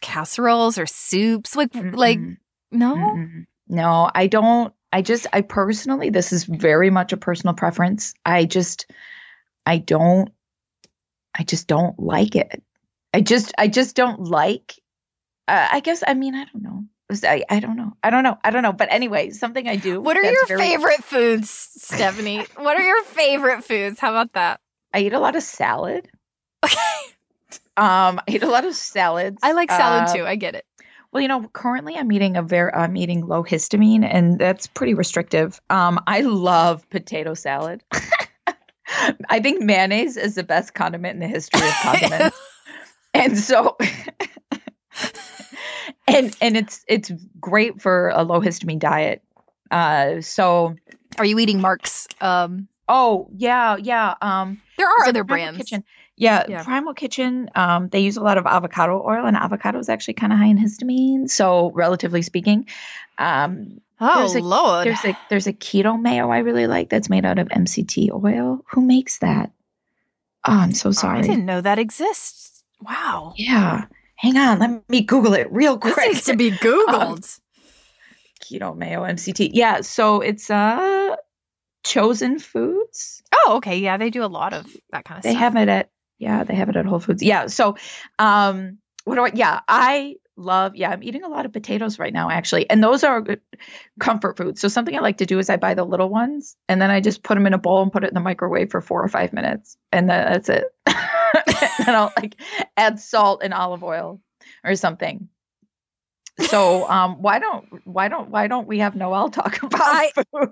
casseroles 0.00 0.78
or 0.78 0.86
soups. 0.86 1.56
Like 1.56 1.72
mm 1.72 1.94
like 1.94 2.18
no. 2.70 2.94
mm 2.94 3.46
No, 3.68 4.10
I 4.14 4.26
don't. 4.26 4.72
I 4.92 5.02
just 5.02 5.26
I 5.32 5.40
personally 5.40 6.10
this 6.10 6.32
is 6.32 6.44
very 6.44 6.90
much 6.90 7.12
a 7.12 7.16
personal 7.16 7.54
preference. 7.54 8.14
I 8.24 8.44
just 8.44 8.90
I 9.66 9.78
don't 9.78 10.30
I 11.34 11.44
just 11.44 11.66
don't 11.66 11.98
like 11.98 12.36
it. 12.36 12.62
I 13.14 13.20
just 13.20 13.52
I 13.58 13.68
just 13.68 13.96
don't 13.96 14.20
like 14.20 14.74
uh, 15.48 15.68
I 15.72 15.80
guess 15.80 16.02
I 16.06 16.14
mean 16.14 16.34
I 16.34 16.44
don't 16.44 16.62
know. 16.62 16.84
I, 17.24 17.44
I 17.50 17.60
don't 17.60 17.76
know. 17.76 17.92
I 18.02 18.08
don't 18.08 18.22
know. 18.22 18.38
I 18.42 18.50
don't 18.50 18.62
know. 18.62 18.72
But 18.72 18.88
anyway, 18.90 19.30
something 19.30 19.68
I 19.68 19.76
do. 19.76 20.00
What 20.00 20.16
are 20.16 20.22
your 20.22 20.46
very- 20.46 20.60
favorite 20.60 21.04
foods, 21.04 21.50
Stefani? 21.50 22.46
what 22.56 22.78
are 22.78 22.82
your 22.82 23.04
favorite 23.04 23.64
foods? 23.64 24.00
How 24.00 24.10
about 24.10 24.32
that? 24.32 24.61
I 24.92 25.00
eat 25.00 25.12
a 25.12 25.20
lot 25.20 25.36
of 25.36 25.42
salad. 25.42 26.08
Okay. 26.64 26.76
Um, 27.74 28.18
I 28.18 28.24
eat 28.28 28.42
a 28.42 28.50
lot 28.50 28.66
of 28.66 28.74
salads. 28.74 29.38
I 29.42 29.52
like 29.52 29.70
salad 29.70 30.10
uh, 30.10 30.14
too. 30.14 30.26
I 30.26 30.36
get 30.36 30.54
it. 30.54 30.66
Well, 31.10 31.22
you 31.22 31.28
know, 31.28 31.48
currently 31.54 31.96
I'm 31.96 32.12
eating 32.12 32.36
a 32.36 32.42
very 32.42 32.72
I'm 32.72 32.96
eating 32.96 33.26
low 33.26 33.42
histamine, 33.42 34.04
and 34.04 34.38
that's 34.38 34.66
pretty 34.66 34.94
restrictive. 34.94 35.60
Um, 35.70 35.98
I 36.06 36.20
love 36.20 36.88
potato 36.90 37.34
salad. 37.34 37.82
I 39.28 39.40
think 39.40 39.62
mayonnaise 39.62 40.16
is 40.16 40.34
the 40.34 40.42
best 40.42 40.74
condiment 40.74 41.14
in 41.14 41.20
the 41.20 41.28
history 41.28 41.66
of 41.66 41.74
condiments, 41.82 42.36
and 43.14 43.38
so, 43.38 43.76
and 46.06 46.36
and 46.40 46.56
it's 46.56 46.84
it's 46.88 47.10
great 47.40 47.80
for 47.80 48.08
a 48.10 48.22
low 48.22 48.40
histamine 48.40 48.78
diet. 48.78 49.22
Uh, 49.70 50.20
so, 50.20 50.76
are 51.18 51.24
you 51.24 51.38
eating 51.38 51.60
Mark's 51.60 52.06
um, 52.20 52.68
Oh 52.88 53.28
yeah, 53.36 53.76
yeah. 53.76 54.14
Um, 54.20 54.60
there 54.76 54.86
are 54.88 55.06
other 55.06 55.24
brands. 55.24 55.58
Kitchen. 55.58 55.84
Yeah, 56.16 56.44
yeah, 56.48 56.62
Primal 56.62 56.94
Kitchen. 56.94 57.50
Um, 57.54 57.88
they 57.88 58.00
use 58.00 58.16
a 58.16 58.22
lot 58.22 58.38
of 58.38 58.46
avocado 58.46 59.02
oil, 59.04 59.24
and 59.26 59.36
avocado 59.36 59.78
is 59.78 59.88
actually 59.88 60.14
kind 60.14 60.32
of 60.32 60.38
high 60.38 60.46
in 60.46 60.58
histamine. 60.58 61.28
So, 61.28 61.70
relatively 61.74 62.22
speaking, 62.22 62.66
um, 63.18 63.80
oh 64.00 64.18
there's 64.18 64.34
a, 64.34 64.40
lord, 64.40 64.86
there's 64.86 65.04
a 65.04 65.16
there's 65.30 65.46
a 65.46 65.52
keto 65.52 66.00
mayo 66.00 66.30
I 66.30 66.38
really 66.38 66.66
like 66.66 66.90
that's 66.90 67.08
made 67.08 67.24
out 67.24 67.38
of 67.38 67.48
MCT 67.48 68.10
oil. 68.12 68.64
Who 68.70 68.82
makes 68.82 69.18
that? 69.18 69.52
Oh, 70.46 70.52
I'm 70.52 70.74
so 70.74 70.90
sorry. 70.90 71.20
I 71.20 71.22
didn't 71.22 71.46
know 71.46 71.60
that 71.60 71.78
exists. 71.78 72.62
Wow. 72.80 73.32
Yeah. 73.36 73.86
Hang 74.16 74.36
on, 74.36 74.58
let 74.58 74.88
me 74.88 75.00
Google 75.00 75.34
it 75.34 75.50
real 75.50 75.78
quick. 75.78 75.96
This 75.96 76.06
needs 76.06 76.24
to 76.26 76.36
be 76.36 76.50
Googled. 76.58 76.92
Um, 76.92 77.22
keto 78.40 78.76
mayo 78.76 79.02
MCT. 79.02 79.50
Yeah, 79.52 79.80
so 79.80 80.20
it's 80.20 80.50
uh 80.50 81.01
Chosen 81.84 82.38
Foods. 82.38 83.22
Oh, 83.32 83.56
okay. 83.56 83.78
Yeah, 83.78 83.96
they 83.96 84.10
do 84.10 84.24
a 84.24 84.26
lot 84.26 84.52
of 84.52 84.66
that 84.90 85.04
kind 85.04 85.18
of 85.18 85.24
they 85.24 85.30
stuff. 85.30 85.38
They 85.38 85.44
have 85.44 85.56
it 85.56 85.68
at 85.68 85.90
yeah, 86.18 86.44
they 86.44 86.54
have 86.54 86.68
it 86.68 86.76
at 86.76 86.86
Whole 86.86 87.00
Foods. 87.00 87.22
Yeah. 87.22 87.46
So 87.46 87.76
um 88.18 88.78
what 89.04 89.16
do 89.16 89.24
I 89.24 89.30
yeah, 89.34 89.60
I 89.66 90.16
love 90.36 90.76
yeah, 90.76 90.90
I'm 90.90 91.02
eating 91.02 91.24
a 91.24 91.28
lot 91.28 91.46
of 91.46 91.52
potatoes 91.52 91.98
right 91.98 92.12
now 92.12 92.30
actually. 92.30 92.68
And 92.70 92.82
those 92.82 93.04
are 93.04 93.24
comfort 93.98 94.36
foods. 94.36 94.60
So 94.60 94.68
something 94.68 94.96
I 94.96 95.00
like 95.00 95.18
to 95.18 95.26
do 95.26 95.38
is 95.38 95.50
I 95.50 95.56
buy 95.56 95.74
the 95.74 95.84
little 95.84 96.08
ones 96.08 96.56
and 96.68 96.80
then 96.80 96.90
I 96.90 97.00
just 97.00 97.22
put 97.22 97.34
them 97.34 97.46
in 97.46 97.54
a 97.54 97.58
bowl 97.58 97.82
and 97.82 97.92
put 97.92 98.04
it 98.04 98.08
in 98.08 98.14
the 98.14 98.20
microwave 98.20 98.70
for 98.70 98.80
4 98.80 99.02
or 99.02 99.08
5 99.08 99.32
minutes 99.32 99.76
and 99.90 100.08
then 100.08 100.32
that's 100.32 100.48
it. 100.48 100.64
and 100.86 101.96
I'll 101.96 102.12
like 102.16 102.40
add 102.76 103.00
salt 103.00 103.42
and 103.42 103.52
olive 103.52 103.82
oil 103.84 104.20
or 104.64 104.74
something 104.76 105.28
so 106.40 106.88
um, 106.88 107.20
why 107.20 107.38
don't 107.38 107.66
why 107.86 108.08
don't 108.08 108.30
why 108.30 108.46
don't 108.46 108.66
we 108.66 108.78
have 108.78 108.96
Noelle 108.96 109.30
talk 109.30 109.62
about 109.62 109.80
I, 109.80 110.10
food? 110.14 110.48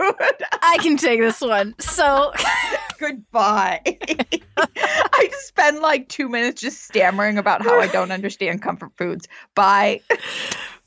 I 0.62 0.78
can 0.78 0.96
take 0.96 1.20
this 1.20 1.40
one. 1.40 1.74
So 1.78 2.32
goodbye. 2.98 3.80
I 4.56 5.28
just 5.30 5.48
spend 5.48 5.80
like 5.80 6.08
two 6.08 6.28
minutes 6.28 6.60
just 6.60 6.82
stammering 6.82 7.38
about 7.38 7.62
how 7.62 7.78
I 7.78 7.86
don't 7.86 8.12
understand 8.12 8.62
comfort 8.62 8.92
foods. 8.98 9.26
Bye. 9.54 10.02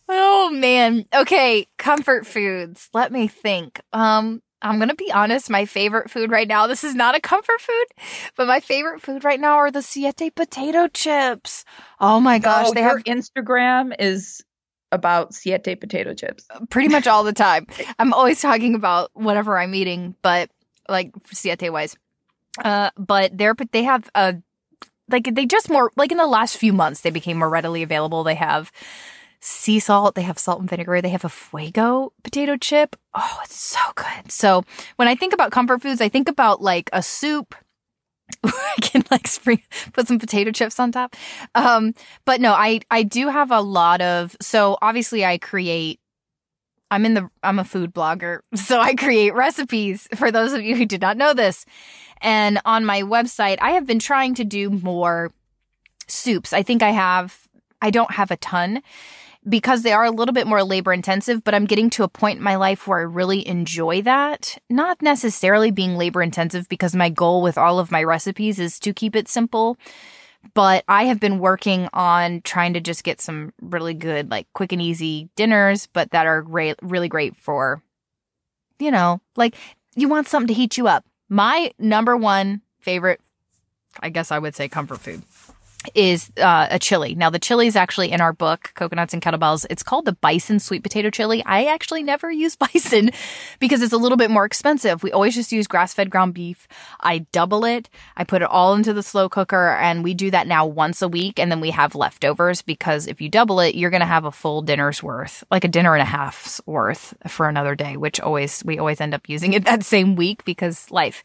Oh 0.07 0.51
man. 0.51 1.05
Okay, 1.13 1.67
comfort 1.77 2.27
foods. 2.27 2.89
Let 2.93 3.11
me 3.11 3.27
think. 3.27 3.81
Um 3.93 4.41
I'm 4.65 4.77
going 4.77 4.87
to 4.87 4.95
be 4.95 5.11
honest, 5.11 5.49
my 5.49 5.65
favorite 5.65 6.09
food 6.09 6.31
right 6.31 6.47
now, 6.47 6.67
this 6.67 6.85
is 6.85 6.95
not 6.95 7.15
a 7.15 7.19
comfort 7.19 7.59
food, 7.59 7.85
but 8.37 8.47
my 8.47 8.61
favorite 8.61 9.01
food 9.01 9.25
right 9.25 9.39
now 9.39 9.55
are 9.55 9.69
the 9.69 9.81
Siete 9.81 10.33
potato 10.33 10.87
chips. 10.87 11.65
Oh 11.99 12.21
my 12.21 12.39
gosh, 12.39 12.71
they 12.71 12.81
have 12.81 13.03
Instagram 13.03 13.93
is 13.99 14.41
about 14.93 15.33
Siete 15.33 15.79
potato 15.79 16.13
chips. 16.13 16.45
Pretty 16.69 16.89
much 16.89 17.07
all 17.07 17.23
the 17.23 17.33
time. 17.33 17.67
I'm 17.99 18.13
always 18.13 18.41
talking 18.41 18.75
about 18.75 19.09
whatever 19.13 19.57
I'm 19.57 19.75
eating, 19.75 20.15
but 20.21 20.49
like 20.87 21.11
Siete 21.31 21.71
wise. 21.71 21.97
Uh, 22.63 22.91
but 22.97 23.37
they're, 23.37 23.55
they 23.71 23.83
have 23.83 24.09
a, 24.15 24.35
like 25.09 25.33
they 25.33 25.45
just 25.45 25.69
more, 25.69 25.91
like 25.97 26.11
in 26.11 26.17
the 26.17 26.27
last 26.27 26.57
few 26.57 26.71
months, 26.71 27.01
they 27.01 27.09
became 27.09 27.37
more 27.37 27.49
readily 27.49 27.83
available. 27.83 28.23
They 28.23 28.35
have 28.35 28.71
sea 29.43 29.79
salt, 29.79 30.15
they 30.15 30.21
have 30.21 30.39
salt 30.39 30.61
and 30.61 30.69
vinegar, 30.69 31.01
they 31.01 31.09
have 31.09 31.25
a 31.25 31.29
fuego 31.29 32.13
potato 32.23 32.55
chip. 32.55 32.95
Oh, 33.13 33.39
it's 33.43 33.59
so 33.59 33.79
good. 33.95 34.31
So 34.31 34.63
when 34.95 35.07
I 35.07 35.15
think 35.15 35.33
about 35.33 35.51
comfort 35.51 35.81
foods, 35.81 35.99
I 35.99 36.09
think 36.09 36.29
about 36.29 36.61
like 36.61 36.89
a 36.93 37.03
soup. 37.03 37.53
I 38.43 38.75
can 38.81 39.03
like 39.11 39.27
spring, 39.27 39.61
put 39.93 40.07
some 40.07 40.19
potato 40.19 40.51
chips 40.51 40.79
on 40.79 40.91
top. 40.91 41.15
Um, 41.55 41.93
but 42.25 42.41
no, 42.41 42.53
I, 42.53 42.81
I 42.91 43.03
do 43.03 43.29
have 43.29 43.51
a 43.51 43.61
lot 43.61 44.01
of, 44.01 44.35
so 44.41 44.77
obviously 44.81 45.25
I 45.25 45.37
create 45.37 45.99
I'm 46.91 47.07
in 47.07 47.15
the 47.15 47.27
I'm 47.41 47.57
a 47.57 47.63
food 47.63 47.91
blogger, 47.91 48.41
so 48.53 48.79
I 48.79 48.93
create 48.93 49.33
recipes 49.33 50.07
for 50.15 50.31
those 50.31 50.53
of 50.53 50.61
you 50.61 50.75
who 50.75 50.85
did 50.85 51.01
not 51.01 51.17
know 51.17 51.33
this. 51.33 51.65
And 52.21 52.59
on 52.65 52.85
my 52.85 53.01
website, 53.01 53.57
I 53.61 53.71
have 53.71 53.87
been 53.87 53.99
trying 53.99 54.35
to 54.35 54.43
do 54.43 54.69
more 54.69 55.31
soups. 56.07 56.53
I 56.53 56.61
think 56.61 56.83
I 56.83 56.91
have 56.91 57.47
I 57.81 57.89
don't 57.89 58.11
have 58.11 58.31
a 58.31 58.37
ton 58.37 58.81
because 59.47 59.81
they 59.81 59.93
are 59.93 60.05
a 60.05 60.11
little 60.11 60.33
bit 60.33 60.47
more 60.47 60.63
labor 60.63 60.93
intensive, 60.93 61.43
but 61.43 61.53
I'm 61.53 61.65
getting 61.65 61.89
to 61.91 62.03
a 62.03 62.07
point 62.07 62.37
in 62.37 62.43
my 62.43 62.55
life 62.55 62.87
where 62.87 62.99
I 62.99 63.03
really 63.03 63.47
enjoy 63.47 64.01
that. 64.03 64.57
Not 64.69 65.01
necessarily 65.01 65.71
being 65.71 65.95
labor 65.95 66.21
intensive 66.21 66.69
because 66.69 66.95
my 66.95 67.09
goal 67.09 67.41
with 67.41 67.57
all 67.57 67.79
of 67.79 67.91
my 67.91 68.03
recipes 68.03 68.59
is 68.59 68.79
to 68.79 68.93
keep 68.93 69.15
it 69.15 69.27
simple. 69.27 69.77
But 70.53 70.83
I 70.87 71.05
have 71.05 71.19
been 71.19 71.39
working 71.39 71.87
on 71.93 72.41
trying 72.41 72.73
to 72.73 72.81
just 72.81 73.03
get 73.03 73.21
some 73.21 73.53
really 73.61 73.93
good, 73.93 74.29
like 74.29 74.47
quick 74.53 74.71
and 74.71 74.81
easy 74.81 75.29
dinners, 75.35 75.87
but 75.87 76.11
that 76.11 76.27
are 76.27 76.41
great, 76.41 76.75
really 76.81 77.07
great 77.07 77.35
for, 77.35 77.81
you 78.79 78.91
know, 78.91 79.21
like 79.37 79.55
you 79.95 80.09
want 80.09 80.27
something 80.27 80.47
to 80.47 80.53
heat 80.53 80.77
you 80.77 80.87
up. 80.87 81.05
My 81.29 81.71
number 81.79 82.17
one 82.17 82.61
favorite, 82.81 83.21
I 84.01 84.09
guess 84.09 84.31
I 84.31 84.39
would 84.39 84.55
say 84.55 84.67
comfort 84.67 84.99
food 84.99 85.23
is 85.95 86.31
uh, 86.37 86.67
a 86.69 86.79
chili. 86.79 87.15
Now, 87.15 87.29
the 87.29 87.39
chili 87.39 87.67
is 87.67 87.75
actually 87.75 88.11
in 88.11 88.21
our 88.21 88.33
book, 88.33 88.71
Coconuts 88.75 89.13
and 89.13 89.21
Kettlebells. 89.21 89.65
It's 89.69 89.83
called 89.83 90.05
the 90.05 90.13
Bison 90.13 90.59
Sweet 90.59 90.83
Potato 90.83 91.09
Chili. 91.09 91.43
I 91.45 91.65
actually 91.65 92.03
never 92.03 92.31
use 92.43 92.55
bison 92.55 93.11
because 93.59 93.81
it's 93.81 93.93
a 93.93 93.97
little 93.97 94.17
bit 94.17 94.31
more 94.31 94.45
expensive. 94.45 95.03
We 95.03 95.11
always 95.11 95.35
just 95.35 95.51
use 95.51 95.67
grass 95.67 95.93
fed 95.93 96.09
ground 96.09 96.33
beef. 96.33 96.67
I 96.99 97.19
double 97.31 97.65
it. 97.65 97.89
I 98.17 98.23
put 98.23 98.41
it 98.41 98.49
all 98.49 98.73
into 98.73 98.93
the 98.93 99.03
slow 99.03 99.29
cooker 99.29 99.69
and 99.69 100.03
we 100.03 100.13
do 100.13 100.31
that 100.31 100.47
now 100.47 100.65
once 100.65 101.01
a 101.01 101.07
week. 101.07 101.39
And 101.39 101.51
then 101.51 101.61
we 101.61 101.71
have 101.71 101.95
leftovers 101.95 102.61
because 102.61 103.07
if 103.07 103.21
you 103.21 103.29
double 103.29 103.59
it, 103.59 103.75
you're 103.75 103.89
going 103.89 104.01
to 104.01 104.05
have 104.05 104.25
a 104.25 104.31
full 104.31 104.61
dinner's 104.61 105.01
worth, 105.03 105.43
like 105.51 105.63
a 105.63 105.69
dinner 105.69 105.93
and 105.93 106.01
a 106.01 106.05
half's 106.05 106.61
worth 106.65 107.13
for 107.27 107.47
another 107.47 107.75
day, 107.75 107.97
which 107.97 108.19
always, 108.19 108.63
we 108.65 108.79
always 108.79 109.01
end 109.01 109.13
up 109.13 109.27
using 109.29 109.53
it 109.53 109.65
that 109.65 109.83
same 109.83 110.15
week 110.15 110.43
because 110.45 110.89
life. 110.91 111.23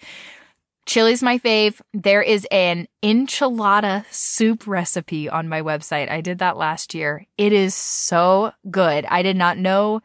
Chili's 0.89 1.23
my 1.23 1.37
fave. 1.37 1.83
There 1.93 2.23
is 2.23 2.47
an 2.51 2.89
enchilada 3.03 4.07
soup 4.11 4.67
recipe 4.67 5.29
on 5.29 5.47
my 5.47 5.61
website. 5.61 6.11
I 6.11 6.23
did 6.23 6.39
that 6.39 6.57
last 6.57 6.95
year. 6.95 7.27
It 7.37 7.53
is 7.53 7.75
so 7.75 8.53
good. 8.71 9.05
I 9.05 9.21
did 9.21 9.37
not 9.37 9.59
know 9.59 10.01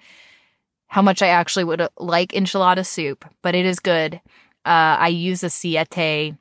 how 0.88 1.01
much 1.01 1.21
I 1.21 1.29
actually 1.29 1.63
would 1.63 1.88
like 1.97 2.34
enchilada 2.34 2.86
soup, 2.86 3.23
but 3.41 3.55
it 3.55 3.65
is 3.65 3.79
good. 3.79 4.15
Uh, 4.65 4.99
I 4.99 5.07
use 5.07 5.41
a 5.41 5.49
Siete 5.49 6.36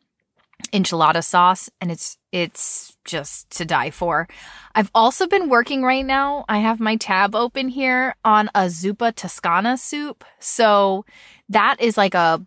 enchilada 0.73 1.23
sauce 1.23 1.71
and 1.81 1.93
it's 1.93 2.19
it's 2.33 2.97
just 3.05 3.49
to 3.51 3.65
die 3.65 3.91
for. 3.91 4.27
I've 4.75 4.91
also 4.93 5.29
been 5.29 5.51
working 5.51 5.85
right 5.85 6.05
now. 6.05 6.45
I 6.49 6.59
have 6.59 6.81
my 6.81 6.97
tab 6.97 7.37
open 7.37 7.69
here 7.69 8.17
on 8.25 8.51
a 8.57 8.63
zuppa 8.63 9.15
toscana 9.15 9.77
soup. 9.77 10.25
So 10.41 11.05
that 11.49 11.77
is 11.81 11.97
like 11.97 12.15
a 12.15 12.45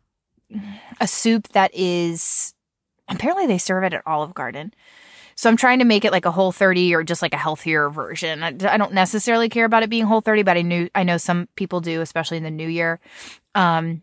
a 0.99 1.07
soup 1.07 1.49
that 1.49 1.71
is 1.73 2.53
apparently 3.07 3.47
they 3.47 3.57
serve 3.57 3.83
it 3.83 3.93
at 3.93 4.03
Olive 4.05 4.33
Garden. 4.33 4.73
So 5.35 5.49
I'm 5.49 5.57
trying 5.57 5.79
to 5.79 5.85
make 5.85 6.05
it 6.05 6.13
like 6.13 6.25
a 6.25 6.31
whole 6.31 6.53
30 6.53 6.95
or 6.95 7.03
just 7.03 7.21
like 7.21 7.33
a 7.33 7.37
healthier 7.37 7.89
version. 7.89 8.41
I, 8.41 8.47
I, 8.47 8.77
don't 8.77 8.93
necessarily 8.93 9.49
care 9.49 9.65
about 9.65 9.83
it 9.83 9.89
being 9.89 10.05
whole 10.05 10.21
30, 10.21 10.43
but 10.43 10.55
I 10.55 10.61
knew 10.61 10.89
I 10.95 11.03
know 11.03 11.17
some 11.17 11.49
people 11.55 11.81
do, 11.81 11.99
especially 11.99 12.37
in 12.37 12.43
the 12.43 12.51
new 12.51 12.67
year. 12.69 13.01
Um, 13.53 14.01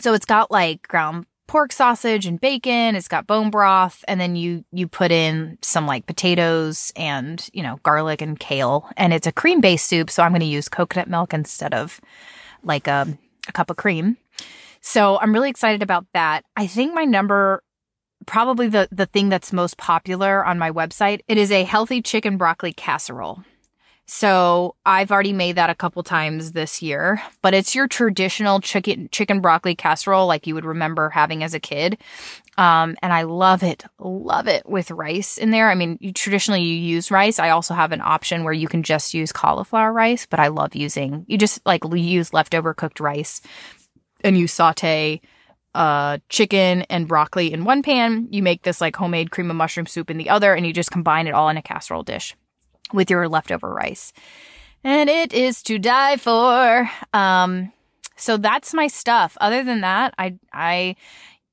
so 0.00 0.14
it's 0.14 0.24
got 0.24 0.50
like 0.50 0.88
ground 0.88 1.26
pork 1.46 1.70
sausage 1.70 2.24
and 2.24 2.40
bacon. 2.40 2.96
It's 2.96 3.08
got 3.08 3.26
bone 3.26 3.50
broth, 3.50 4.02
and 4.08 4.18
then 4.18 4.36
you 4.36 4.64
you 4.72 4.88
put 4.88 5.12
in 5.12 5.58
some 5.60 5.86
like 5.86 6.06
potatoes 6.06 6.92
and 6.96 7.46
you 7.52 7.62
know 7.62 7.78
garlic 7.82 8.22
and 8.22 8.40
kale, 8.40 8.88
and 8.96 9.12
it's 9.12 9.26
a 9.26 9.32
cream 9.32 9.60
based 9.60 9.86
soup. 9.86 10.10
So 10.10 10.22
I'm 10.22 10.30
going 10.30 10.40
to 10.40 10.46
use 10.46 10.70
coconut 10.70 11.10
milk 11.10 11.34
instead 11.34 11.74
of 11.74 12.00
like 12.62 12.86
a, 12.86 13.06
a 13.48 13.52
cup 13.52 13.68
of 13.68 13.76
cream. 13.76 14.16
So 14.82 15.18
I'm 15.18 15.32
really 15.32 15.48
excited 15.48 15.82
about 15.82 16.06
that. 16.12 16.44
I 16.56 16.66
think 16.66 16.92
my 16.92 17.04
number 17.04 17.62
probably 18.26 18.68
the 18.68 18.88
the 18.92 19.06
thing 19.06 19.28
that's 19.28 19.52
most 19.52 19.76
popular 19.78 20.44
on 20.44 20.58
my 20.58 20.70
website, 20.70 21.20
it 21.28 21.38
is 21.38 21.50
a 21.50 21.64
healthy 21.64 22.02
chicken 22.02 22.36
broccoli 22.36 22.72
casserole. 22.72 23.42
So 24.04 24.74
I've 24.84 25.12
already 25.12 25.32
made 25.32 25.56
that 25.56 25.70
a 25.70 25.76
couple 25.76 26.02
times 26.02 26.52
this 26.52 26.82
year, 26.82 27.22
but 27.40 27.54
it's 27.54 27.74
your 27.74 27.86
traditional 27.86 28.60
chicken 28.60 29.08
chicken 29.12 29.40
broccoli 29.40 29.76
casserole 29.76 30.26
like 30.26 30.46
you 30.46 30.54
would 30.54 30.64
remember 30.64 31.08
having 31.08 31.44
as 31.44 31.54
a 31.54 31.60
kid. 31.60 31.98
Um, 32.58 32.96
and 33.00 33.12
I 33.12 33.22
love 33.22 33.62
it, 33.62 33.84
love 33.98 34.48
it 34.48 34.68
with 34.68 34.90
rice 34.90 35.38
in 35.38 35.52
there. 35.52 35.70
I 35.70 35.74
mean, 35.74 35.96
you, 36.00 36.12
traditionally 36.12 36.62
you 36.62 36.74
use 36.74 37.10
rice. 37.10 37.38
I 37.38 37.50
also 37.50 37.72
have 37.72 37.92
an 37.92 38.02
option 38.02 38.44
where 38.44 38.52
you 38.52 38.68
can 38.68 38.82
just 38.82 39.14
use 39.14 39.32
cauliflower 39.32 39.92
rice, 39.92 40.26
but 40.26 40.40
I 40.40 40.48
love 40.48 40.74
using, 40.74 41.24
you 41.28 41.38
just 41.38 41.64
like 41.64 41.82
use 41.90 42.34
leftover 42.34 42.74
cooked 42.74 43.00
rice 43.00 43.40
and 44.24 44.38
you 44.38 44.46
saute 44.46 45.20
uh, 45.74 46.18
chicken 46.28 46.82
and 46.82 47.08
broccoli 47.08 47.52
in 47.52 47.64
one 47.64 47.82
pan. 47.82 48.28
You 48.30 48.42
make 48.42 48.62
this 48.62 48.80
like 48.80 48.96
homemade 48.96 49.30
cream 49.30 49.50
of 49.50 49.56
mushroom 49.56 49.86
soup 49.86 50.10
in 50.10 50.18
the 50.18 50.30
other, 50.30 50.54
and 50.54 50.66
you 50.66 50.72
just 50.72 50.90
combine 50.90 51.26
it 51.26 51.34
all 51.34 51.48
in 51.48 51.56
a 51.56 51.62
casserole 51.62 52.02
dish 52.02 52.36
with 52.92 53.10
your 53.10 53.28
leftover 53.28 53.72
rice. 53.72 54.12
And 54.84 55.08
it 55.08 55.32
is 55.32 55.62
to 55.64 55.78
die 55.78 56.16
for. 56.16 56.90
Um, 57.12 57.72
so 58.16 58.36
that's 58.36 58.74
my 58.74 58.88
stuff. 58.88 59.36
Other 59.40 59.64
than 59.64 59.80
that, 59.80 60.14
I, 60.18 60.38
I, 60.52 60.96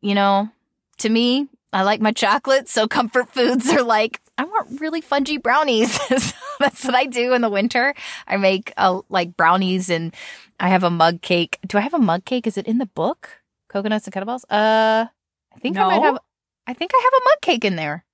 you 0.02 0.16
know, 0.16 0.50
to 0.98 1.10
me, 1.10 1.48
I 1.72 1.84
like 1.84 2.02
my 2.02 2.12
chocolate. 2.12 2.68
So 2.68 2.88
comfort 2.88 3.30
foods 3.30 3.70
are 3.70 3.84
like, 3.84 4.20
I 4.38 4.44
want 4.44 4.82
really 4.82 5.02
fudgy 5.02 5.42
brownies. 5.42 5.94
so 5.94 6.36
that's 6.60 6.84
what 6.84 6.96
I 6.96 7.06
do 7.06 7.34
in 7.34 7.42
the 7.42 7.50
winter. 7.50 7.94
I 8.28 8.38
make 8.38 8.74
uh, 8.78 9.02
like 9.10 9.38
brownies 9.38 9.90
and 9.90 10.16
I 10.60 10.70
have 10.70 10.84
a 10.84 10.90
mug 10.90 11.22
cake. 11.22 11.60
Do 11.66 11.78
I 11.78 11.82
have 11.82 11.94
a 11.94 12.00
mug 12.00 12.26
cake? 12.26 12.48
Is 12.48 12.58
it 12.58 12.68
in 12.68 12.78
the 12.78 12.86
book? 12.86 13.30
Coconuts 13.70 14.06
and 14.08 14.14
kettlebells? 14.14 14.44
Uh, 14.50 15.06
I 15.54 15.60
think 15.60 15.76
no. 15.76 15.84
I 15.84 15.98
might 15.98 16.04
have. 16.04 16.20
I 16.68 16.74
think 16.74 16.92
I 16.94 17.02
have 17.04 17.14
a 17.14 17.26
mug 17.26 17.42
cake 17.42 17.66
in 17.66 17.76
there. 17.76 18.06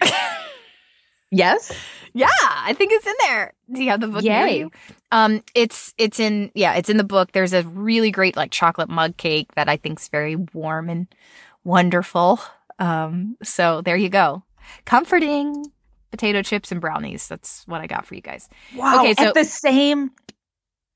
yes. 1.30 1.72
Yeah, 2.14 2.28
I 2.40 2.72
think 2.72 2.92
it's 2.92 3.06
in 3.06 3.14
there. 3.20 3.52
Do 3.72 3.82
you 3.82 3.90
have 3.90 4.00
the 4.00 4.08
book 4.08 4.22
Yay. 4.22 4.66
Um, 5.12 5.42
it's 5.54 5.94
it's 5.98 6.18
in 6.18 6.50
yeah, 6.54 6.74
it's 6.74 6.88
in 6.88 6.96
the 6.96 7.04
book. 7.04 7.32
There's 7.32 7.52
a 7.52 7.62
really 7.62 8.10
great 8.10 8.36
like 8.36 8.50
chocolate 8.50 8.88
mug 8.88 9.16
cake 9.16 9.54
that 9.54 9.68
I 9.68 9.76
think's 9.76 10.08
very 10.08 10.36
warm 10.36 10.88
and 10.88 11.06
wonderful. 11.64 12.40
Um, 12.78 13.36
so 13.42 13.82
there 13.82 13.96
you 13.96 14.08
go. 14.08 14.42
Comforting 14.84 15.64
potato 16.10 16.42
chips 16.42 16.72
and 16.72 16.80
brownies. 16.80 17.28
That's 17.28 17.66
what 17.66 17.80
I 17.80 17.86
got 17.86 18.06
for 18.06 18.14
you 18.14 18.20
guys. 18.20 18.48
Wow. 18.74 19.00
Okay, 19.00 19.14
so 19.14 19.28
at 19.28 19.34
the 19.34 19.44
same 19.44 20.10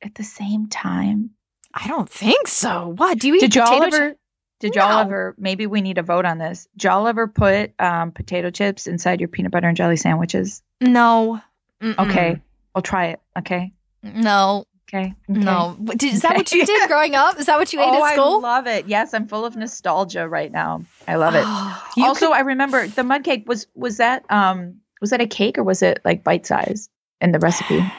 at 0.03 0.15
the 0.15 0.25
same 0.25 0.69
time. 0.69 1.31
I 1.75 1.89
don't 1.89 2.09
think 2.09 2.49
so. 2.49 2.95
What 2.97 3.19
do 3.19 3.29
you 3.29 3.37
eat? 3.37 3.41
Did 3.41 3.55
y'all 3.55 3.83
ever? 3.83 4.15
Did 4.61 4.77
y'all 4.77 5.01
ever? 5.01 5.35
Maybe 5.39 5.67
we 5.67 5.81
need 5.81 5.99
a 5.99 6.03
vote 6.03 6.25
on 6.25 6.39
this. 6.39 6.69
Did 6.77 6.85
y'all 6.85 7.07
ever 7.09 7.27
put 7.27 7.73
um, 7.81 8.13
potato 8.13 8.51
chips 8.51 8.87
inside 8.87 9.21
your 9.21 9.29
peanut 9.29 9.51
butter 9.51 9.69
and 9.69 9.77
jelly 9.77 9.97
sandwiches? 9.97 10.63
No. 10.81 11.41
Mm-mm. 11.81 11.99
Okay, 12.09 12.41
I'll 12.75 12.83
try 12.83 13.07
it. 13.07 13.21
Okay. 13.39 13.73
No. 14.03 14.67
Okay. 14.89 15.15
okay. 15.31 15.41
No. 15.41 15.77
Is 16.03 16.21
that 16.21 16.37
what 16.37 16.53
you 16.53 16.67
did 16.67 16.89
growing 16.89 17.15
up? 17.15 17.39
Is 17.41 17.47
that 17.47 17.59
what 17.59 17.73
you 17.73 17.81
ate 17.81 17.89
oh, 17.93 18.05
at 18.05 18.13
school? 18.13 18.45
I 18.45 18.57
love 18.57 18.67
it. 18.67 18.87
Yes, 18.87 19.15
I'm 19.15 19.27
full 19.27 19.45
of 19.45 19.57
nostalgia 19.57 20.29
right 20.29 20.53
now. 20.53 20.85
I 21.09 21.17
love 21.17 21.35
it. 21.35 21.45
also, 22.05 22.27
could... 22.27 22.35
I 22.35 22.41
remember 22.41 22.87
the 22.87 23.03
mud 23.03 23.25
cake 23.25 23.49
was 23.49 23.67
was 23.75 23.97
that 23.97 24.25
um 24.31 24.82
was 25.03 25.11
that 25.11 25.21
a 25.21 25.27
cake 25.27 25.59
or 25.59 25.65
was 25.65 25.83
it 25.83 26.01
like 26.05 26.25
bite 26.25 26.47
size 26.47 26.89
in 27.21 27.33
the 27.33 27.39
recipe? 27.39 27.85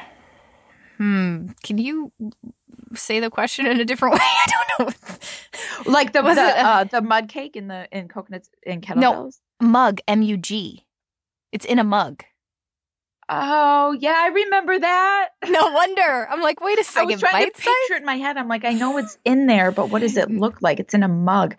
Hmm. 0.98 1.48
Can 1.64 1.80
you 1.80 2.12
say 2.94 3.20
the 3.20 3.32
question 3.32 3.66
in 3.66 3.82
a 3.82 3.84
different 3.84 4.14
way? 4.14 4.20
I 4.22 4.46
don't 4.78 4.88
know. 4.88 5.92
like 5.92 6.14
the 6.14 6.22
the, 6.22 6.30
uh, 6.32 6.84
the 6.84 7.02
mud 7.02 7.30
cake 7.30 7.56
in 7.56 7.68
the 7.68 7.88
in 7.92 8.08
coconuts 8.08 8.48
in 8.62 8.80
kettlebells. 8.80 9.40
No, 9.60 9.68
mug 9.68 10.02
M 10.08 10.22
U 10.22 10.38
G. 10.38 10.86
It's 11.52 11.66
in 11.66 11.80
a 11.80 11.84
mug. 11.84 12.24
Oh 13.28 13.98
yeah, 14.00 14.16
I 14.16 14.28
remember 14.28 14.78
that. 14.80 15.30
No 15.50 15.72
wonder. 15.72 16.28
I'm 16.30 16.42
like, 16.42 16.62
wait 16.62 16.80
a 16.80 16.84
second. 16.84 17.10
I 17.10 17.14
was 17.14 17.22
trying 17.22 17.52
to 17.52 17.56
size? 17.56 17.66
picture 17.66 17.96
it 17.96 18.02
in 18.02 18.06
my 18.06 18.18
head. 18.18 18.38
I'm 18.38 18.48
like, 18.48 18.64
I 18.64 18.74
know 18.74 18.98
it's 18.98 19.18
in 19.26 19.48
there, 19.48 19.72
but 19.72 19.90
what 19.90 20.02
does 20.02 20.16
it 20.16 20.30
look 20.30 20.62
like? 20.62 20.80
It's 20.80 20.94
in 20.94 21.04
a 21.04 21.08
mug. 21.08 21.56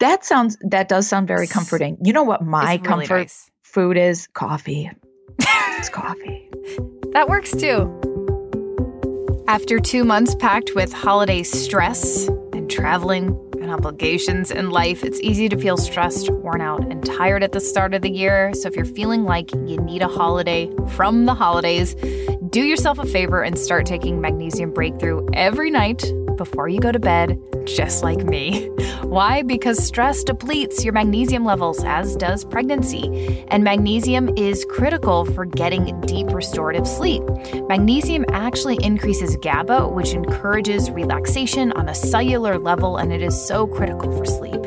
That 0.00 0.24
sounds. 0.24 0.56
That 0.62 0.88
does 0.88 1.06
sound 1.06 1.28
very 1.28 1.46
comforting. 1.46 1.98
You 2.02 2.12
know 2.12 2.24
what 2.24 2.42
my 2.42 2.72
really 2.72 2.78
comfort 2.78 3.18
nice. 3.18 3.50
Food 3.76 3.98
is? 3.98 4.26
Coffee. 4.28 4.90
it's 5.38 5.88
coffee. 6.00 6.48
That 7.12 7.28
works 7.28 7.50
too. 7.50 7.92
After 9.48 9.78
two 9.78 10.02
months 10.02 10.34
packed 10.34 10.70
with 10.74 10.94
holiday 10.94 11.42
stress 11.42 12.26
and 12.54 12.70
traveling 12.70 13.38
and 13.60 13.70
obligations 13.70 14.50
in 14.50 14.70
life, 14.70 15.04
it's 15.04 15.20
easy 15.20 15.50
to 15.50 15.58
feel 15.58 15.76
stressed, 15.76 16.30
worn 16.30 16.62
out, 16.62 16.90
and 16.90 17.04
tired 17.04 17.42
at 17.42 17.52
the 17.52 17.60
start 17.60 17.92
of 17.92 18.00
the 18.00 18.10
year. 18.10 18.50
So, 18.54 18.66
if 18.66 18.76
you're 18.76 18.86
feeling 18.86 19.24
like 19.24 19.52
you 19.52 19.76
need 19.76 20.00
a 20.00 20.08
holiday 20.08 20.70
from 20.92 21.26
the 21.26 21.34
holidays, 21.34 21.94
do 22.48 22.62
yourself 22.62 22.98
a 22.98 23.04
favor 23.04 23.42
and 23.42 23.58
start 23.58 23.84
taking 23.84 24.22
Magnesium 24.22 24.72
Breakthrough 24.72 25.26
every 25.34 25.70
night 25.70 26.02
before 26.36 26.68
you 26.68 26.80
go 26.80 26.92
to 26.92 26.98
bed, 26.98 27.40
just 27.64 28.02
like 28.02 28.24
me. 28.24 28.66
Why? 29.02 29.42
Because 29.42 29.84
stress 29.84 30.24
depletes 30.24 30.84
your 30.84 30.92
magnesium 30.92 31.44
levels, 31.44 31.82
as 31.84 32.16
does 32.16 32.44
pregnancy. 32.44 33.44
And 33.48 33.64
magnesium 33.64 34.30
is 34.36 34.64
critical 34.68 35.24
for 35.24 35.44
getting 35.44 36.00
deep 36.02 36.28
restorative 36.28 36.86
sleep. 36.86 37.22
Magnesium 37.68 38.24
actually 38.32 38.78
increases 38.82 39.36
GABA, 39.36 39.88
which 39.88 40.12
encourages 40.12 40.90
relaxation 40.90 41.72
on 41.72 41.88
a 41.88 41.94
cellular 41.94 42.58
level, 42.58 42.96
and 42.96 43.12
it 43.12 43.22
is 43.22 43.40
so 43.46 43.66
critical 43.66 44.10
for 44.16 44.24
sleep. 44.24 44.60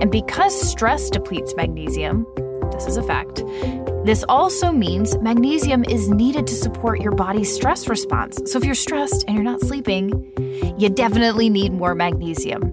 And 0.00 0.10
because 0.10 0.58
stress 0.70 1.10
depletes 1.10 1.54
magnesium, 1.56 2.26
this 2.72 2.86
is 2.86 2.96
a 2.96 3.02
fact. 3.02 3.42
This 4.04 4.24
also 4.30 4.72
means 4.72 5.18
magnesium 5.18 5.84
is 5.84 6.08
needed 6.08 6.46
to 6.46 6.54
support 6.54 7.00
your 7.00 7.12
body's 7.12 7.54
stress 7.54 7.86
response. 7.86 8.40
So 8.50 8.58
if 8.58 8.64
you're 8.64 8.74
stressed 8.74 9.26
and 9.26 9.34
you're 9.36 9.44
not 9.44 9.60
sleeping, 9.60 10.10
you 10.80 10.88
definitely 10.88 11.50
need 11.50 11.74
more 11.74 11.94
magnesium. 11.94 12.72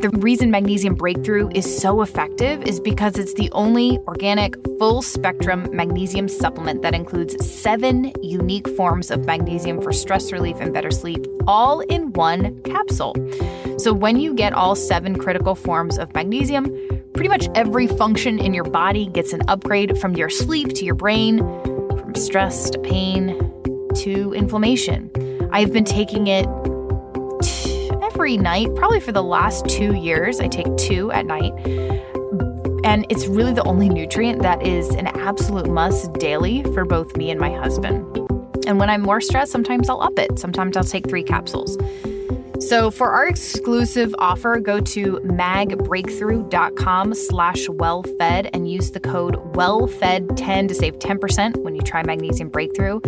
The 0.00 0.10
reason 0.20 0.52
Magnesium 0.52 0.94
Breakthrough 0.94 1.50
is 1.56 1.80
so 1.80 2.02
effective 2.02 2.62
is 2.62 2.78
because 2.78 3.18
it's 3.18 3.34
the 3.34 3.50
only 3.50 3.98
organic, 4.06 4.54
full 4.78 5.02
spectrum 5.02 5.68
magnesium 5.72 6.28
supplement 6.28 6.82
that 6.82 6.94
includes 6.94 7.44
seven 7.44 8.12
unique 8.22 8.68
forms 8.76 9.10
of 9.10 9.24
magnesium 9.24 9.82
for 9.82 9.92
stress 9.92 10.30
relief 10.30 10.58
and 10.60 10.72
better 10.72 10.92
sleep, 10.92 11.26
all 11.48 11.80
in 11.80 12.12
one 12.12 12.62
capsule. 12.62 13.16
So 13.76 13.92
when 13.92 14.20
you 14.20 14.34
get 14.34 14.52
all 14.52 14.76
seven 14.76 15.18
critical 15.18 15.56
forms 15.56 15.98
of 15.98 16.14
magnesium, 16.14 16.66
pretty 17.12 17.28
much 17.28 17.48
every 17.56 17.88
function 17.88 18.38
in 18.38 18.54
your 18.54 18.70
body 18.70 19.08
gets 19.08 19.32
an 19.32 19.42
upgrade 19.48 19.98
from 19.98 20.14
your 20.14 20.30
sleep 20.30 20.74
to 20.74 20.84
your 20.84 20.94
brain, 20.94 21.38
from 21.38 22.14
stress 22.14 22.70
to 22.70 22.78
pain 22.78 23.36
to 23.96 24.32
inflammation. 24.32 25.10
I've 25.50 25.72
been 25.72 25.84
taking 25.84 26.28
it 26.28 26.46
every 28.18 28.36
night, 28.36 28.74
probably 28.74 28.98
for 28.98 29.12
the 29.12 29.22
last 29.22 29.68
two 29.68 29.94
years. 29.94 30.40
I 30.40 30.48
take 30.48 30.66
two 30.76 31.12
at 31.12 31.24
night. 31.24 31.52
And 32.82 33.06
it's 33.08 33.28
really 33.28 33.52
the 33.52 33.62
only 33.62 33.88
nutrient 33.88 34.42
that 34.42 34.66
is 34.66 34.88
an 34.88 35.06
absolute 35.06 35.70
must 35.70 36.12
daily 36.14 36.64
for 36.74 36.84
both 36.84 37.16
me 37.16 37.30
and 37.30 37.38
my 37.38 37.54
husband. 37.54 38.04
And 38.66 38.80
when 38.80 38.90
I'm 38.90 39.02
more 39.02 39.20
stressed, 39.20 39.52
sometimes 39.52 39.88
I'll 39.88 40.00
up 40.00 40.18
it. 40.18 40.36
Sometimes 40.36 40.76
I'll 40.76 40.82
take 40.82 41.08
three 41.08 41.22
capsules. 41.22 41.78
So 42.58 42.90
for 42.90 43.12
our 43.12 43.28
exclusive 43.28 44.12
offer, 44.18 44.58
go 44.58 44.80
to 44.80 45.20
magbreakthrough.com 45.24 47.14
slash 47.14 47.68
wellfed 47.68 48.50
and 48.52 48.68
use 48.68 48.90
the 48.90 48.98
code 48.98 49.36
wellfed10 49.52 50.66
to 50.66 50.74
save 50.74 50.98
10% 50.98 51.58
when 51.58 51.76
you 51.76 51.82
try 51.82 52.02
Magnesium 52.02 52.48
Breakthrough. 52.48 52.98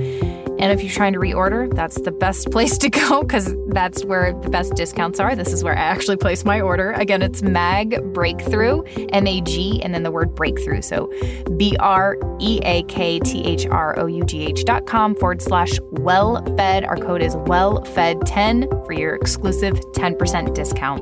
And 0.60 0.70
if 0.70 0.84
you're 0.84 0.92
trying 0.92 1.14
to 1.14 1.18
reorder, 1.18 1.74
that's 1.74 1.98
the 2.02 2.12
best 2.12 2.50
place 2.52 2.76
to 2.78 2.90
go 2.90 3.22
because 3.22 3.54
that's 3.68 4.04
where 4.04 4.38
the 4.42 4.50
best 4.50 4.74
discounts 4.74 5.18
are. 5.18 5.34
This 5.34 5.52
is 5.54 5.64
where 5.64 5.76
I 5.76 5.80
actually 5.80 6.18
place 6.18 6.44
my 6.44 6.60
order. 6.60 6.92
Again, 6.92 7.22
it's 7.22 7.42
Mag 7.42 8.12
Breakthrough, 8.12 8.82
M 9.12 9.26
A 9.26 9.40
G, 9.40 9.82
and 9.82 9.94
then 9.94 10.02
the 10.02 10.10
word 10.10 10.34
breakthrough. 10.34 10.82
So 10.82 11.10
B 11.56 11.76
R 11.80 12.16
E 12.40 12.60
A 12.62 12.82
K 12.84 13.18
T 13.20 13.42
H 13.44 13.66
R 13.66 13.98
O 13.98 14.04
U 14.06 14.22
G 14.24 14.44
H 14.46 14.64
dot 14.66 14.86
com 14.86 15.14
forward 15.14 15.40
slash 15.40 15.78
well 15.92 16.44
fed. 16.56 16.84
Our 16.84 16.96
code 16.96 17.22
is 17.22 17.36
well 17.36 17.82
fed 17.84 18.26
10 18.26 18.68
for 18.84 18.92
your 18.92 19.14
exclusive 19.14 19.74
10% 19.94 20.54
discount. 20.54 21.00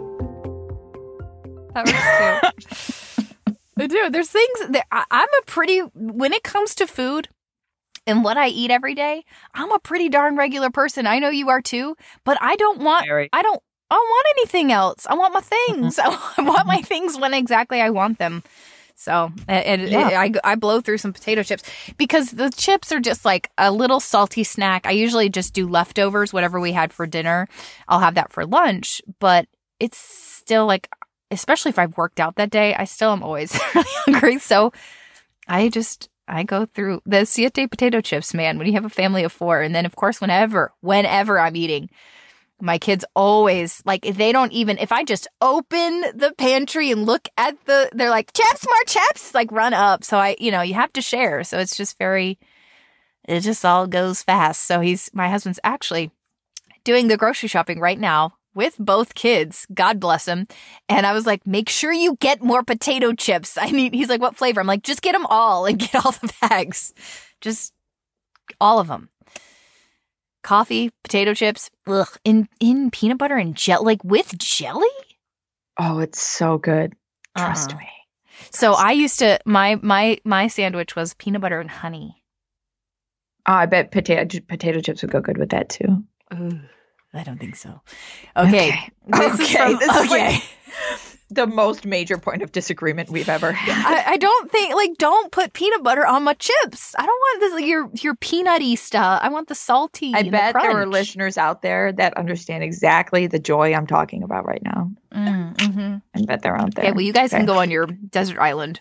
That 1.74 1.86
works 1.86 3.16
too. 3.16 3.54
I 3.78 3.86
do. 3.86 4.10
There's 4.10 4.30
things 4.30 4.58
that 4.70 4.86
I, 4.90 5.04
I'm 5.10 5.28
a 5.28 5.42
pretty, 5.46 5.80
when 5.94 6.32
it 6.32 6.42
comes 6.42 6.74
to 6.76 6.86
food, 6.86 7.28
and 8.08 8.24
what 8.24 8.36
I 8.36 8.48
eat 8.48 8.70
every 8.70 8.94
day, 8.94 9.24
I'm 9.54 9.70
a 9.70 9.78
pretty 9.78 10.08
darn 10.08 10.36
regular 10.36 10.70
person. 10.70 11.06
I 11.06 11.18
know 11.18 11.28
you 11.28 11.50
are 11.50 11.60
too, 11.62 11.96
but 12.24 12.38
I 12.40 12.56
don't 12.56 12.80
want 12.80 13.06
Very. 13.06 13.28
I 13.32 13.42
don't 13.42 13.62
I 13.90 13.94
don't 13.94 14.08
want 14.08 14.26
anything 14.38 14.72
else. 14.72 15.06
I 15.06 15.14
want 15.14 15.32
my 15.32 15.40
mm-hmm. 15.40 15.74
things. 15.74 15.98
I 15.98 16.08
want 16.42 16.66
my 16.66 16.76
mm-hmm. 16.76 16.84
things 16.84 17.18
when 17.18 17.34
exactly 17.34 17.80
I 17.80 17.90
want 17.90 18.18
them. 18.18 18.42
So, 18.96 19.30
and, 19.46 19.82
and 19.82 19.88
Yeah. 19.90 20.20
I, 20.20 20.32
I 20.42 20.54
blow 20.56 20.80
through 20.80 20.98
some 20.98 21.12
potato 21.12 21.44
chips 21.44 21.62
because 21.96 22.32
the 22.32 22.50
chips 22.50 22.90
are 22.90 22.98
just 22.98 23.24
like 23.24 23.48
a 23.56 23.70
little 23.70 24.00
salty 24.00 24.42
snack. 24.42 24.86
I 24.86 24.90
usually 24.90 25.28
just 25.28 25.54
do 25.54 25.68
leftovers, 25.68 26.32
whatever 26.32 26.58
we 26.58 26.72
had 26.72 26.92
for 26.92 27.06
dinner. 27.06 27.46
I'll 27.86 28.00
have 28.00 28.16
that 28.16 28.32
for 28.32 28.44
lunch, 28.44 29.00
but 29.20 29.46
it's 29.78 29.98
still 29.98 30.66
like, 30.66 30.90
especially 31.30 31.68
if 31.68 31.78
I've 31.78 31.96
worked 31.96 32.18
out 32.18 32.34
that 32.36 32.50
day, 32.50 32.74
I 32.74 32.84
still 32.84 33.12
am 33.12 33.22
always 33.22 33.56
really 33.74 33.86
hungry. 34.04 34.38
So 34.40 34.72
I 35.46 35.68
just, 35.68 36.08
I 36.28 36.42
go 36.42 36.66
through 36.66 37.02
the 37.06 37.24
siete 37.24 37.70
potato 37.70 38.00
chips, 38.00 38.34
man, 38.34 38.58
when 38.58 38.66
you 38.66 38.74
have 38.74 38.84
a 38.84 38.90
family 38.90 39.24
of 39.24 39.32
four. 39.32 39.62
And 39.62 39.74
then, 39.74 39.86
of 39.86 39.96
course, 39.96 40.20
whenever, 40.20 40.72
whenever 40.80 41.40
I'm 41.40 41.56
eating, 41.56 41.88
my 42.60 42.78
kids 42.78 43.04
always 43.14 43.82
like 43.84 44.02
they 44.02 44.32
don't 44.32 44.52
even 44.52 44.78
if 44.78 44.90
I 44.90 45.04
just 45.04 45.28
open 45.40 46.00
the 46.14 46.34
pantry 46.36 46.90
and 46.90 47.06
look 47.06 47.28
at 47.36 47.56
the 47.66 47.88
they're 47.92 48.10
like 48.10 48.32
chips 48.32 48.66
more 48.66 48.84
chips 48.86 49.32
like 49.32 49.52
run 49.52 49.74
up. 49.74 50.02
So 50.02 50.18
I 50.18 50.36
you 50.40 50.50
know 50.50 50.62
you 50.62 50.74
have 50.74 50.92
to 50.94 51.02
share. 51.02 51.44
So 51.44 51.58
it's 51.58 51.76
just 51.76 51.98
very 51.98 52.38
it 53.28 53.40
just 53.40 53.64
all 53.64 53.86
goes 53.86 54.22
fast. 54.22 54.62
So 54.62 54.80
he's 54.80 55.08
my 55.14 55.28
husband's 55.28 55.60
actually 55.62 56.10
doing 56.82 57.06
the 57.06 57.16
grocery 57.16 57.48
shopping 57.48 57.78
right 57.78 57.98
now 57.98 58.37
with 58.58 58.74
both 58.78 59.14
kids 59.14 59.66
God 59.72 59.98
bless 60.00 60.26
him 60.26 60.46
and 60.88 61.06
I 61.06 61.12
was 61.14 61.24
like 61.24 61.46
make 61.46 61.68
sure 61.70 61.92
you 61.92 62.16
get 62.20 62.42
more 62.42 62.62
potato 62.62 63.12
chips 63.14 63.56
I 63.60 63.70
need 63.70 63.94
he's 63.94 64.10
like 64.10 64.20
what 64.20 64.36
flavor 64.36 64.60
I'm 64.60 64.66
like 64.66 64.82
just 64.82 65.00
get 65.00 65.12
them 65.12 65.26
all 65.26 65.64
and 65.64 65.78
get 65.78 65.94
all 65.94 66.12
the 66.12 66.32
bags 66.48 66.92
just 67.40 67.72
all 68.60 68.78
of 68.80 68.88
them 68.88 69.08
coffee, 70.48 70.90
potato 71.04 71.34
chips, 71.34 71.70
ugh, 71.86 72.08
in 72.24 72.48
in 72.58 72.90
peanut 72.90 73.18
butter 73.18 73.36
and 73.36 73.54
jelly, 73.54 73.84
like 73.84 74.02
with 74.02 74.38
jelly. 74.38 74.88
Oh, 75.76 75.98
it's 75.98 76.22
so 76.22 76.56
good. 76.56 76.94
Uh-uh. 77.36 77.44
Trust 77.44 77.72
Uh-uh. 77.72 77.80
me. 77.80 77.88
So 78.50 78.72
I 78.72 78.92
used 78.92 79.18
to 79.18 79.38
my 79.44 79.78
my 79.82 80.18
my 80.24 80.46
sandwich 80.48 80.96
was 80.96 81.14
peanut 81.14 81.42
butter 81.42 81.60
and 81.60 81.70
honey. 81.70 82.22
Oh, 83.46 83.52
I 83.52 83.66
bet 83.66 83.90
potato 83.90 84.38
potato 84.48 84.80
chips 84.80 85.02
would 85.02 85.10
go 85.10 85.20
good 85.20 85.36
with 85.38 85.50
that 85.50 85.68
too. 85.68 86.04
I 87.14 87.22
don't 87.24 87.38
think 87.38 87.56
so. 87.56 87.80
Okay, 88.36 88.90
this 89.06 89.40
is 89.40 89.40
Okay, 89.40 89.56
from- 89.56 89.78
this 89.78 89.96
is 89.96 90.10
like- 90.10 90.22
okay. 90.34 90.38
The 91.30 91.46
most 91.46 91.84
major 91.84 92.16
point 92.16 92.40
of 92.40 92.52
disagreement 92.52 93.10
we've 93.10 93.28
ever 93.28 93.52
had. 93.52 94.06
I, 94.08 94.12
I 94.12 94.16
don't 94.16 94.50
think 94.50 94.74
like 94.74 94.92
don't 94.96 95.30
put 95.30 95.52
peanut 95.52 95.82
butter 95.82 96.06
on 96.06 96.22
my 96.24 96.32
chips. 96.32 96.94
I 96.98 97.04
don't 97.04 97.08
want 97.08 97.40
this 97.40 97.52
like 97.52 97.66
your 97.66 97.90
your 98.00 98.14
peanutty 98.14 98.78
stuff. 98.78 99.20
I 99.22 99.28
want 99.28 99.48
the 99.48 99.54
salty. 99.54 100.14
I 100.14 100.20
and 100.20 100.28
the 100.28 100.30
bet 100.32 100.54
there 100.54 100.70
are 100.70 100.86
listeners 100.86 101.36
out 101.36 101.60
there 101.60 101.92
that 101.92 102.16
understand 102.16 102.64
exactly 102.64 103.26
the 103.26 103.38
joy 103.38 103.74
I'm 103.74 103.86
talking 103.86 104.22
about 104.22 104.46
right 104.46 104.62
now. 104.62 104.90
Mm, 105.14 105.54
mhm. 105.58 106.02
I 106.14 106.22
bet 106.24 106.40
they're 106.40 106.56
out 106.56 106.74
there. 106.74 106.86
Okay, 106.86 106.92
well 106.92 107.02
you 107.02 107.12
guys 107.12 107.28
can 107.28 107.44
go 107.44 107.58
on 107.58 107.70
your 107.70 107.84
desert 107.88 108.38
island. 108.38 108.80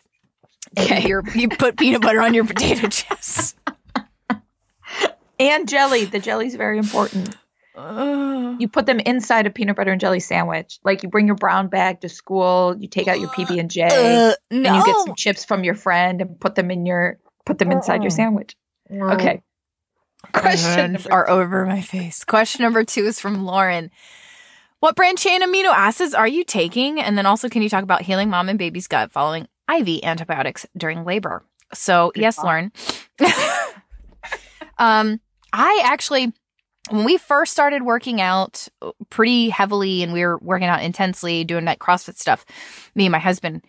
and 0.77 0.89
Okay. 0.89 1.05
your- 1.05 1.27
you 1.35 1.49
put 1.49 1.75
peanut 1.77 2.01
butter 2.01 2.21
on 2.21 2.33
your 2.33 2.45
potato 2.45 2.87
chips. 2.87 3.55
And 5.39 5.67
jelly. 5.69 6.05
The 6.05 6.19
jelly's 6.19 6.55
very 6.55 6.77
important. 6.79 7.35
Ugh. 7.77 8.55
You 8.59 8.67
put 8.67 8.85
them 8.87 8.99
inside 8.99 9.45
a 9.45 9.49
peanut 9.51 9.75
butter 9.75 9.91
and 9.91 10.01
jelly 10.01 10.19
sandwich. 10.19 10.79
Like 10.83 11.03
you 11.03 11.09
bring 11.09 11.27
your 11.27 11.35
brown 11.35 11.67
bag 11.67 12.01
to 12.01 12.09
school, 12.09 12.75
you 12.79 12.87
take 12.87 13.07
out 13.07 13.19
your 13.19 13.29
PB 13.29 13.59
and 13.59 13.69
J, 13.69 13.83
Uh, 13.85 14.33
and 14.49 14.65
you 14.65 14.85
get 14.85 14.95
some 15.05 15.15
chips 15.15 15.45
from 15.45 15.63
your 15.63 15.75
friend 15.75 16.21
and 16.21 16.39
put 16.39 16.55
them 16.55 16.71
in 16.71 16.85
your 16.85 17.19
put 17.45 17.59
them 17.59 17.71
inside 17.71 18.01
your 18.01 18.11
Uh-uh. 18.11 18.15
sandwich. 18.15 18.55
Okay. 18.91 19.41
My 20.33 20.39
Question 20.41 20.97
are 21.11 21.29
over 21.29 21.65
my 21.65 21.81
face. 21.81 22.23
Question 22.25 22.63
number 22.63 22.83
two 22.83 23.05
is 23.05 23.19
from 23.19 23.45
Lauren. 23.45 23.91
What 24.79 24.95
branched 24.95 25.23
chain 25.23 25.41
amino 25.41 25.71
acids 25.71 26.13
are 26.13 26.27
you 26.27 26.43
taking? 26.43 26.99
And 26.99 27.17
then 27.17 27.25
also, 27.25 27.49
can 27.49 27.61
you 27.61 27.69
talk 27.69 27.83
about 27.83 28.01
healing 28.01 28.29
mom 28.29 28.49
and 28.49 28.59
baby's 28.59 28.87
gut 28.87 29.11
following 29.11 29.47
IV 29.71 30.03
antibiotics 30.03 30.65
during 30.75 31.05
labor? 31.05 31.43
So, 31.73 32.11
Good 32.13 32.21
yes. 32.21 32.37
Lauren. 32.43 32.71
um, 34.77 35.19
I 35.53 35.81
actually, 35.85 36.33
when 36.89 37.03
we 37.03 37.17
first 37.17 37.51
started 37.51 37.83
working 37.83 38.21
out 38.21 38.67
uh, 38.81 38.91
pretty 39.09 39.49
heavily 39.49 40.03
and 40.03 40.13
we 40.13 40.25
were 40.25 40.37
working 40.39 40.67
out 40.67 40.83
intensely, 40.83 41.43
doing 41.43 41.65
that 41.65 41.79
CrossFit 41.79 42.17
stuff, 42.17 42.45
me 42.95 43.05
and 43.05 43.11
my 43.11 43.19
husband, 43.19 43.63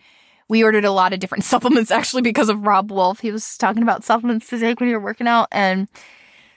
we 0.47 0.63
ordered 0.63 0.85
a 0.85 0.91
lot 0.91 1.13
of 1.13 1.19
different 1.19 1.43
supplements 1.45 1.91
actually 1.91 2.21
because 2.21 2.49
of 2.49 2.65
Robb 2.65 2.91
Wolf. 2.91 3.19
He 3.19 3.31
was 3.31 3.57
talking 3.57 3.83
about 3.83 4.03
supplements 4.03 4.47
to 4.49 4.59
take 4.59 4.79
when 4.79 4.89
you're 4.89 4.99
working 4.99 5.27
out. 5.27 5.47
And 5.51 5.87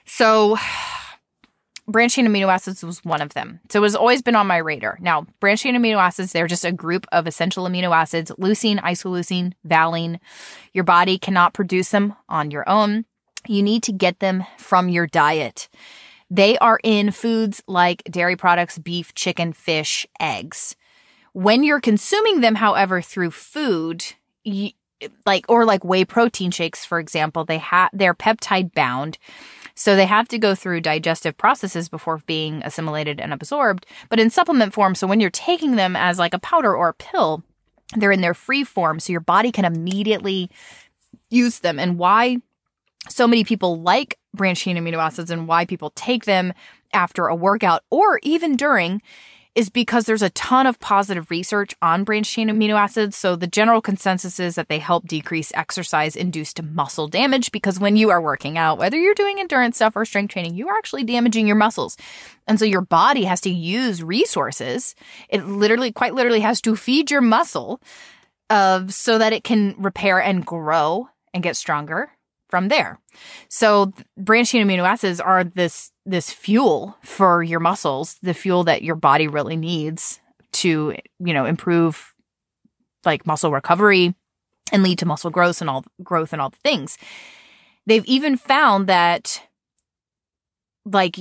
so 0.05 0.57
branched 1.87 2.17
chain 2.17 2.27
amino 2.27 2.49
acids 2.49 2.83
was 2.83 3.05
one 3.05 3.21
of 3.21 3.35
them. 3.35 3.61
So 3.71 3.81
it 3.81 3.87
has 3.87 3.97
always 3.97 4.23
been 4.23 4.37
on 4.37 4.47
my 4.47 4.59
radar. 4.59 4.99
Now, 5.01 5.27
branched 5.41 5.65
chain 5.65 5.77
amino 5.77 5.97
acids, 5.97 6.33
they're 6.33 6.47
just 6.47 6.65
a 6.65 6.73
group 6.73 7.07
of 7.13 7.27
essential 7.27 7.67
amino 7.67 7.95
acids, 7.95 8.31
leucine, 8.39 8.81
isoleucine, 8.81 9.53
valine. 9.65 10.21
Your 10.73 10.85
body 10.85 11.19
cannot 11.19 11.55
produce 11.55 11.91
them 11.91 12.15
on 12.29 12.51
your 12.51 12.69
own. 12.69 13.05
You 13.47 13.63
need 13.63 13.83
to 13.85 13.93
get 13.93 14.21
them 14.21 14.45
from 14.59 14.89
your 14.89 15.07
diet. 15.07 15.69
They 16.33 16.57
are 16.59 16.81
in 16.83 17.11
foods 17.11 17.63
like 17.67 18.03
dairy 18.05 18.37
products, 18.37 18.79
beef, 18.79 19.15
chicken, 19.15 19.53
fish, 19.53 20.07
eggs. 20.19 20.75
When 21.35 21.63
you're 21.63 21.79
consuming 21.79 22.41
them, 22.41 22.55
however, 22.55 23.03
through 23.03 23.33
food, 23.33 24.03
you, 24.43 24.71
like 25.27 25.45
or 25.51 25.67
like 25.67 25.85
whey 25.85 26.07
protein 26.07 26.51
shakes, 26.51 26.87
for 26.87 26.99
example, 26.99 27.45
they 27.45 27.59
have 27.59 27.91
they're 27.93 28.15
peptide 28.15 28.73
bound. 28.73 29.19
So 29.75 29.95
they 29.95 30.07
have 30.07 30.27
to 30.29 30.39
go 30.39 30.55
through 30.55 30.81
digestive 30.81 31.37
processes 31.37 31.91
before 31.91 32.23
being 32.25 32.63
assimilated 32.65 33.21
and 33.21 33.35
absorbed. 33.35 33.85
But 34.09 34.19
in 34.19 34.31
supplement 34.31 34.73
form, 34.73 34.95
so 34.95 35.07
when 35.07 35.21
you're 35.21 35.29
taking 35.29 35.77
them 35.77 35.95
as 35.97 36.19
like 36.19 36.33
a 36.33 36.39
powder 36.39 36.75
or 36.75 36.89
a 36.89 36.95
pill, 36.95 37.43
they're 37.95 38.11
in 38.11 38.23
their 38.23 38.33
free 38.33 38.65
form. 38.65 39.01
So 39.01 39.13
your 39.13 39.21
body 39.21 39.53
can 39.53 39.67
immediately 39.67 40.49
use 41.29 41.59
them. 41.59 41.79
And 41.79 41.99
why 41.99 42.39
so 43.09 43.27
many 43.27 43.45
people 43.45 43.81
like 43.81 44.19
branched 44.35 44.63
chain 44.63 44.77
amino 44.77 44.99
acids 44.99 45.31
and 45.31 45.49
why 45.49 45.65
people 45.65 45.91
take 45.91 46.25
them 46.25 46.53
after 46.93 47.27
a 47.27 47.35
workout 47.35 47.83
or 47.91 48.21
even 48.23 48.57
during 48.57 49.03
is 49.55 49.69
because 49.69 50.07
there's 50.07 50.23
a 50.23 50.31
ton 50.31 50.67
of 50.67 50.81
positive 50.81 51.31
research 51.31 51.75
on 51.83 52.05
branched 52.05 52.33
chain 52.33 52.49
amino 52.49 52.75
acids. 52.75 53.17
So 53.17 53.37
the 53.37 53.47
general 53.47 53.83
consensus 53.83 54.41
is 54.41 54.55
that 54.55 54.69
they 54.69 54.79
help 54.79 55.07
decrease 55.07 55.53
exercise 55.55 56.17
induced 56.17 56.63
muscle 56.63 57.07
damage 57.07 57.53
because 57.53 57.79
when 57.79 57.97
you 57.97 58.09
are 58.11 58.21
working 58.21 58.57
out, 58.57 58.79
whether 58.79 58.97
you're 58.97 59.15
doing 59.15 59.39
endurance 59.39 59.77
stuff 59.77 59.95
or 59.95 60.07
strength 60.07 60.33
training, 60.33 60.55
you 60.55 60.69
are 60.69 60.79
actually 60.79 61.05
damaging 61.05 61.47
your 61.47 61.57
muscles. 61.57 61.99
And 62.47 62.59
so 62.59 62.65
your 62.65 62.81
body 62.81 63.25
has 63.25 63.43
to 63.43 63.51
use 63.51 64.03
resources. 64.03 64.95
It 65.29 65.47
literally, 65.47 65.93
quite 65.93 66.15
literally 66.15 66.41
has 66.41 66.63
to 66.63 66.75
feed 66.75 67.11
your 67.11 67.21
muscle 67.21 67.81
of 68.49 68.95
so 68.95 69.19
that 69.19 69.35
it 69.35 69.45
can 69.45 69.75
repair 69.77 70.21
and 70.21 70.47
grow 70.47 71.09
and 71.35 71.43
get 71.43 71.57
stronger 71.57 72.11
from 72.53 72.69
there. 72.69 73.01
So 73.49 73.95
branched 74.19 74.53
chain 74.53 74.69
amino 74.69 74.87
acids 74.87 75.21
are 75.21 75.43
this 75.43 75.91
this 76.05 76.31
fuel 76.31 76.99
for 77.03 77.43
your 77.43 77.61
muscles, 77.61 78.19
the 78.21 78.35
fuel 78.35 78.65
that 78.65 78.83
your 78.83 78.95
body 78.95 79.27
really 79.27 79.57
needs 79.57 80.21
to, 80.61 80.95
you 81.19 81.33
know, 81.33 81.47
improve 81.47 82.13
like 83.07 83.27
muscle 83.27 83.51
recovery 83.51 84.15
and 84.71 84.83
lead 84.83 84.99
to 84.99 85.07
muscle 85.07 85.31
growth 85.31 85.63
and 85.63 85.71
all 85.71 85.83
growth 86.03 86.35
and 86.35 86.43
all 86.43 86.51
the 86.51 86.59
things. 86.59 86.99
They've 87.87 88.05
even 88.05 88.37
found 88.37 88.87
that 88.87 89.41
like 90.85 91.17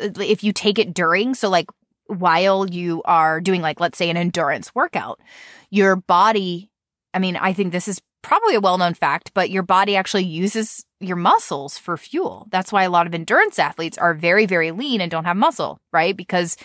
if 0.00 0.42
you 0.42 0.52
take 0.52 0.80
it 0.80 0.92
during, 0.92 1.34
so 1.34 1.48
like 1.48 1.66
while 2.08 2.68
you 2.68 3.04
are 3.04 3.40
doing 3.40 3.62
like 3.62 3.78
let's 3.78 3.98
say 3.98 4.10
an 4.10 4.16
endurance 4.16 4.74
workout, 4.74 5.20
your 5.70 5.94
body 5.94 6.72
I 7.14 7.18
mean, 7.18 7.36
I 7.36 7.54
think 7.54 7.72
this 7.72 7.88
is 7.88 8.02
probably 8.26 8.56
a 8.56 8.60
well 8.60 8.76
known 8.76 8.92
fact, 8.92 9.30
but 9.34 9.50
your 9.50 9.62
body 9.62 9.94
actually 9.94 10.24
uses 10.24 10.84
your 10.98 11.16
muscles 11.16 11.78
for 11.78 11.96
fuel. 11.96 12.48
That's 12.50 12.72
why 12.72 12.82
a 12.82 12.90
lot 12.90 13.06
of 13.06 13.14
endurance 13.14 13.56
athletes 13.56 13.96
are 13.98 14.14
very, 14.14 14.46
very 14.46 14.72
lean 14.72 15.00
and 15.00 15.10
don't 15.10 15.26
have 15.26 15.36
muscle, 15.36 15.78
right? 15.92 16.16
Because 16.16 16.56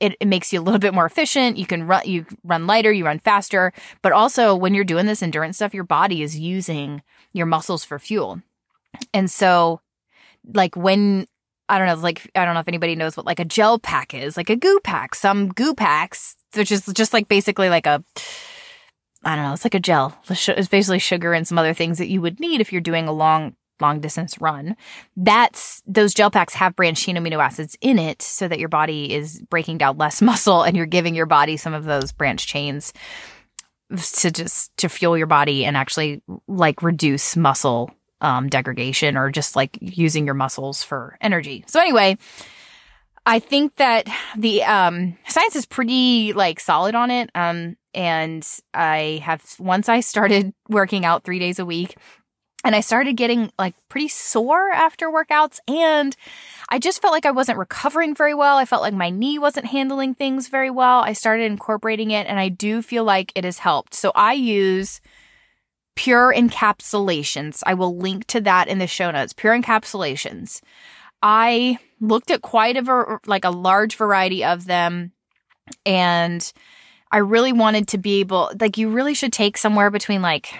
it, 0.00 0.16
it 0.20 0.28
makes 0.28 0.52
you 0.52 0.60
a 0.60 0.62
little 0.62 0.78
bit 0.78 0.92
more 0.92 1.06
efficient. 1.06 1.56
You 1.56 1.64
can 1.64 1.84
run, 1.84 2.02
you 2.04 2.26
run 2.44 2.66
lighter, 2.66 2.92
you 2.92 3.06
run 3.06 3.20
faster. 3.20 3.72
But 4.02 4.12
also, 4.12 4.54
when 4.54 4.74
you're 4.74 4.84
doing 4.84 5.06
this 5.06 5.22
endurance 5.22 5.56
stuff, 5.56 5.72
your 5.72 5.84
body 5.84 6.22
is 6.22 6.38
using 6.38 7.02
your 7.32 7.46
muscles 7.46 7.84
for 7.84 7.98
fuel. 7.98 8.42
And 9.14 9.30
so, 9.30 9.80
like, 10.52 10.76
when 10.76 11.26
I 11.70 11.78
don't 11.78 11.86
know, 11.86 11.94
like, 11.94 12.30
I 12.34 12.44
don't 12.44 12.52
know 12.52 12.60
if 12.60 12.68
anybody 12.68 12.96
knows 12.96 13.16
what 13.16 13.24
like 13.24 13.40
a 13.40 13.46
gel 13.46 13.78
pack 13.78 14.12
is, 14.12 14.36
like 14.36 14.50
a 14.50 14.56
goo 14.56 14.78
pack. 14.84 15.14
Some 15.14 15.48
goo 15.48 15.74
packs, 15.74 16.36
which 16.52 16.70
is 16.70 16.84
just 16.92 17.14
like 17.14 17.28
basically 17.28 17.70
like 17.70 17.86
a, 17.86 18.04
I 19.24 19.36
don't 19.36 19.44
know, 19.44 19.52
it's 19.52 19.64
like 19.64 19.74
a 19.74 19.80
gel. 19.80 20.16
It's 20.28 20.68
basically 20.68 20.98
sugar 20.98 21.32
and 21.32 21.46
some 21.46 21.58
other 21.58 21.74
things 21.74 21.98
that 21.98 22.08
you 22.08 22.20
would 22.20 22.40
need 22.40 22.60
if 22.60 22.72
you're 22.72 22.80
doing 22.80 23.06
a 23.06 23.12
long, 23.12 23.54
long 23.80 24.00
distance 24.00 24.40
run. 24.40 24.76
That's, 25.16 25.82
those 25.86 26.14
gel 26.14 26.30
packs 26.30 26.54
have 26.54 26.76
branched 26.76 27.08
amino 27.08 27.42
acids 27.42 27.76
in 27.80 27.98
it 27.98 28.22
so 28.22 28.48
that 28.48 28.58
your 28.58 28.68
body 28.68 29.12
is 29.12 29.40
breaking 29.42 29.78
down 29.78 29.98
less 29.98 30.20
muscle 30.22 30.62
and 30.62 30.76
you're 30.76 30.86
giving 30.86 31.14
your 31.14 31.26
body 31.26 31.56
some 31.56 31.74
of 31.74 31.84
those 31.84 32.12
branch 32.12 32.46
chains 32.46 32.92
to 33.90 34.30
just, 34.30 34.76
to 34.78 34.88
fuel 34.88 35.18
your 35.18 35.26
body 35.26 35.64
and 35.64 35.76
actually 35.76 36.22
like 36.48 36.82
reduce 36.82 37.36
muscle 37.36 37.90
um, 38.22 38.48
degradation 38.48 39.16
or 39.16 39.30
just 39.30 39.54
like 39.54 39.76
using 39.80 40.24
your 40.24 40.34
muscles 40.34 40.82
for 40.82 41.18
energy. 41.20 41.64
So 41.66 41.80
anyway, 41.80 42.16
I 43.24 43.38
think 43.38 43.76
that 43.76 44.08
the 44.36 44.64
um, 44.64 45.16
science 45.28 45.54
is 45.54 45.66
pretty 45.66 46.32
like 46.32 46.58
solid 46.58 46.94
on 46.94 47.10
it. 47.10 47.30
Um, 47.34 47.76
and 47.94 48.46
I 48.74 49.20
have 49.22 49.44
once 49.58 49.88
I 49.88 50.00
started 50.00 50.52
working 50.68 51.04
out 51.04 51.24
three 51.24 51.38
days 51.38 51.58
a 51.58 51.66
week, 51.66 51.96
and 52.64 52.74
I 52.74 52.80
started 52.80 53.16
getting 53.16 53.52
like 53.58 53.74
pretty 53.88 54.08
sore 54.08 54.70
after 54.70 55.08
workouts, 55.08 55.58
and 55.68 56.16
I 56.68 56.78
just 56.78 57.02
felt 57.02 57.12
like 57.12 57.26
I 57.26 57.32
wasn't 57.32 57.58
recovering 57.58 58.14
very 58.14 58.34
well. 58.34 58.56
I 58.56 58.64
felt 58.64 58.82
like 58.82 58.94
my 58.94 59.10
knee 59.10 59.38
wasn't 59.38 59.66
handling 59.66 60.14
things 60.14 60.48
very 60.48 60.70
well. 60.70 61.00
I 61.00 61.12
started 61.12 61.44
incorporating 61.44 62.10
it, 62.10 62.26
and 62.26 62.40
I 62.40 62.48
do 62.48 62.82
feel 62.82 63.04
like 63.04 63.32
it 63.34 63.44
has 63.44 63.58
helped. 63.58 63.94
So 63.94 64.10
I 64.14 64.32
use 64.32 65.00
Pure 65.94 66.34
Encapsulations. 66.34 67.62
I 67.66 67.74
will 67.74 67.96
link 67.96 68.26
to 68.28 68.40
that 68.40 68.68
in 68.68 68.78
the 68.78 68.86
show 68.86 69.10
notes. 69.10 69.32
Pure 69.32 69.60
Encapsulations. 69.60 70.60
I 71.22 71.78
looked 72.00 72.30
at 72.30 72.42
quite 72.42 72.76
a 72.76 72.82
ver- 72.82 73.20
like 73.26 73.44
a 73.44 73.50
large 73.50 73.96
variety 73.96 74.44
of 74.44 74.66
them 74.66 75.12
and 75.86 76.52
I 77.10 77.18
really 77.18 77.52
wanted 77.52 77.88
to 77.88 77.98
be 77.98 78.20
able 78.20 78.50
like 78.60 78.76
you 78.76 78.90
really 78.90 79.14
should 79.14 79.32
take 79.32 79.56
somewhere 79.56 79.90
between 79.90 80.22
like 80.22 80.52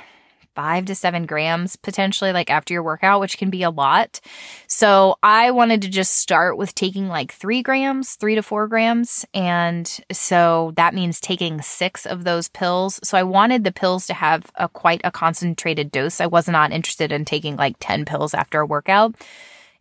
5 0.55 0.85
to 0.85 0.95
7 0.95 1.25
grams 1.25 1.77
potentially 1.77 2.31
like 2.31 2.51
after 2.51 2.75
your 2.75 2.83
workout 2.83 3.21
which 3.21 3.39
can 3.39 3.51
be 3.51 3.63
a 3.63 3.71
lot. 3.71 4.21
So 4.69 5.17
I 5.23 5.51
wanted 5.51 5.83
to 5.83 5.89
just 5.89 6.17
start 6.17 6.59
with 6.59 6.75
taking 6.75 7.09
like 7.09 7.33
3 7.33 7.63
grams, 7.63 8.15
3 8.17 8.37
to 8.37 8.43
4 8.43 8.69
grams 8.69 9.27
and 9.35 9.91
so 10.13 10.73
that 10.77 10.95
means 10.95 11.21
taking 11.21 11.61
6 11.61 12.07
of 12.07 12.25
those 12.25 12.49
pills. 12.49 13.01
So 13.03 13.19
I 13.19 13.23
wanted 13.23 13.65
the 13.65 13.73
pills 13.73 14.07
to 14.07 14.15
have 14.15 14.53
a 14.55 14.69
quite 14.69 15.01
a 15.03 15.11
concentrated 15.11 15.91
dose. 15.91 16.21
I 16.21 16.27
was 16.27 16.49
not 16.49 16.71
interested 16.71 17.11
in 17.11 17.25
taking 17.25 17.57
like 17.57 17.77
10 17.81 18.05
pills 18.05 18.35
after 18.35 18.61
a 18.61 18.67
workout 18.67 19.17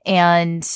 and 0.05 0.67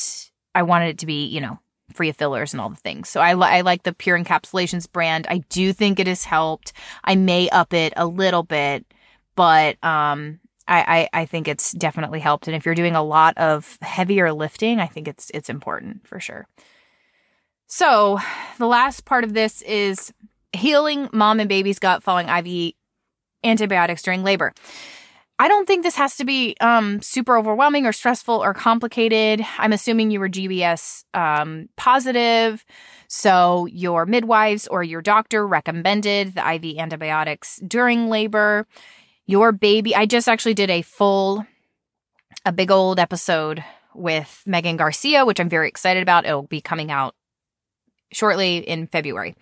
I 0.54 0.64
wanted 0.64 0.90
it 0.90 0.98
to 1.00 1.06
be, 1.06 1.26
you 1.26 1.42
know, 1.42 1.60
free 1.94 2.10
of 2.10 2.18
fillers 2.18 2.54
and 2.54 2.62
all 2.62 2.70
the 2.70 2.76
things. 2.76 3.10
So 3.10 3.22
I, 3.22 3.34
li- 3.34 3.48
I 3.48 3.62
like 3.62 3.84
the 3.84 3.94
Pure 3.94 4.20
Encapsulations 4.20 4.92
brand. 4.92 5.28
I 5.30 5.40
do 5.50 5.74
think 5.74 6.00
it 6.00 6.08
has 6.08 6.26
helped. 6.26 6.74
I 7.04 7.16
may 7.16 7.50
up 7.50 7.74
it 7.74 7.94
a 7.96 8.06
little 8.06 8.44
bit, 8.44 8.86
but 9.36 9.84
um, 9.84 10.40
I, 10.68 11.10
I, 11.14 11.22
I 11.22 11.26
think 11.26 11.48
it's 11.48 11.72
definitely 11.72 12.20
helped. 12.20 12.48
And 12.48 12.56
if 12.56 12.66
you're 12.66 12.76
doing 12.76 12.96
a 12.96 13.04
lot 13.04 13.38
of 13.38 13.78
heavier 13.82 14.34
lifting, 14.34 14.80
I 14.80 14.88
think 14.88 15.08
it's 15.08 15.32
it's 15.34 15.50
important 15.50 16.08
for 16.08 16.20
sure. 16.20 16.48
So 17.68 18.20
the 18.58 18.68
last 18.68 19.06
part 19.06 19.24
of 19.24 19.34
this 19.34 19.62
is 19.64 20.14
healing 20.54 21.10
mom 21.12 21.40
and 21.40 21.50
baby's 21.50 21.80
gut 21.80 22.04
following 22.04 22.30
IV 22.30 22.74
antibiotics 23.44 24.02
during 24.02 24.24
labor. 24.24 24.54
I 25.38 25.50
don't 25.50 25.68
think 25.68 25.84
this 25.84 25.96
has 25.96 26.16
to 26.18 26.26
be 26.26 26.56
um, 26.62 27.02
super 27.02 27.38
overwhelming 27.38 27.86
or 27.86 27.92
stressful 27.92 28.36
or 28.36 28.54
complicated. 28.54 29.46
I'm 29.58 29.74
assuming 29.74 30.10
you 30.10 30.22
were 30.22 30.30
GBS 30.30 31.04
um, 31.14 31.68
positive, 31.76 32.64
so 33.10 33.66
your 33.66 34.06
midwives 34.06 34.66
or 34.68 34.82
your 34.82 35.02
doctor 35.02 35.46
recommended 35.46 36.36
the 36.36 36.54
IV 36.54 36.78
antibiotics 36.78 37.60
during 37.68 38.08
labor. 38.10 38.66
Your 39.26 39.52
baby, 39.52 39.94
I 39.94 40.06
just 40.06 40.30
actually 40.30 40.54
did 40.54 40.70
a 40.70 40.84
full, 40.84 41.46
a 42.46 42.54
big 42.54 42.72
old 42.72 42.98
episode 42.98 43.62
with 43.94 44.42
Megan 44.46 44.78
Garcia, 44.78 45.26
which 45.26 45.42
I'm 45.42 45.50
very 45.50 45.68
excited 45.68 46.02
about. 46.02 46.26
It'll 46.26 46.44
be 46.44 46.62
coming 46.62 46.92
out 46.92 47.14
shortly 48.14 48.58
in 48.58 48.88
February. 48.88 49.36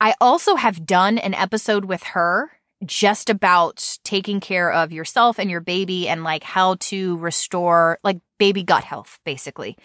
I 0.00 0.14
also 0.22 0.56
have 0.56 0.86
done 0.86 1.18
an 1.18 1.34
episode 1.34 1.84
with 1.84 2.02
her 2.02 2.50
just 2.84 3.30
about 3.30 3.98
taking 4.04 4.40
care 4.40 4.70
of 4.70 4.92
yourself 4.92 5.38
and 5.38 5.50
your 5.50 5.60
baby 5.60 6.08
and 6.08 6.24
like 6.24 6.42
how 6.42 6.76
to 6.80 7.16
restore 7.18 7.98
like 8.04 8.18
baby 8.38 8.62
gut 8.62 8.84
health, 8.84 9.18
basically. 9.24 9.76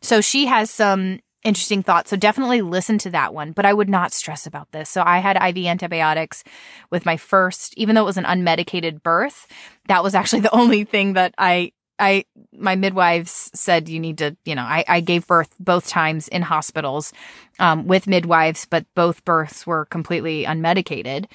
So 0.00 0.20
she 0.20 0.46
has 0.46 0.70
some 0.70 1.20
interesting 1.44 1.82
thoughts. 1.82 2.10
So 2.10 2.16
definitely 2.16 2.62
listen 2.62 2.98
to 2.98 3.10
that 3.10 3.34
one, 3.34 3.52
but 3.52 3.66
I 3.66 3.72
would 3.72 3.88
not 3.88 4.12
stress 4.12 4.46
about 4.46 4.70
this. 4.72 4.88
So 4.88 5.02
I 5.04 5.18
had 5.18 5.36
IV 5.36 5.66
antibiotics 5.66 6.44
with 6.90 7.04
my 7.04 7.16
first, 7.16 7.74
even 7.76 7.94
though 7.94 8.02
it 8.02 8.06
was 8.06 8.16
an 8.16 8.24
unmedicated 8.24 9.02
birth, 9.02 9.46
that 9.88 10.02
was 10.02 10.14
actually 10.14 10.40
the 10.42 10.54
only 10.54 10.84
thing 10.84 11.14
that 11.14 11.34
I 11.38 11.72
I 11.98 12.24
my 12.52 12.74
midwives 12.74 13.50
said 13.54 13.88
you 13.88 14.00
need 14.00 14.18
to, 14.18 14.36
you 14.44 14.54
know, 14.54 14.62
I, 14.62 14.84
I 14.88 15.00
gave 15.00 15.26
birth 15.26 15.54
both 15.60 15.88
times 15.88 16.28
in 16.28 16.42
hospitals 16.42 17.12
um, 17.58 17.86
with 17.86 18.06
midwives, 18.06 18.66
but 18.66 18.86
both 18.94 19.24
births 19.24 19.66
were 19.66 19.84
completely 19.86 20.44
unmedicated. 20.44 21.26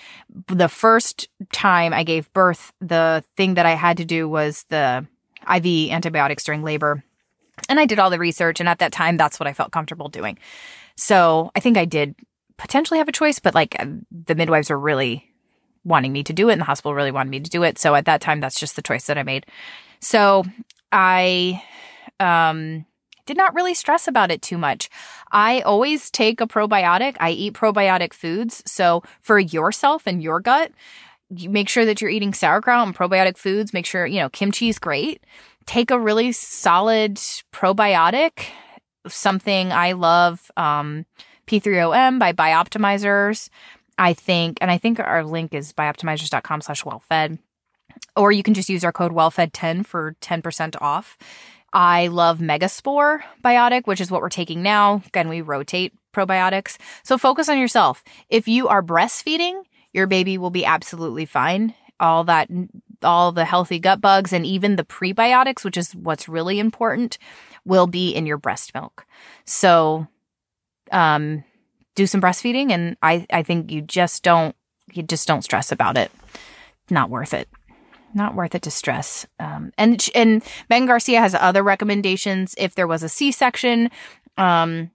The 0.47 0.69
first 0.69 1.29
time 1.51 1.93
I 1.93 2.03
gave 2.03 2.31
birth, 2.33 2.73
the 2.81 3.23
thing 3.35 3.53
that 3.55 3.65
I 3.65 3.75
had 3.75 3.97
to 3.97 4.05
do 4.05 4.27
was 4.27 4.65
the 4.69 5.05
IV 5.53 5.91
antibiotics 5.91 6.43
during 6.43 6.63
labor. 6.63 7.03
And 7.69 7.79
I 7.79 7.85
did 7.85 7.99
all 7.99 8.09
the 8.09 8.19
research, 8.19 8.59
and 8.59 8.69
at 8.69 8.79
that 8.79 8.91
time, 8.91 9.17
that's 9.17 9.39
what 9.39 9.47
I 9.47 9.53
felt 9.53 9.71
comfortable 9.71 10.09
doing. 10.09 10.37
So 10.95 11.51
I 11.55 11.59
think 11.59 11.77
I 11.77 11.85
did 11.85 12.15
potentially 12.57 12.99
have 12.99 13.07
a 13.07 13.13
choice, 13.13 13.39
but 13.39 13.55
like 13.55 13.75
the 14.11 14.35
midwives 14.35 14.69
were 14.69 14.79
really 14.79 15.31
wanting 15.83 16.11
me 16.11 16.23
to 16.23 16.33
do 16.33 16.49
it, 16.49 16.53
and 16.53 16.61
the 16.61 16.65
hospital 16.65 16.93
really 16.93 17.11
wanted 17.11 17.29
me 17.29 17.39
to 17.39 17.49
do 17.49 17.63
it. 17.63 17.79
So 17.79 17.95
at 17.95 18.05
that 18.05 18.21
time, 18.21 18.41
that's 18.41 18.59
just 18.59 18.75
the 18.75 18.81
choice 18.81 19.05
that 19.07 19.17
I 19.17 19.23
made. 19.23 19.45
So 19.99 20.43
I 20.91 21.63
um, 22.19 22.85
did 23.25 23.37
not 23.37 23.53
really 23.53 23.73
stress 23.73 24.07
about 24.07 24.31
it 24.31 24.41
too 24.41 24.57
much. 24.57 24.89
I 25.31 25.61
always 25.61 26.09
take 26.09 26.41
a 26.41 26.47
probiotic. 26.47 27.17
I 27.19 27.31
eat 27.31 27.53
probiotic 27.53 28.13
foods. 28.13 28.63
So 28.65 29.03
for 29.21 29.37
yourself 29.37 30.07
and 30.07 30.23
your 30.23 30.39
gut, 30.39 30.71
you 31.29 31.49
make 31.49 31.67
sure 31.67 31.85
that 31.85 31.99
you're 31.99 32.09
eating 32.09 32.33
sauerkraut 32.33 32.87
and 32.87 32.95
probiotic 32.95 33.37
foods. 33.37 33.73
Make 33.73 33.85
sure, 33.85 34.05
you 34.05 34.19
know, 34.19 34.29
kimchi 34.29 34.69
is 34.69 34.79
great. 34.79 35.23
Take 35.65 35.91
a 35.91 35.99
really 35.99 36.31
solid 36.31 37.15
probiotic. 37.53 38.45
Something 39.07 39.71
I 39.71 39.91
love, 39.91 40.49
um, 40.55 41.05
P3OM 41.47 42.19
by 42.19 42.33
Bioptimizers. 42.33 43.49
I 43.97 44.13
think, 44.13 44.59
and 44.61 44.69
I 44.69 44.77
think 44.77 44.99
our 44.99 45.23
link 45.23 45.53
is 45.53 45.73
bioptimizers.com 45.73 46.61
slash 46.61 46.83
wellfed 46.83 47.39
or 48.17 48.31
you 48.31 48.43
can 48.43 48.53
just 48.53 48.69
use 48.69 48.83
our 48.83 48.91
code 48.91 49.11
WellFed10 49.13 49.85
for 49.85 50.15
10% 50.21 50.75
off. 50.81 51.17
I 51.71 52.07
love 52.07 52.39
Megaspore 52.39 53.21
Biotic, 53.43 53.85
which 53.85 54.01
is 54.01 54.09
what 54.09 54.21
we're 54.21 54.29
taking 54.29 54.63
now. 54.63 55.01
Again, 55.07 55.29
we 55.29 55.41
rotate 55.41 55.93
probiotics. 56.13 56.77
So 57.03 57.17
focus 57.17 57.49
on 57.49 57.59
yourself. 57.59 58.03
If 58.29 58.47
you 58.47 58.67
are 58.67 58.81
breastfeeding, 58.81 59.61
your 59.93 60.07
baby 60.07 60.37
will 60.37 60.49
be 60.49 60.65
absolutely 60.65 61.25
fine. 61.25 61.75
All 61.99 62.23
that, 62.25 62.49
all 63.03 63.31
the 63.31 63.45
healthy 63.45 63.79
gut 63.79 64.01
bugs 64.01 64.33
and 64.33 64.45
even 64.45 64.75
the 64.75 64.83
prebiotics, 64.83 65.63
which 65.63 65.77
is 65.77 65.93
what's 65.93 66.29
really 66.29 66.59
important, 66.59 67.17
will 67.65 67.87
be 67.87 68.11
in 68.11 68.25
your 68.25 68.37
breast 68.37 68.73
milk. 68.73 69.05
So, 69.45 70.07
um, 70.91 71.43
do 71.95 72.07
some 72.07 72.21
breastfeeding 72.21 72.71
and 72.71 72.95
I, 73.01 73.25
I 73.31 73.43
think 73.43 73.71
you 73.71 73.81
just 73.81 74.23
don't, 74.23 74.55
you 74.93 75.03
just 75.03 75.27
don't 75.27 75.43
stress 75.43 75.71
about 75.71 75.97
it. 75.97 76.11
Not 76.89 77.09
worth 77.09 77.33
it 77.33 77.49
not 78.13 78.35
worth 78.35 78.55
it 78.55 78.63
to 78.63 78.71
stress. 78.71 79.25
Um, 79.39 79.71
and 79.77 80.05
and 80.15 80.43
Megan 80.69 80.87
Garcia 80.87 81.19
has 81.19 81.35
other 81.35 81.63
recommendations 81.63 82.55
if 82.57 82.75
there 82.75 82.87
was 82.87 83.03
a 83.03 83.09
C-section. 83.09 83.89
Um, 84.37 84.91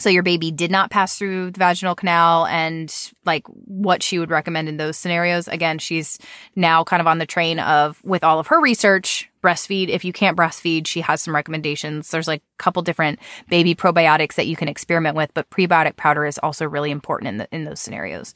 so 0.00 0.08
your 0.08 0.24
baby 0.24 0.50
did 0.50 0.72
not 0.72 0.90
pass 0.90 1.16
through 1.16 1.52
the 1.52 1.58
vaginal 1.58 1.94
canal 1.94 2.46
and 2.46 2.92
like 3.24 3.46
what 3.46 4.02
she 4.02 4.18
would 4.18 4.30
recommend 4.30 4.68
in 4.68 4.76
those 4.76 4.96
scenarios. 4.96 5.46
Again, 5.46 5.78
she's 5.78 6.18
now 6.56 6.82
kind 6.82 7.00
of 7.00 7.06
on 7.06 7.18
the 7.18 7.26
train 7.26 7.60
of 7.60 8.02
with 8.04 8.24
all 8.24 8.40
of 8.40 8.48
her 8.48 8.60
research, 8.60 9.30
breastfeed. 9.40 9.88
If 9.88 10.04
you 10.04 10.12
can't 10.12 10.36
breastfeed, 10.36 10.88
she 10.88 11.00
has 11.02 11.22
some 11.22 11.34
recommendations. 11.34 12.10
There's 12.10 12.26
like 12.26 12.40
a 12.40 12.62
couple 12.62 12.82
different 12.82 13.20
baby 13.48 13.76
probiotics 13.76 14.34
that 14.34 14.48
you 14.48 14.56
can 14.56 14.66
experiment 14.66 15.14
with, 15.14 15.32
but 15.32 15.48
prebiotic 15.50 15.94
powder 15.94 16.26
is 16.26 16.38
also 16.38 16.66
really 16.66 16.90
important 16.90 17.28
in 17.28 17.36
the, 17.36 17.48
in 17.52 17.64
those 17.64 17.80
scenarios. 17.80 18.34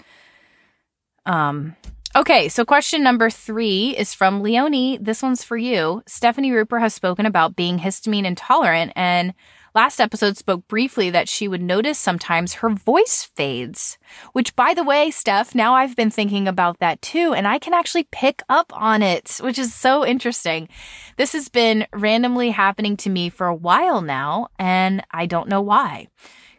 Um, 1.26 1.74
Okay, 2.16 2.48
so 2.48 2.64
question 2.64 3.02
number 3.02 3.28
three 3.28 3.94
is 3.96 4.14
from 4.14 4.42
Leonie. 4.42 4.96
This 4.98 5.22
one's 5.22 5.44
for 5.44 5.58
you. 5.58 6.02
Stefani 6.06 6.50
Ruper 6.50 6.80
has 6.80 6.94
spoken 6.94 7.26
about 7.26 7.54
being 7.54 7.78
histamine 7.78 8.24
intolerant, 8.24 8.92
and 8.96 9.34
last 9.74 10.00
episode 10.00 10.38
spoke 10.38 10.66
briefly 10.68 11.10
that 11.10 11.28
she 11.28 11.46
would 11.46 11.60
notice 11.60 11.98
sometimes 11.98 12.54
her 12.54 12.70
voice 12.70 13.30
fades. 13.36 13.98
Which, 14.32 14.56
by 14.56 14.72
the 14.72 14.82
way, 14.82 15.10
Steph, 15.10 15.54
now 15.54 15.74
I've 15.74 15.96
been 15.96 16.10
thinking 16.10 16.48
about 16.48 16.78
that 16.78 17.02
too, 17.02 17.34
and 17.34 17.46
I 17.46 17.58
can 17.58 17.74
actually 17.74 18.08
pick 18.10 18.42
up 18.48 18.72
on 18.74 19.02
it, 19.02 19.38
which 19.42 19.58
is 19.58 19.74
so 19.74 20.04
interesting. 20.04 20.70
This 21.18 21.34
has 21.34 21.50
been 21.50 21.86
randomly 21.92 22.50
happening 22.50 22.96
to 22.98 23.10
me 23.10 23.28
for 23.28 23.46
a 23.46 23.54
while 23.54 24.00
now, 24.00 24.48
and 24.58 25.04
I 25.10 25.26
don't 25.26 25.48
know 25.48 25.60
why. 25.60 26.08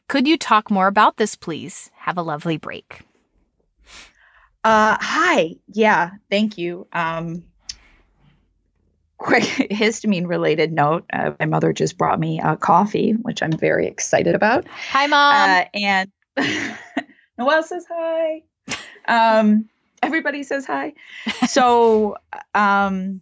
Could 0.08 0.28
you 0.28 0.38
talk 0.38 0.70
more 0.70 0.88
about 0.88 1.18
this, 1.18 1.36
please? 1.36 1.89
Have 1.97 2.20
a 2.20 2.24
lovely 2.24 2.58
break. 2.58 3.02
Uh, 4.64 4.97
hi. 4.99 5.55
Yeah, 5.72 6.12
thank 6.30 6.57
you. 6.57 6.88
Um, 6.91 7.43
quick 9.18 9.43
histamine 9.72 10.28
related 10.28 10.72
note 10.72 11.05
uh, 11.12 11.32
my 11.39 11.45
mother 11.45 11.74
just 11.74 11.97
brought 11.97 12.20
me 12.20 12.39
a 12.43 12.57
coffee, 12.57 13.12
which 13.12 13.41
I'm 13.41 13.51
very 13.51 13.88
excited 13.88 14.36
about. 14.36 14.68
Hi, 14.91 15.07
mom. 15.07 15.49
Uh, 15.49 15.66
and 15.74 16.12
Noelle 17.38 17.64
says 17.64 17.86
hi. 17.89 18.43
Um, 19.07 19.70
everybody 20.01 20.43
says 20.43 20.66
hi. 20.66 20.93
So, 21.47 22.18
um, 22.53 23.22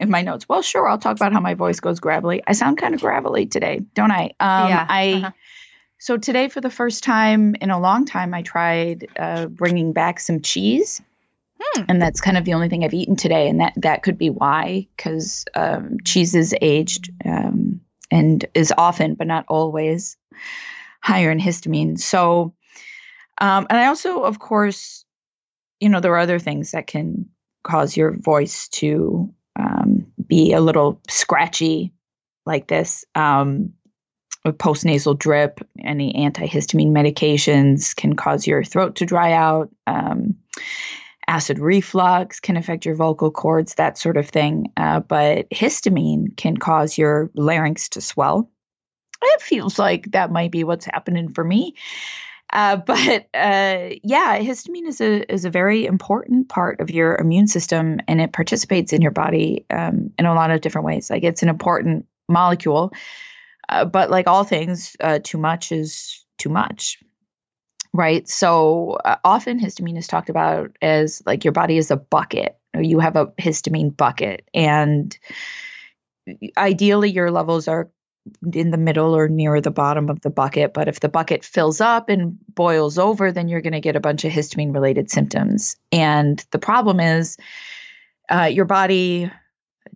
in 0.00 0.10
my 0.10 0.22
notes, 0.22 0.48
well, 0.48 0.62
sure, 0.62 0.88
I'll 0.88 0.98
talk 0.98 1.16
about 1.16 1.32
how 1.32 1.40
my 1.40 1.54
voice 1.54 1.80
goes 1.80 2.00
gravelly. 2.00 2.42
I 2.46 2.52
sound 2.52 2.78
kind 2.78 2.94
of 2.94 3.00
gravelly 3.00 3.46
today, 3.46 3.80
don't 3.94 4.10
I? 4.10 4.32
Um, 4.40 4.68
yeah. 4.68 4.86
I. 4.88 5.12
Uh-huh 5.14 5.30
so 6.02 6.16
today, 6.16 6.48
for 6.48 6.60
the 6.60 6.68
first 6.68 7.04
time 7.04 7.54
in 7.60 7.70
a 7.70 7.78
long 7.78 8.06
time, 8.06 8.34
I 8.34 8.42
tried 8.42 9.06
uh, 9.16 9.46
bringing 9.46 9.92
back 9.92 10.18
some 10.18 10.40
cheese. 10.40 11.00
Hmm. 11.60 11.82
And 11.88 12.02
that's 12.02 12.20
kind 12.20 12.36
of 12.36 12.44
the 12.44 12.54
only 12.54 12.68
thing 12.68 12.82
I've 12.82 12.92
eaten 12.92 13.14
today, 13.14 13.48
and 13.48 13.60
that 13.60 13.74
that 13.76 14.02
could 14.02 14.18
be 14.18 14.28
why, 14.28 14.88
because 14.96 15.44
um, 15.54 15.98
cheese 16.04 16.34
is 16.34 16.56
aged 16.60 17.12
um, 17.24 17.82
and 18.10 18.44
is 18.52 18.74
often, 18.76 19.14
but 19.14 19.28
not 19.28 19.44
always, 19.46 20.16
higher 21.00 21.30
in 21.30 21.38
histamine. 21.38 22.00
So, 22.00 22.52
um, 23.40 23.68
and 23.70 23.78
I 23.78 23.86
also, 23.86 24.24
of 24.24 24.40
course, 24.40 25.04
you 25.78 25.88
know, 25.88 26.00
there 26.00 26.14
are 26.14 26.18
other 26.18 26.40
things 26.40 26.72
that 26.72 26.88
can 26.88 27.28
cause 27.62 27.96
your 27.96 28.10
voice 28.10 28.66
to 28.70 29.32
um, 29.54 30.08
be 30.26 30.52
a 30.52 30.60
little 30.60 31.00
scratchy, 31.08 31.92
like 32.44 32.66
this. 32.66 33.04
Um, 33.14 33.74
postnasal 34.50 35.16
drip, 35.16 35.60
any 35.78 36.12
antihistamine 36.14 36.90
medications 36.90 37.94
can 37.94 38.14
cause 38.16 38.46
your 38.46 38.64
throat 38.64 38.96
to 38.96 39.06
dry 39.06 39.32
out. 39.32 39.70
Um, 39.86 40.36
acid 41.28 41.58
reflux 41.58 42.40
can 42.40 42.56
affect 42.56 42.84
your 42.84 42.96
vocal 42.96 43.30
cords, 43.30 43.74
that 43.76 43.96
sort 43.96 44.16
of 44.16 44.28
thing. 44.28 44.72
Uh, 44.76 45.00
but 45.00 45.48
histamine 45.50 46.36
can 46.36 46.56
cause 46.56 46.98
your 46.98 47.30
larynx 47.34 47.90
to 47.90 48.00
swell. 48.00 48.50
It 49.22 49.40
feels 49.40 49.78
like 49.78 50.10
that 50.12 50.32
might 50.32 50.50
be 50.50 50.64
what's 50.64 50.86
happening 50.86 51.32
for 51.32 51.44
me. 51.44 51.76
Uh, 52.52 52.76
but 52.86 53.28
uh, 53.32 53.90
yeah, 54.02 54.38
histamine 54.40 54.88
is 54.88 55.00
a 55.00 55.32
is 55.32 55.44
a 55.44 55.50
very 55.50 55.86
important 55.86 56.48
part 56.48 56.80
of 56.80 56.90
your 56.90 57.16
immune 57.16 57.46
system, 57.46 58.00
and 58.08 58.20
it 58.20 58.32
participates 58.32 58.92
in 58.92 59.00
your 59.00 59.12
body 59.12 59.64
um, 59.70 60.10
in 60.18 60.26
a 60.26 60.34
lot 60.34 60.50
of 60.50 60.60
different 60.60 60.86
ways. 60.86 61.08
Like 61.08 61.22
it's 61.22 61.42
an 61.42 61.48
important 61.48 62.06
molecule 62.28 62.92
uh, 63.68 63.84
but 63.84 64.10
like 64.10 64.26
all 64.26 64.44
things, 64.44 64.96
uh, 65.00 65.18
too 65.22 65.38
much 65.38 65.72
is 65.72 66.24
too 66.38 66.48
much. 66.48 66.98
Right. 67.94 68.26
So 68.28 68.98
uh, 69.04 69.16
often 69.22 69.60
histamine 69.60 69.98
is 69.98 70.06
talked 70.06 70.30
about 70.30 70.76
as 70.80 71.22
like 71.26 71.44
your 71.44 71.52
body 71.52 71.76
is 71.76 71.90
a 71.90 71.96
bucket, 71.96 72.56
or 72.74 72.82
you 72.82 73.00
have 73.00 73.16
a 73.16 73.26
histamine 73.38 73.94
bucket. 73.94 74.48
And 74.54 75.16
ideally, 76.56 77.10
your 77.10 77.30
levels 77.30 77.68
are 77.68 77.90
in 78.54 78.70
the 78.70 78.78
middle 78.78 79.14
or 79.16 79.28
near 79.28 79.60
the 79.60 79.70
bottom 79.70 80.08
of 80.08 80.20
the 80.20 80.30
bucket. 80.30 80.72
But 80.72 80.88
if 80.88 81.00
the 81.00 81.08
bucket 81.08 81.44
fills 81.44 81.80
up 81.80 82.08
and 82.08 82.38
boils 82.54 82.98
over, 82.98 83.32
then 83.32 83.48
you're 83.48 83.60
going 83.60 83.72
to 83.72 83.80
get 83.80 83.96
a 83.96 84.00
bunch 84.00 84.24
of 84.24 84.32
histamine 84.32 84.72
related 84.72 85.10
symptoms. 85.10 85.76
And 85.90 86.44
the 86.50 86.58
problem 86.58 87.00
is 87.00 87.36
uh, 88.30 88.44
your 88.44 88.64
body 88.64 89.30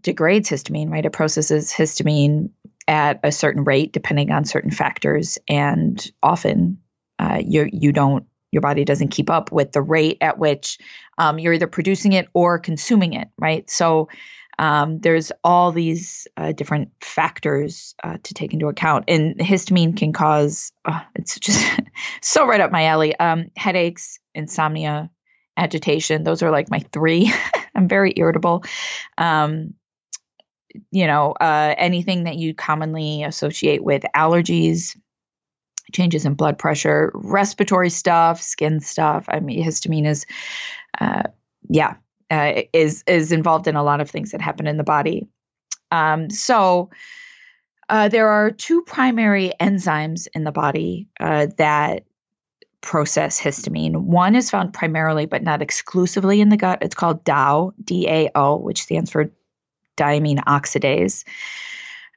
degrades 0.02 0.50
histamine, 0.50 0.90
right? 0.90 1.06
It 1.06 1.12
processes 1.12 1.72
histamine 1.72 2.50
at 2.88 3.20
a 3.22 3.32
certain 3.32 3.64
rate 3.64 3.92
depending 3.92 4.30
on 4.30 4.44
certain 4.44 4.70
factors 4.70 5.38
and 5.48 6.10
often 6.22 6.78
uh, 7.18 7.40
you 7.44 7.68
you 7.72 7.92
don't 7.92 8.26
your 8.52 8.62
body 8.62 8.84
doesn't 8.84 9.08
keep 9.08 9.28
up 9.28 9.52
with 9.52 9.72
the 9.72 9.82
rate 9.82 10.18
at 10.20 10.38
which 10.38 10.78
um, 11.18 11.38
you're 11.38 11.52
either 11.52 11.66
producing 11.66 12.12
it 12.12 12.28
or 12.32 12.58
consuming 12.58 13.12
it 13.12 13.28
right? 13.38 13.68
So 13.68 14.08
um, 14.58 15.00
there's 15.00 15.32
all 15.44 15.72
these 15.72 16.26
uh, 16.36 16.52
different 16.52 16.90
factors 17.00 17.94
uh, 18.02 18.16
to 18.22 18.34
take 18.34 18.54
into 18.54 18.68
account 18.68 19.04
and 19.08 19.36
histamine 19.38 19.96
can 19.96 20.12
cause 20.12 20.72
uh, 20.84 21.00
it's 21.14 21.38
just 21.38 21.80
so 22.22 22.46
right 22.46 22.60
up 22.60 22.72
my 22.72 22.86
alley 22.86 23.14
um, 23.16 23.50
headaches 23.56 24.18
insomnia 24.34 25.10
agitation 25.56 26.24
those 26.24 26.42
are 26.42 26.50
like 26.50 26.70
my 26.70 26.80
three. 26.92 27.32
I'm 27.74 27.88
very 27.88 28.14
irritable 28.16 28.64
um, 29.18 29.74
you 30.90 31.06
know, 31.06 31.32
uh, 31.40 31.74
anything 31.78 32.24
that 32.24 32.36
you 32.36 32.54
commonly 32.54 33.24
associate 33.24 33.84
with 33.84 34.04
allergies, 34.14 34.96
changes 35.92 36.24
in 36.24 36.34
blood 36.34 36.58
pressure, 36.58 37.12
respiratory 37.14 37.90
stuff, 37.90 38.42
skin 38.42 38.80
stuff. 38.80 39.24
I 39.28 39.40
mean, 39.40 39.64
histamine 39.64 40.06
is, 40.06 40.26
uh, 41.00 41.24
yeah, 41.68 41.96
uh, 42.30 42.62
is 42.72 43.04
is 43.06 43.32
involved 43.32 43.68
in 43.68 43.76
a 43.76 43.84
lot 43.84 44.00
of 44.00 44.10
things 44.10 44.32
that 44.32 44.40
happen 44.40 44.66
in 44.66 44.76
the 44.76 44.84
body. 44.84 45.26
Um, 45.92 46.30
so 46.30 46.90
uh, 47.88 48.08
there 48.08 48.28
are 48.28 48.50
two 48.50 48.82
primary 48.82 49.52
enzymes 49.60 50.26
in 50.34 50.42
the 50.42 50.50
body 50.50 51.08
uh, 51.20 51.46
that 51.58 52.04
process 52.80 53.40
histamine. 53.40 53.96
One 53.96 54.34
is 54.34 54.50
found 54.50 54.72
primarily, 54.72 55.26
but 55.26 55.42
not 55.42 55.62
exclusively, 55.62 56.40
in 56.40 56.48
the 56.48 56.56
gut. 56.56 56.80
It's 56.82 56.94
called 56.94 57.24
DAO, 57.24 57.72
D 57.82 58.08
A 58.08 58.30
O, 58.34 58.56
which 58.56 58.82
stands 58.82 59.10
for 59.10 59.30
diamine 59.96 60.42
oxidase. 60.44 61.24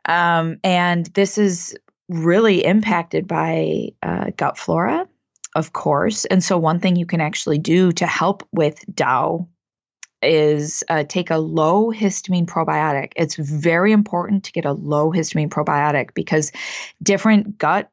Um, 0.06 0.58
and 0.64 1.06
this 1.08 1.38
is 1.38 1.76
really 2.08 2.66
impacted 2.66 3.28
by 3.28 3.90
uh, 4.02 4.32
gut 4.36 4.58
flora, 4.58 5.08
of 5.56 5.74
course. 5.74 6.26
And 6.26 6.44
so, 6.44 6.58
one 6.58 6.80
thing 6.80 6.96
you 6.96 7.06
can 7.06 7.22
actually 7.22 7.60
do 7.60 7.92
to 7.94 8.08
help 8.08 8.48
with 8.52 8.84
DAO 8.92 9.48
is 10.22 10.84
uh, 10.90 11.04
take 11.08 11.30
a 11.30 11.38
low 11.38 11.92
histamine 11.92 12.46
probiotic. 12.46 13.14
It's 13.16 13.36
very 13.36 13.92
important 13.92 14.44
to 14.46 14.52
get 14.52 14.66
a 14.66 14.74
low 14.74 15.12
histamine 15.12 15.50
probiotic 15.50 16.14
because 16.14 16.52
different 17.02 17.58
gut 17.58 17.90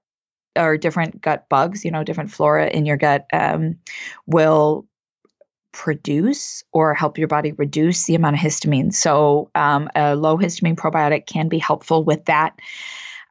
or 0.57 0.77
different 0.77 1.21
gut 1.21 1.49
bugs, 1.49 1.85
you 1.85 1.91
know, 1.91 2.03
different 2.03 2.31
flora 2.31 2.69
in 2.69 2.87
your 2.87 2.97
gut 2.97 3.27
um, 3.33 3.79
will 4.27 4.87
produce 5.77 6.65
or 6.73 6.95
help 6.95 7.19
your 7.19 7.29
body 7.29 7.53
reduce 7.53 8.07
the 8.07 8.15
amount 8.15 8.35
of 8.35 8.41
histamine. 8.41 8.95
So, 8.95 9.51
um, 9.55 9.91
a 9.95 10.17
low 10.17 10.39
histamine 10.39 10.75
probiotic 10.75 11.27
can 11.27 11.49
be 11.49 11.59
helpful 11.59 12.03
with 12.03 12.25
that. 12.25 12.59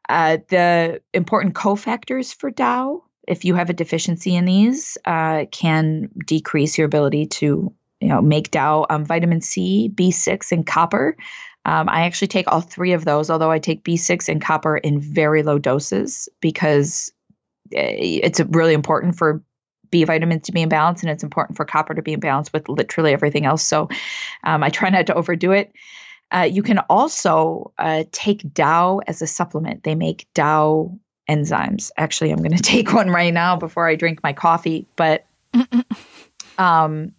Uh, 0.08 0.38
the 0.48 1.02
important 1.12 1.54
cofactors 1.54 2.32
for 2.32 2.52
DAO, 2.52 3.00
if 3.26 3.44
you 3.44 3.56
have 3.56 3.68
a 3.68 3.72
deficiency 3.74 4.36
in 4.36 4.44
these, 4.44 4.96
uh, 5.06 5.46
can 5.50 6.08
decrease 6.24 6.78
your 6.78 6.84
ability 6.84 7.26
to 7.26 7.74
you 8.00 8.08
know 8.08 8.22
make 8.22 8.52
DAO. 8.52 8.86
Um, 8.88 9.04
vitamin 9.04 9.40
C, 9.40 9.90
B6, 9.92 10.52
and 10.52 10.64
copper. 10.64 11.16
Um, 11.64 11.88
I 11.88 12.02
actually 12.02 12.28
take 12.28 12.46
all 12.46 12.60
three 12.60 12.92
of 12.92 13.04
those, 13.04 13.28
although 13.28 13.50
I 13.50 13.58
take 13.58 13.82
B6 13.82 14.28
and 14.28 14.40
copper 14.40 14.76
in 14.76 15.00
very 15.00 15.42
low 15.42 15.58
doses 15.58 16.28
because 16.40 17.10
eh, 17.74 18.20
it's 18.22 18.38
really 18.38 18.72
important 18.72 19.16
for 19.16 19.42
B 19.96 20.04
vitamins 20.04 20.42
to 20.42 20.52
be 20.52 20.60
in 20.60 20.68
balance, 20.68 21.00
and 21.02 21.10
it's 21.10 21.22
important 21.22 21.56
for 21.56 21.64
copper 21.64 21.94
to 21.94 22.02
be 22.02 22.12
in 22.12 22.20
balance 22.20 22.52
with 22.52 22.68
literally 22.68 23.14
everything 23.14 23.46
else. 23.46 23.62
So 23.62 23.88
um, 24.44 24.62
I 24.62 24.68
try 24.68 24.90
not 24.90 25.06
to 25.06 25.14
overdo 25.14 25.52
it. 25.52 25.72
Uh, 26.30 26.46
you 26.50 26.62
can 26.62 26.80
also 26.90 27.72
uh, 27.78 28.04
take 28.12 28.42
DAO 28.42 29.00
as 29.06 29.22
a 29.22 29.26
supplement. 29.26 29.84
They 29.84 29.94
make 29.94 30.26
DAO 30.34 30.98
enzymes. 31.30 31.90
Actually, 31.96 32.30
I'm 32.30 32.42
going 32.42 32.50
to 32.56 32.62
take 32.62 32.92
one 32.92 33.08
right 33.08 33.32
now 33.32 33.56
before 33.56 33.88
I 33.88 33.94
drink 33.94 34.22
my 34.22 34.34
coffee. 34.34 34.86
But 34.96 35.24
um, 36.58 37.12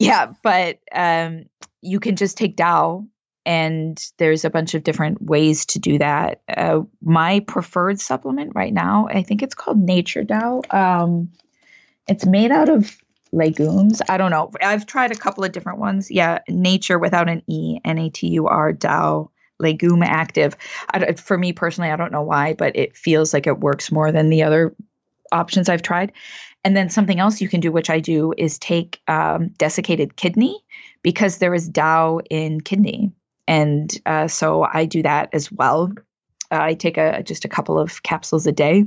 yeah, 0.00 0.32
but 0.42 0.80
um, 0.90 1.44
you 1.80 2.00
can 2.00 2.16
just 2.16 2.36
take 2.36 2.56
DAO, 2.56 3.06
and 3.46 4.04
there's 4.18 4.44
a 4.44 4.50
bunch 4.50 4.74
of 4.74 4.82
different 4.82 5.22
ways 5.22 5.64
to 5.66 5.78
do 5.78 5.98
that. 5.98 6.40
Uh, 6.48 6.80
my 7.02 7.38
preferred 7.38 8.00
supplement 8.00 8.50
right 8.56 8.74
now, 8.74 9.06
I 9.08 9.22
think 9.22 9.44
it's 9.44 9.54
called 9.54 9.78
Natur 9.78 10.24
DAO. 10.24 10.74
Um, 10.74 11.30
it's 12.10 12.26
made 12.26 12.50
out 12.50 12.68
of 12.68 12.98
legumes. 13.32 14.02
I 14.08 14.16
don't 14.16 14.32
know. 14.32 14.50
I've 14.60 14.84
tried 14.84 15.12
a 15.12 15.16
couple 15.16 15.44
of 15.44 15.52
different 15.52 15.78
ones. 15.78 16.10
Yeah, 16.10 16.40
nature 16.48 16.98
without 16.98 17.28
an 17.28 17.42
E, 17.46 17.78
N 17.84 17.98
A 17.98 18.10
T 18.10 18.26
U 18.28 18.48
R, 18.48 18.72
DAO, 18.72 19.30
legume 19.60 20.02
active. 20.02 20.56
I, 20.92 21.12
for 21.12 21.38
me 21.38 21.52
personally, 21.52 21.90
I 21.90 21.96
don't 21.96 22.10
know 22.10 22.22
why, 22.22 22.54
but 22.54 22.74
it 22.74 22.96
feels 22.96 23.32
like 23.32 23.46
it 23.46 23.60
works 23.60 23.92
more 23.92 24.10
than 24.10 24.28
the 24.28 24.42
other 24.42 24.74
options 25.30 25.68
I've 25.68 25.82
tried. 25.82 26.12
And 26.64 26.76
then 26.76 26.90
something 26.90 27.20
else 27.20 27.40
you 27.40 27.48
can 27.48 27.60
do, 27.60 27.70
which 27.70 27.88
I 27.88 28.00
do, 28.00 28.34
is 28.36 28.58
take 28.58 29.00
um, 29.06 29.48
desiccated 29.56 30.16
kidney 30.16 30.60
because 31.02 31.38
there 31.38 31.54
is 31.54 31.70
DAO 31.70 32.20
in 32.28 32.60
kidney. 32.60 33.12
And 33.46 33.96
uh, 34.04 34.26
so 34.26 34.64
I 34.64 34.84
do 34.84 35.02
that 35.04 35.28
as 35.32 35.50
well. 35.50 35.92
Uh, 36.50 36.58
I 36.60 36.74
take 36.74 36.98
a 36.98 37.22
just 37.22 37.44
a 37.44 37.48
couple 37.48 37.78
of 37.78 38.02
capsules 38.02 38.48
a 38.48 38.52
day 38.52 38.84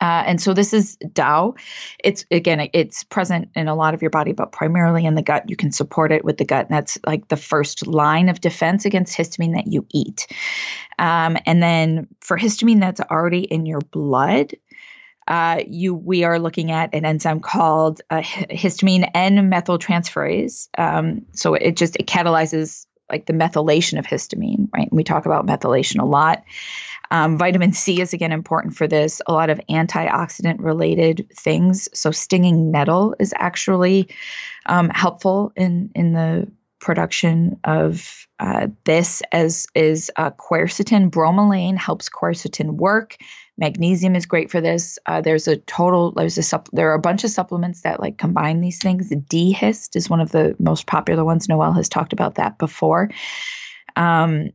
uh, 0.00 0.22
and 0.26 0.40
so 0.40 0.54
this 0.54 0.72
is 0.72 0.96
DAO. 0.98 1.58
It's 2.02 2.24
again, 2.30 2.68
it's 2.72 3.02
present 3.04 3.50
in 3.56 3.66
a 3.68 3.74
lot 3.74 3.94
of 3.94 4.02
your 4.02 4.10
body, 4.10 4.32
but 4.32 4.52
primarily 4.52 5.04
in 5.04 5.14
the 5.14 5.22
gut. 5.22 5.50
You 5.50 5.56
can 5.56 5.72
support 5.72 6.12
it 6.12 6.24
with 6.24 6.36
the 6.38 6.44
gut. 6.44 6.66
And 6.66 6.76
that's 6.76 6.98
like 7.04 7.28
the 7.28 7.36
first 7.36 7.86
line 7.86 8.28
of 8.28 8.40
defense 8.40 8.84
against 8.84 9.16
histamine 9.16 9.54
that 9.54 9.66
you 9.66 9.86
eat. 9.92 10.28
Um, 10.98 11.36
and 11.46 11.62
then 11.62 12.08
for 12.20 12.38
histamine 12.38 12.80
that's 12.80 13.00
already 13.00 13.40
in 13.40 13.66
your 13.66 13.80
blood, 13.80 14.54
uh, 15.26 15.62
you 15.66 15.94
we 15.94 16.24
are 16.24 16.38
looking 16.38 16.70
at 16.70 16.94
an 16.94 17.04
enzyme 17.04 17.40
called 17.40 18.00
uh, 18.08 18.22
histamine 18.22 19.10
N-methyltransferase. 19.12 20.68
Um, 20.78 21.26
so 21.32 21.54
it 21.54 21.76
just 21.76 21.96
it 21.96 22.06
catalyzes 22.06 22.86
like 23.10 23.26
the 23.26 23.32
methylation 23.32 23.98
of 23.98 24.06
histamine, 24.06 24.68
right? 24.72 24.88
And 24.90 24.96
we 24.96 25.04
talk 25.04 25.26
about 25.26 25.46
methylation 25.46 26.00
a 26.00 26.04
lot. 26.04 26.44
Um, 27.10 27.38
vitamin 27.38 27.72
C 27.72 28.00
is 28.00 28.12
again 28.12 28.32
important 28.32 28.76
for 28.76 28.86
this. 28.86 29.20
A 29.26 29.32
lot 29.32 29.50
of 29.50 29.60
antioxidant 29.70 30.56
related 30.60 31.26
things. 31.34 31.88
So 31.92 32.10
stinging 32.10 32.70
nettle 32.70 33.14
is 33.18 33.32
actually 33.36 34.08
um, 34.66 34.90
helpful 34.90 35.52
in 35.56 35.90
in 35.94 36.12
the 36.12 36.50
production 36.80 37.58
of 37.64 38.26
uh, 38.38 38.68
this. 38.84 39.22
As 39.32 39.66
is 39.74 40.10
uh, 40.16 40.30
quercetin. 40.30 41.10
Bromelain 41.10 41.76
helps 41.76 42.08
quercetin 42.08 42.72
work. 42.72 43.16
Magnesium 43.56 44.14
is 44.14 44.26
great 44.26 44.50
for 44.50 44.60
this. 44.60 44.98
Uh, 45.06 45.20
there's 45.20 45.48
a 45.48 45.56
total. 45.56 46.12
There's 46.12 46.38
a 46.38 46.62
There 46.72 46.90
are 46.90 46.94
a 46.94 47.00
bunch 47.00 47.24
of 47.24 47.30
supplements 47.30 47.82
that 47.82 48.00
like 48.00 48.16
combine 48.16 48.60
these 48.60 48.78
things. 48.78 49.08
The 49.08 49.16
D-Hist 49.16 49.96
is 49.96 50.08
one 50.08 50.20
of 50.20 50.30
the 50.30 50.54
most 50.60 50.86
popular 50.86 51.24
ones. 51.24 51.48
Noelle 51.48 51.72
has 51.72 51.88
talked 51.88 52.12
about 52.12 52.36
that 52.36 52.58
before. 52.58 53.10
Um, 53.96 54.50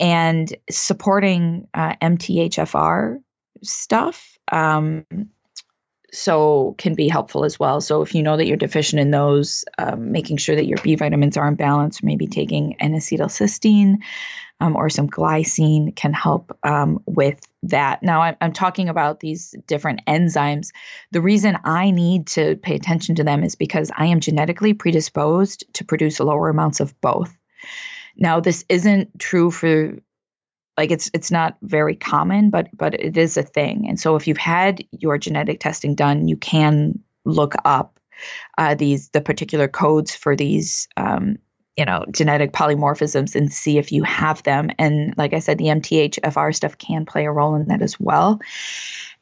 and 0.00 0.54
supporting 0.70 1.68
uh, 1.74 1.94
MTHFR 2.02 3.18
stuff. 3.62 4.38
Um, 4.50 5.06
so 6.12 6.76
can 6.78 6.94
be 6.94 7.08
helpful 7.08 7.44
as 7.44 7.58
well. 7.58 7.80
So 7.80 8.02
if 8.02 8.14
you 8.14 8.22
know 8.22 8.36
that 8.36 8.46
you're 8.46 8.56
deficient 8.56 9.00
in 9.00 9.10
those, 9.10 9.64
um, 9.78 10.12
making 10.12 10.36
sure 10.36 10.54
that 10.54 10.66
your 10.66 10.78
B 10.82 10.94
vitamins 10.94 11.36
are 11.36 11.48
in 11.48 11.56
balance, 11.56 12.02
maybe 12.02 12.28
taking 12.28 12.76
N-acetylcysteine 12.80 13.96
um, 14.60 14.76
or 14.76 14.88
some 14.88 15.08
glycine 15.08 15.94
can 15.94 16.12
help 16.12 16.56
um, 16.62 17.02
with 17.06 17.40
that. 17.64 18.02
Now 18.02 18.22
I'm, 18.22 18.36
I'm 18.40 18.52
talking 18.52 18.88
about 18.88 19.20
these 19.20 19.54
different 19.66 20.02
enzymes. 20.06 20.70
The 21.10 21.20
reason 21.20 21.58
I 21.64 21.90
need 21.90 22.28
to 22.28 22.56
pay 22.56 22.76
attention 22.76 23.16
to 23.16 23.24
them 23.24 23.42
is 23.42 23.56
because 23.56 23.90
I 23.96 24.06
am 24.06 24.20
genetically 24.20 24.74
predisposed 24.74 25.64
to 25.74 25.84
produce 25.84 26.20
lower 26.20 26.48
amounts 26.48 26.80
of 26.80 26.98
both. 27.00 27.36
Now, 28.16 28.40
this 28.40 28.64
isn't 28.68 29.18
true 29.18 29.50
for 29.50 29.94
like 30.76 30.90
it's 30.90 31.10
it's 31.14 31.30
not 31.30 31.56
very 31.62 31.94
common, 31.94 32.50
but 32.50 32.68
but 32.76 32.94
it 32.94 33.16
is 33.16 33.36
a 33.36 33.42
thing. 33.42 33.86
And 33.88 33.98
so 33.98 34.16
if 34.16 34.26
you've 34.26 34.36
had 34.36 34.84
your 34.92 35.18
genetic 35.18 35.60
testing 35.60 35.94
done, 35.94 36.28
you 36.28 36.36
can 36.36 36.98
look 37.24 37.54
up 37.64 37.98
uh, 38.58 38.74
these 38.74 39.08
the 39.10 39.20
particular 39.20 39.68
codes 39.68 40.14
for 40.14 40.34
these 40.34 40.88
um, 40.96 41.38
you 41.76 41.84
know 41.84 42.04
genetic 42.10 42.52
polymorphisms 42.52 43.34
and 43.34 43.52
see 43.52 43.78
if 43.78 43.92
you 43.92 44.02
have 44.02 44.42
them. 44.42 44.70
And 44.78 45.14
like 45.16 45.32
I 45.32 45.38
said, 45.38 45.58
the 45.58 45.66
MTHFR 45.66 46.54
stuff 46.54 46.78
can 46.78 47.06
play 47.06 47.24
a 47.24 47.32
role 47.32 47.54
in 47.54 47.68
that 47.68 47.82
as 47.82 47.98
well. 48.00 48.40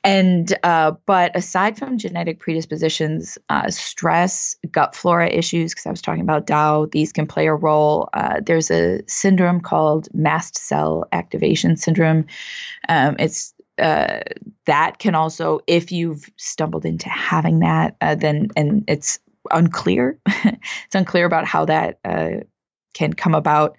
And 0.05 0.53
uh, 0.65 0.93
but 1.07 1.37
aside 1.37 1.79
from 1.79 1.97
genetic 1.97 2.41
predispositions, 2.41 3.39
uh, 3.49 3.71
stress, 3.71 4.57
gut 4.71 4.97
flora 4.97 5.29
issues, 5.29 5.73
because 5.73 5.87
I 5.87 5.91
was 5.91 6.03
talking 6.03 6.23
about 6.23 6.47
DAO, 6.47 6.91
these 6.91 7.13
can 7.13 7.27
play 7.27 7.47
a 7.47 7.55
role. 7.55 8.09
Uh, 8.13 8.41
there's 8.45 8.71
a 8.71 9.03
syndrome 9.07 9.61
called 9.61 10.09
mast 10.13 10.59
cell 10.59 11.05
activation 11.13 11.77
syndrome. 11.77 12.27
Um, 12.89 13.15
it's 13.21 13.55
uh, 13.79 14.21
that 14.67 14.99
can 14.99 15.15
also, 15.15 15.61
if 15.67 15.93
you've 15.93 16.29
stumbled 16.37 16.85
into 16.85 17.09
having 17.09 17.61
that, 17.61 17.97
uh, 18.01 18.17
then 18.17 18.49
and 18.57 18.85
it's 18.89 19.21
unclear. 19.51 20.19
it's 20.27 20.95
unclear 20.95 21.27
about 21.27 21.47
how 21.47 21.65
that 21.65 21.99
uh, 22.05 22.41
can 22.93 23.13
come 23.13 23.35
about 23.35 23.79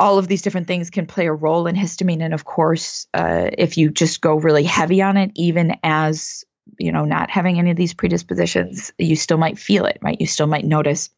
all 0.00 0.18
of 0.18 0.26
these 0.26 0.42
different 0.42 0.66
things 0.66 0.90
can 0.90 1.06
play 1.06 1.26
a 1.26 1.32
role 1.32 1.66
in 1.66 1.76
histamine. 1.76 2.22
And 2.22 2.34
of 2.34 2.44
course, 2.44 3.06
uh, 3.12 3.50
if 3.56 3.76
you 3.76 3.90
just 3.90 4.20
go 4.20 4.36
really 4.36 4.64
heavy 4.64 5.02
on 5.02 5.16
it, 5.16 5.32
even 5.36 5.76
as 5.84 6.44
you 6.78 6.92
know, 6.92 7.04
not 7.04 7.30
having 7.30 7.58
any 7.58 7.70
of 7.70 7.76
these 7.76 7.94
predispositions, 7.94 8.92
you 8.98 9.16
still 9.16 9.38
might 9.38 9.58
feel 9.58 9.86
it, 9.86 9.98
right? 10.02 10.20
You 10.20 10.26
still 10.26 10.46
might 10.46 10.64
notice. 10.64 11.10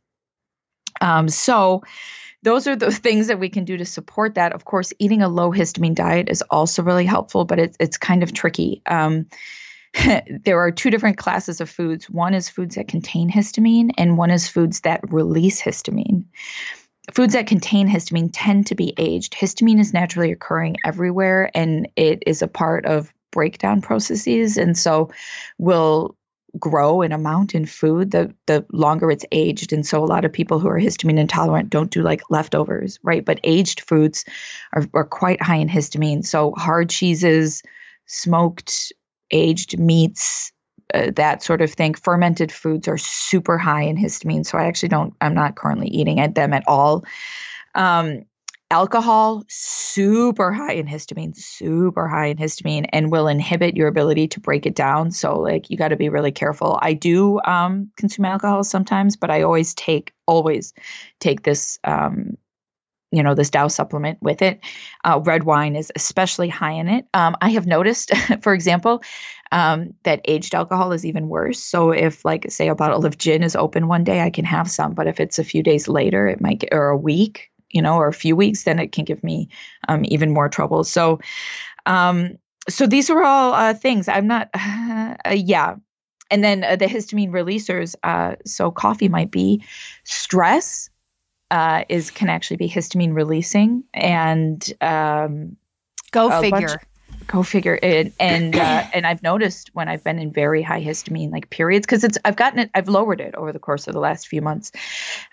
Um, 1.01 1.29
so, 1.29 1.83
those 2.43 2.67
are 2.67 2.75
the 2.75 2.91
things 2.91 3.29
that 3.29 3.39
we 3.39 3.49
can 3.49 3.65
do 3.65 3.77
to 3.77 3.85
support 3.85 4.35
that. 4.35 4.53
Of 4.53 4.65
course, 4.65 4.93
eating 4.99 5.23
a 5.23 5.29
low 5.29 5.53
histamine 5.53 5.95
diet 5.95 6.29
is 6.29 6.43
also 6.51 6.83
really 6.83 7.07
helpful, 7.07 7.45
but 7.45 7.59
it's 7.59 7.77
it's 7.79 7.97
kind 7.97 8.23
of 8.23 8.33
tricky. 8.33 8.83
Um, 8.87 9.27
there 10.45 10.61
are 10.61 10.73
two 10.73 10.91
different 10.91 11.19
classes 11.19 11.61
of 11.61 11.71
foods. 11.71 12.09
One 12.11 12.35
is 12.35 12.49
foods 12.49 12.77
that 12.77 12.89
contain 12.89 13.31
histamine, 13.31 13.93
and 13.99 14.19
one 14.19 14.31
is 14.31 14.49
foods 14.49 14.81
that 14.81 15.13
release 15.13 15.63
histamine 15.63 16.25
foods 17.11 17.33
that 17.35 17.47
contain 17.47 17.89
histamine 17.89 18.31
tend 18.33 18.69
to 18.69 18.75
be 18.75 18.95
aged. 18.97 19.35
Histamine 19.35 19.81
is 19.81 19.93
naturally 19.93 20.33
occurring 20.33 20.77
everywhere 20.85 21.51
and 21.55 21.89
it 21.97 22.23
is 22.27 22.43
a 22.43 22.49
part 22.49 22.87
of 22.87 23.13
breakdown 23.33 23.81
processes 23.81 24.57
and 24.57 24.77
so 24.77 25.11
will 25.59 26.17
grow 26.59 27.01
in 27.03 27.13
amount 27.13 27.55
in 27.55 27.65
food, 27.65 28.11
the 28.11 28.35
the 28.47 28.65
longer 28.73 29.11
it's 29.11 29.25
aged. 29.33 29.73
And 29.73 29.87
so 29.87 30.05
a 30.05 30.07
lot 30.07 30.25
of 30.25 30.33
people 30.33 30.59
who 30.59 30.69
are 30.69 30.79
histamine 30.79 31.19
intolerant 31.19 31.71
don't 31.71 31.91
do 31.91 32.03
like 32.03 32.23
leftovers, 32.31 32.99
right? 33.03 33.25
But 33.25 33.41
aged 33.43 33.81
foods 33.81 34.25
are, 34.73 34.85
are 34.93 35.05
quite 35.05 35.43
high 35.43 35.57
in 35.57 35.69
histamine. 35.69 36.25
So 36.25 36.53
hard 36.53 36.91
cheeses, 36.91 37.63
smoked 38.07 38.93
aged 39.31 39.79
meats, 39.79 40.53
uh, 40.95 41.11
that 41.17 41.43
sort 41.43 41.61
of 41.61 41.73
thing. 41.73 41.95
Fermented 41.95 42.53
foods 42.53 42.89
are 42.89 42.99
super 42.99 43.59
high 43.59 43.83
in 43.83 43.97
histamine. 43.97 44.47
So 44.47 44.59
I 44.59 44.65
actually 44.65 44.91
don't, 44.91 45.15
I'm 45.21 45.35
not 45.35 45.57
currently 45.57 45.89
eating 45.89 46.21
at 46.21 46.35
them 46.35 46.53
at 46.53 46.65
all. 46.67 47.05
Um, 47.75 48.25
alcohol 48.73 49.45
super 49.49 50.51
high 50.51 50.73
in 50.73 50.87
histamine 50.87 51.37
super 51.37 52.09
high 52.09 52.29
in 52.29 52.39
histamine 52.39 52.87
and 52.91 53.13
will 53.13 53.29
inhibit 53.29 53.77
your 53.77 53.87
ability 53.87 54.27
to 54.27 54.41
break 54.41 54.65
it 54.65 54.75
down 54.75 55.11
so 55.11 55.39
like 55.39 55.69
you 55.69 55.77
got 55.77 55.89
to 55.89 55.97
be 55.97 56.09
really 56.09 56.33
careful 56.33 56.79
i 56.81 56.95
do 56.95 57.39
um, 57.45 57.91
consume 57.99 58.25
alcohol 58.25 58.65
sometimes 58.65 59.15
but 59.15 59.31
i 59.31 59.43
always 59.43 59.75
take 59.75 60.15
always 60.27 60.73
take 61.21 61.43
this 61.43 61.79
um, 61.85 62.35
you 63.13 63.23
know 63.23 63.35
this 63.35 63.51
DAO 63.51 63.71
supplement 63.71 64.19
with 64.23 64.43
it 64.43 64.61
uh, 65.05 65.21
red 65.23 65.45
wine 65.45 65.77
is 65.77 65.93
especially 65.95 66.49
high 66.49 66.73
in 66.73 66.89
it 66.89 67.07
um, 67.15 67.37
i 67.41 67.51
have 67.51 67.67
noticed 67.67 68.13
for 68.43 68.55
example 68.55 69.03
um, 69.53 69.93
that 70.05 70.23
aged 70.25 70.55
alcohol 70.55 70.93
is 70.93 71.05
even 71.05 71.29
worse 71.29 71.61
so 71.63 71.91
if 71.91 72.25
like 72.25 72.51
say 72.51 72.69
a 72.69 72.75
bottle 72.75 73.05
of 73.07 73.19
gin 73.19 73.43
is 73.43 73.55
open 73.55 73.87
one 73.87 74.05
day 74.05 74.21
i 74.21 74.31
can 74.31 74.45
have 74.45 74.71
some 74.71 74.95
but 74.95 75.07
if 75.07 75.21
it's 75.21 75.39
a 75.39 75.45
few 75.45 75.63
days 75.63 75.89
later 75.89 76.27
it 76.27 76.41
might 76.41 76.61
get 76.61 76.73
or 76.73 76.89
a 76.89 76.97
week 76.97 77.53
you 77.73 77.83
know, 77.83 77.97
or 77.97 78.07
a 78.07 78.13
few 78.13 78.37
weeks, 78.37 78.65
then 78.65 78.79
it 78.79 78.93
can 78.93 79.05
give 79.05 79.25
me 79.25 79.49
um, 79.89 80.03
even 80.05 80.31
more 80.31 80.49
trouble. 80.49 80.85
So, 80.85 81.21
um, 81.87 82.39
so 82.69 82.87
these 82.87 83.11
are 83.11 83.23
all 83.23 83.55
uh, 83.55 83.75
things. 83.75 84.09
I'm 84.09 84.27
not, 84.27 84.51
uh, 84.55 85.17
yeah. 85.35 85.77
And 86.31 86.45
then 86.45 86.65
uh, 86.65 86.77
the 86.77 86.87
histamine 86.87 87.31
releasers. 87.31 87.95
Uh, 88.03 88.37
so 88.47 88.71
coffee 88.71 89.09
might 89.09 89.31
be 89.31 89.65
stress. 90.05 90.89
Uh, 91.53 91.85
is 91.89 92.11
can 92.11 92.29
actually 92.29 92.57
be 92.57 92.69
histamine 92.69 93.15
releasing, 93.15 93.85
and 93.93 94.73
um, 94.81 95.57
go 96.11 96.41
figure. 96.41 96.69
Bunch, 96.69 96.81
go 97.29 97.45
figure 97.45 97.79
it 97.81 98.13
and 98.19 98.57
uh, 98.57 98.85
and 98.95 99.07
i've 99.07 99.23
noticed 99.23 99.71
when 99.75 99.89
i've 99.89 100.03
been 100.03 100.19
in 100.19 100.33
very 100.33 100.61
high 100.61 100.83
histamine 100.83 101.31
like 101.31 101.49
periods 101.51 101.87
because 101.87 102.03
it's 102.03 102.19
i've 102.25 102.35
gotten 102.35 102.59
it 102.59 102.71
i've 102.75 102.89
lowered 102.89 103.21
it 103.21 103.33
over 103.37 103.53
the 103.53 103.61
course 103.61 103.87
of 103.87 103.95
the 103.95 104.01
last 104.01 104.27
few 104.27 104.43
months 104.43 104.73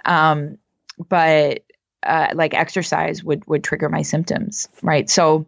um 0.05 0.59
but 1.07 1.63
uh, 2.03 2.27
like 2.33 2.53
exercise 2.53 3.23
would 3.23 3.45
would 3.47 3.63
trigger 3.63 3.89
my 3.89 4.01
symptoms, 4.01 4.69
right? 4.81 5.09
So 5.09 5.45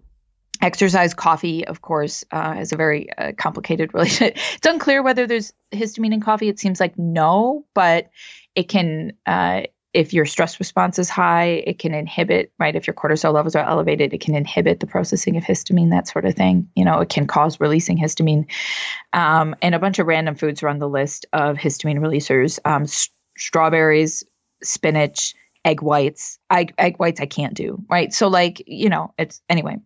exercise 0.62 1.16
coffee 1.16 1.66
of 1.66 1.82
course 1.82 2.24
uh, 2.32 2.58
is 2.60 2.72
a 2.72 2.76
very 2.76 3.12
uh, 3.18 3.32
complicated 3.36 3.92
relationship 3.96 4.38
it's 4.54 4.68
unclear 4.68 5.02
whether 5.02 5.26
there's 5.26 5.54
histamine 5.72 6.14
in 6.14 6.22
coffee 6.22 6.50
it 6.50 6.60
seems 6.60 6.80
like 6.80 7.00
no 7.00 7.66
but 7.74 8.12
it 8.54 8.70
can 8.70 9.12
uh, 9.26 9.62
if 9.94 10.14
your 10.14 10.26
stress 10.26 10.60
response 10.60 11.00
is 11.00 11.10
high 11.10 11.64
it 11.66 11.80
can 11.80 11.94
inhibit 11.94 12.52
right 12.60 12.76
if 12.76 12.88
your 12.88 12.94
cortisol 12.94 13.34
levels 13.34 13.56
are 13.56 13.68
elevated 13.68 14.14
it 14.14 14.22
can 14.22 14.36
inhibit 14.36 14.80
the 14.80 14.88
processing 14.88 15.38
of 15.38 15.44
histamine 15.44 15.92
that 15.92 16.08
sort 16.08 16.26
of 16.26 16.36
thing 16.36 16.70
you 16.76 16.86
know 16.86 17.00
it 17.00 17.10
can 17.10 17.28
cause 17.28 17.60
releasing 17.60 17.98
histamine 17.98 18.46
um, 19.14 19.56
and 19.62 19.76
a 19.76 19.80
bunch 19.80 20.00
of 20.00 20.08
random 20.08 20.36
foods 20.36 20.64
are 20.64 20.70
on 20.70 20.80
the 20.80 20.90
list 20.90 21.26
of 21.34 21.58
histamine 21.58 22.00
releasers 22.00 22.60
um, 22.66 22.84
s- 22.84 23.10
strawberries 23.38 24.24
spinach 24.64 25.34
egg 25.66 25.82
whites. 25.82 26.40
Egg 26.50 26.98
whites 26.98 27.22
I 27.22 27.26
can't 27.26 27.54
do, 27.54 27.84
right? 27.90 28.14
So 28.14 28.28
like, 28.28 28.64
you 28.68 28.90
know, 28.90 29.14
it's 29.18 29.42
anyway. 29.50 29.78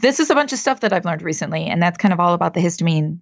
This 0.00 0.20
is 0.20 0.30
a 0.30 0.34
bunch 0.34 0.52
of 0.52 0.58
stuff 0.58 0.80
that 0.80 0.92
I've 0.92 1.04
learned 1.04 1.22
recently, 1.22 1.66
and 1.66 1.80
that's 1.80 1.98
kind 1.98 2.12
of 2.12 2.20
all 2.20 2.34
about 2.34 2.54
the 2.54 2.60
histamine 2.60 3.20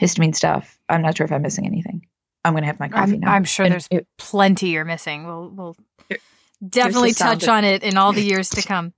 histamine 0.00 0.34
stuff. 0.34 0.78
I'm 0.88 1.02
not 1.02 1.16
sure 1.16 1.24
if 1.24 1.32
I'm 1.32 1.42
missing 1.42 1.66
anything. 1.66 2.06
I'm 2.44 2.54
gonna 2.54 2.66
have 2.66 2.80
my 2.80 2.88
coffee 2.88 3.14
I'm, 3.14 3.20
now. 3.20 3.32
I'm 3.32 3.44
sure 3.44 3.64
and 3.64 3.72
there's 3.72 3.88
it, 3.90 4.06
plenty 4.18 4.68
you're 4.68 4.84
missing. 4.84 5.26
We'll 5.26 5.48
we'll 5.48 5.76
definitely 6.66 7.12
touch 7.12 7.48
on 7.48 7.64
it 7.64 7.82
in 7.82 7.96
all 7.96 8.12
the 8.12 8.22
years 8.24 8.50
to 8.50 8.62
come. 8.62 8.92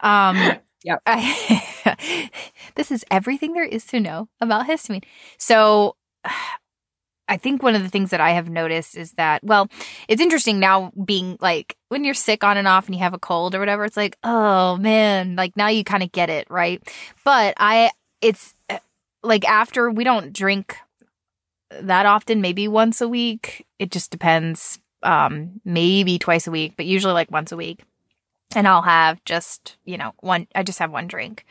Um, 0.00 0.36
yeah. 0.84 0.98
this 2.74 2.90
is 2.90 3.04
everything 3.10 3.52
there 3.52 3.64
is 3.64 3.84
to 3.86 4.00
know 4.00 4.28
about 4.40 4.66
histamine. 4.66 5.04
So 5.38 5.96
I 7.30 7.36
think 7.36 7.62
one 7.62 7.74
of 7.74 7.82
the 7.82 7.90
things 7.90 8.08
that 8.08 8.22
I 8.22 8.30
have 8.30 8.48
noticed 8.48 8.96
is 8.96 9.12
that, 9.12 9.44
well, 9.44 9.68
it's 10.08 10.22
interesting 10.22 10.58
now 10.58 10.92
being 11.04 11.36
like 11.42 11.76
when 11.88 12.02
you're 12.02 12.14
sick 12.14 12.42
on 12.42 12.56
and 12.56 12.66
off 12.66 12.86
and 12.86 12.94
you 12.94 13.02
have 13.02 13.12
a 13.12 13.18
cold 13.18 13.54
or 13.54 13.58
whatever, 13.58 13.84
it's 13.84 13.98
like, 13.98 14.16
oh 14.24 14.78
man, 14.78 15.36
like 15.36 15.54
now 15.54 15.68
you 15.68 15.84
kind 15.84 16.02
of 16.02 16.10
get 16.10 16.30
it, 16.30 16.46
right? 16.48 16.82
But 17.26 17.52
I, 17.58 17.90
it's 18.22 18.54
like 19.22 19.46
after 19.46 19.90
we 19.90 20.04
don't 20.04 20.32
drink 20.32 20.78
that 21.70 22.06
often, 22.06 22.40
maybe 22.40 22.68
once 22.68 23.00
a 23.00 23.08
week. 23.08 23.66
It 23.78 23.90
just 23.90 24.10
depends. 24.10 24.78
Um, 25.02 25.60
maybe 25.64 26.18
twice 26.18 26.46
a 26.46 26.50
week, 26.50 26.74
but 26.76 26.86
usually 26.86 27.12
like 27.12 27.30
once 27.30 27.52
a 27.52 27.56
week. 27.56 27.84
And 28.56 28.66
I'll 28.66 28.82
have 28.82 29.22
just, 29.24 29.76
you 29.84 29.96
know, 29.96 30.12
one, 30.20 30.48
I 30.54 30.62
just 30.62 30.80
have 30.80 30.90
one 30.90 31.06
drink. 31.06 31.44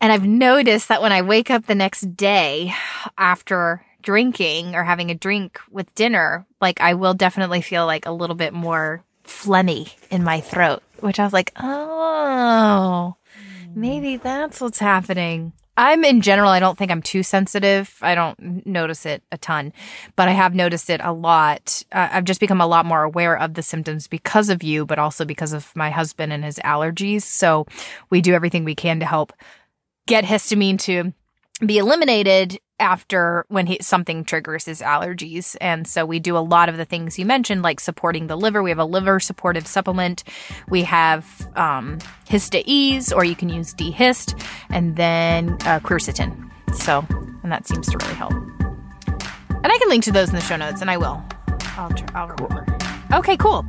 And 0.00 0.12
I've 0.12 0.26
noticed 0.26 0.88
that 0.88 1.00
when 1.00 1.12
I 1.12 1.22
wake 1.22 1.50
up 1.50 1.66
the 1.66 1.76
next 1.76 2.16
day 2.16 2.74
after 3.16 3.84
drinking 4.02 4.74
or 4.74 4.82
having 4.82 5.10
a 5.10 5.14
drink 5.14 5.60
with 5.70 5.94
dinner, 5.94 6.44
like 6.60 6.80
I 6.80 6.94
will 6.94 7.14
definitely 7.14 7.62
feel 7.62 7.86
like 7.86 8.04
a 8.04 8.10
little 8.10 8.34
bit 8.34 8.52
more 8.52 9.04
phlegmy 9.24 9.94
in 10.10 10.24
my 10.24 10.40
throat, 10.40 10.82
which 11.00 11.20
I 11.20 11.24
was 11.24 11.32
like, 11.32 11.52
oh, 11.56 13.14
maybe 13.74 14.16
that's 14.16 14.60
what's 14.60 14.80
happening. 14.80 15.52
I'm 15.76 16.04
in 16.04 16.20
general, 16.20 16.50
I 16.50 16.60
don't 16.60 16.76
think 16.76 16.90
I'm 16.90 17.00
too 17.00 17.22
sensitive. 17.22 17.96
I 18.02 18.14
don't 18.14 18.66
notice 18.66 19.06
it 19.06 19.22
a 19.32 19.38
ton, 19.38 19.72
but 20.16 20.28
I 20.28 20.32
have 20.32 20.54
noticed 20.54 20.90
it 20.90 21.00
a 21.02 21.12
lot. 21.12 21.82
Uh, 21.90 22.08
I've 22.12 22.24
just 22.24 22.40
become 22.40 22.60
a 22.60 22.66
lot 22.66 22.84
more 22.84 23.02
aware 23.02 23.38
of 23.38 23.54
the 23.54 23.62
symptoms 23.62 24.06
because 24.06 24.50
of 24.50 24.62
you, 24.62 24.84
but 24.84 24.98
also 24.98 25.24
because 25.24 25.54
of 25.54 25.74
my 25.74 25.88
husband 25.88 26.32
and 26.32 26.44
his 26.44 26.58
allergies. 26.58 27.22
So 27.22 27.66
we 28.10 28.20
do 28.20 28.34
everything 28.34 28.64
we 28.64 28.74
can 28.74 29.00
to 29.00 29.06
help 29.06 29.32
get 30.06 30.24
histamine 30.24 30.78
to 30.80 31.14
be 31.66 31.78
eliminated 31.78 32.58
after 32.80 33.44
when 33.48 33.66
he, 33.66 33.78
something 33.80 34.24
triggers 34.24 34.64
his 34.64 34.80
allergies. 34.80 35.56
And 35.60 35.86
so 35.86 36.04
we 36.04 36.18
do 36.18 36.36
a 36.36 36.40
lot 36.40 36.68
of 36.68 36.76
the 36.76 36.84
things 36.84 37.18
you 37.18 37.24
mentioned, 37.24 37.62
like 37.62 37.78
supporting 37.78 38.26
the 38.26 38.36
liver. 38.36 38.62
We 38.62 38.70
have 38.70 38.78
a 38.78 38.84
liver 38.84 39.20
supportive 39.20 39.66
supplement. 39.66 40.24
We 40.68 40.82
have 40.82 41.48
um, 41.54 41.98
or 43.12 43.24
you 43.24 43.36
can 43.36 43.48
use 43.48 43.72
D-Hist, 43.72 44.34
and 44.70 44.96
then 44.96 45.50
uh, 45.60 45.80
quercetin. 45.80 46.50
So, 46.74 47.06
and 47.42 47.52
that 47.52 47.66
seems 47.66 47.88
to 47.90 47.98
really 47.98 48.14
help. 48.14 48.32
And 48.32 49.66
I 49.66 49.78
can 49.78 49.88
link 49.88 50.02
to 50.04 50.12
those 50.12 50.28
in 50.30 50.34
the 50.34 50.40
show 50.40 50.56
notes, 50.56 50.80
and 50.80 50.90
I 50.90 50.96
will. 50.96 51.22
I'll, 51.76 51.90
try, 51.90 52.08
I'll 52.14 52.28
remember. 52.28 52.66
Okay, 53.12 53.36
cool. 53.36 53.64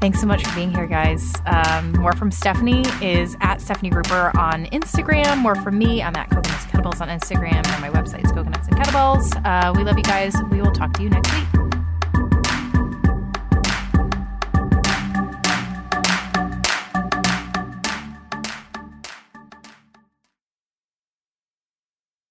Thanks 0.00 0.20
so 0.20 0.26
much 0.26 0.44
for 0.44 0.54
being 0.54 0.72
here, 0.72 0.86
guys. 0.86 1.32
Um, 1.46 1.92
more 1.92 2.12
from 2.12 2.30
Stefani 2.30 2.84
is 3.02 3.36
at 3.40 3.60
Stefani 3.60 3.90
Ruper 3.90 4.34
on 4.36 4.66
Instagram. 4.66 5.38
More 5.38 5.54
from 5.56 5.78
me, 5.78 6.02
I'm 6.02 6.14
at 6.16 6.30
Coconuts 6.30 6.64
and 6.64 6.72
Kettlebells 6.72 7.00
on 7.00 7.08
Instagram, 7.08 7.66
and 7.66 7.80
my 7.80 7.88
website 7.90 8.24
is 8.24 8.30
Coconuts 8.30 8.68
and 8.68 8.76
Kettlebells. 8.76 9.34
Uh, 9.44 9.72
we 9.74 9.84
love 9.84 9.96
you 9.96 10.04
guys. 10.04 10.34
We 10.50 10.60
will 10.60 10.72
talk 10.72 10.92
to 10.94 11.02
you 11.02 11.08
next 11.08 11.32
week. 11.34 11.65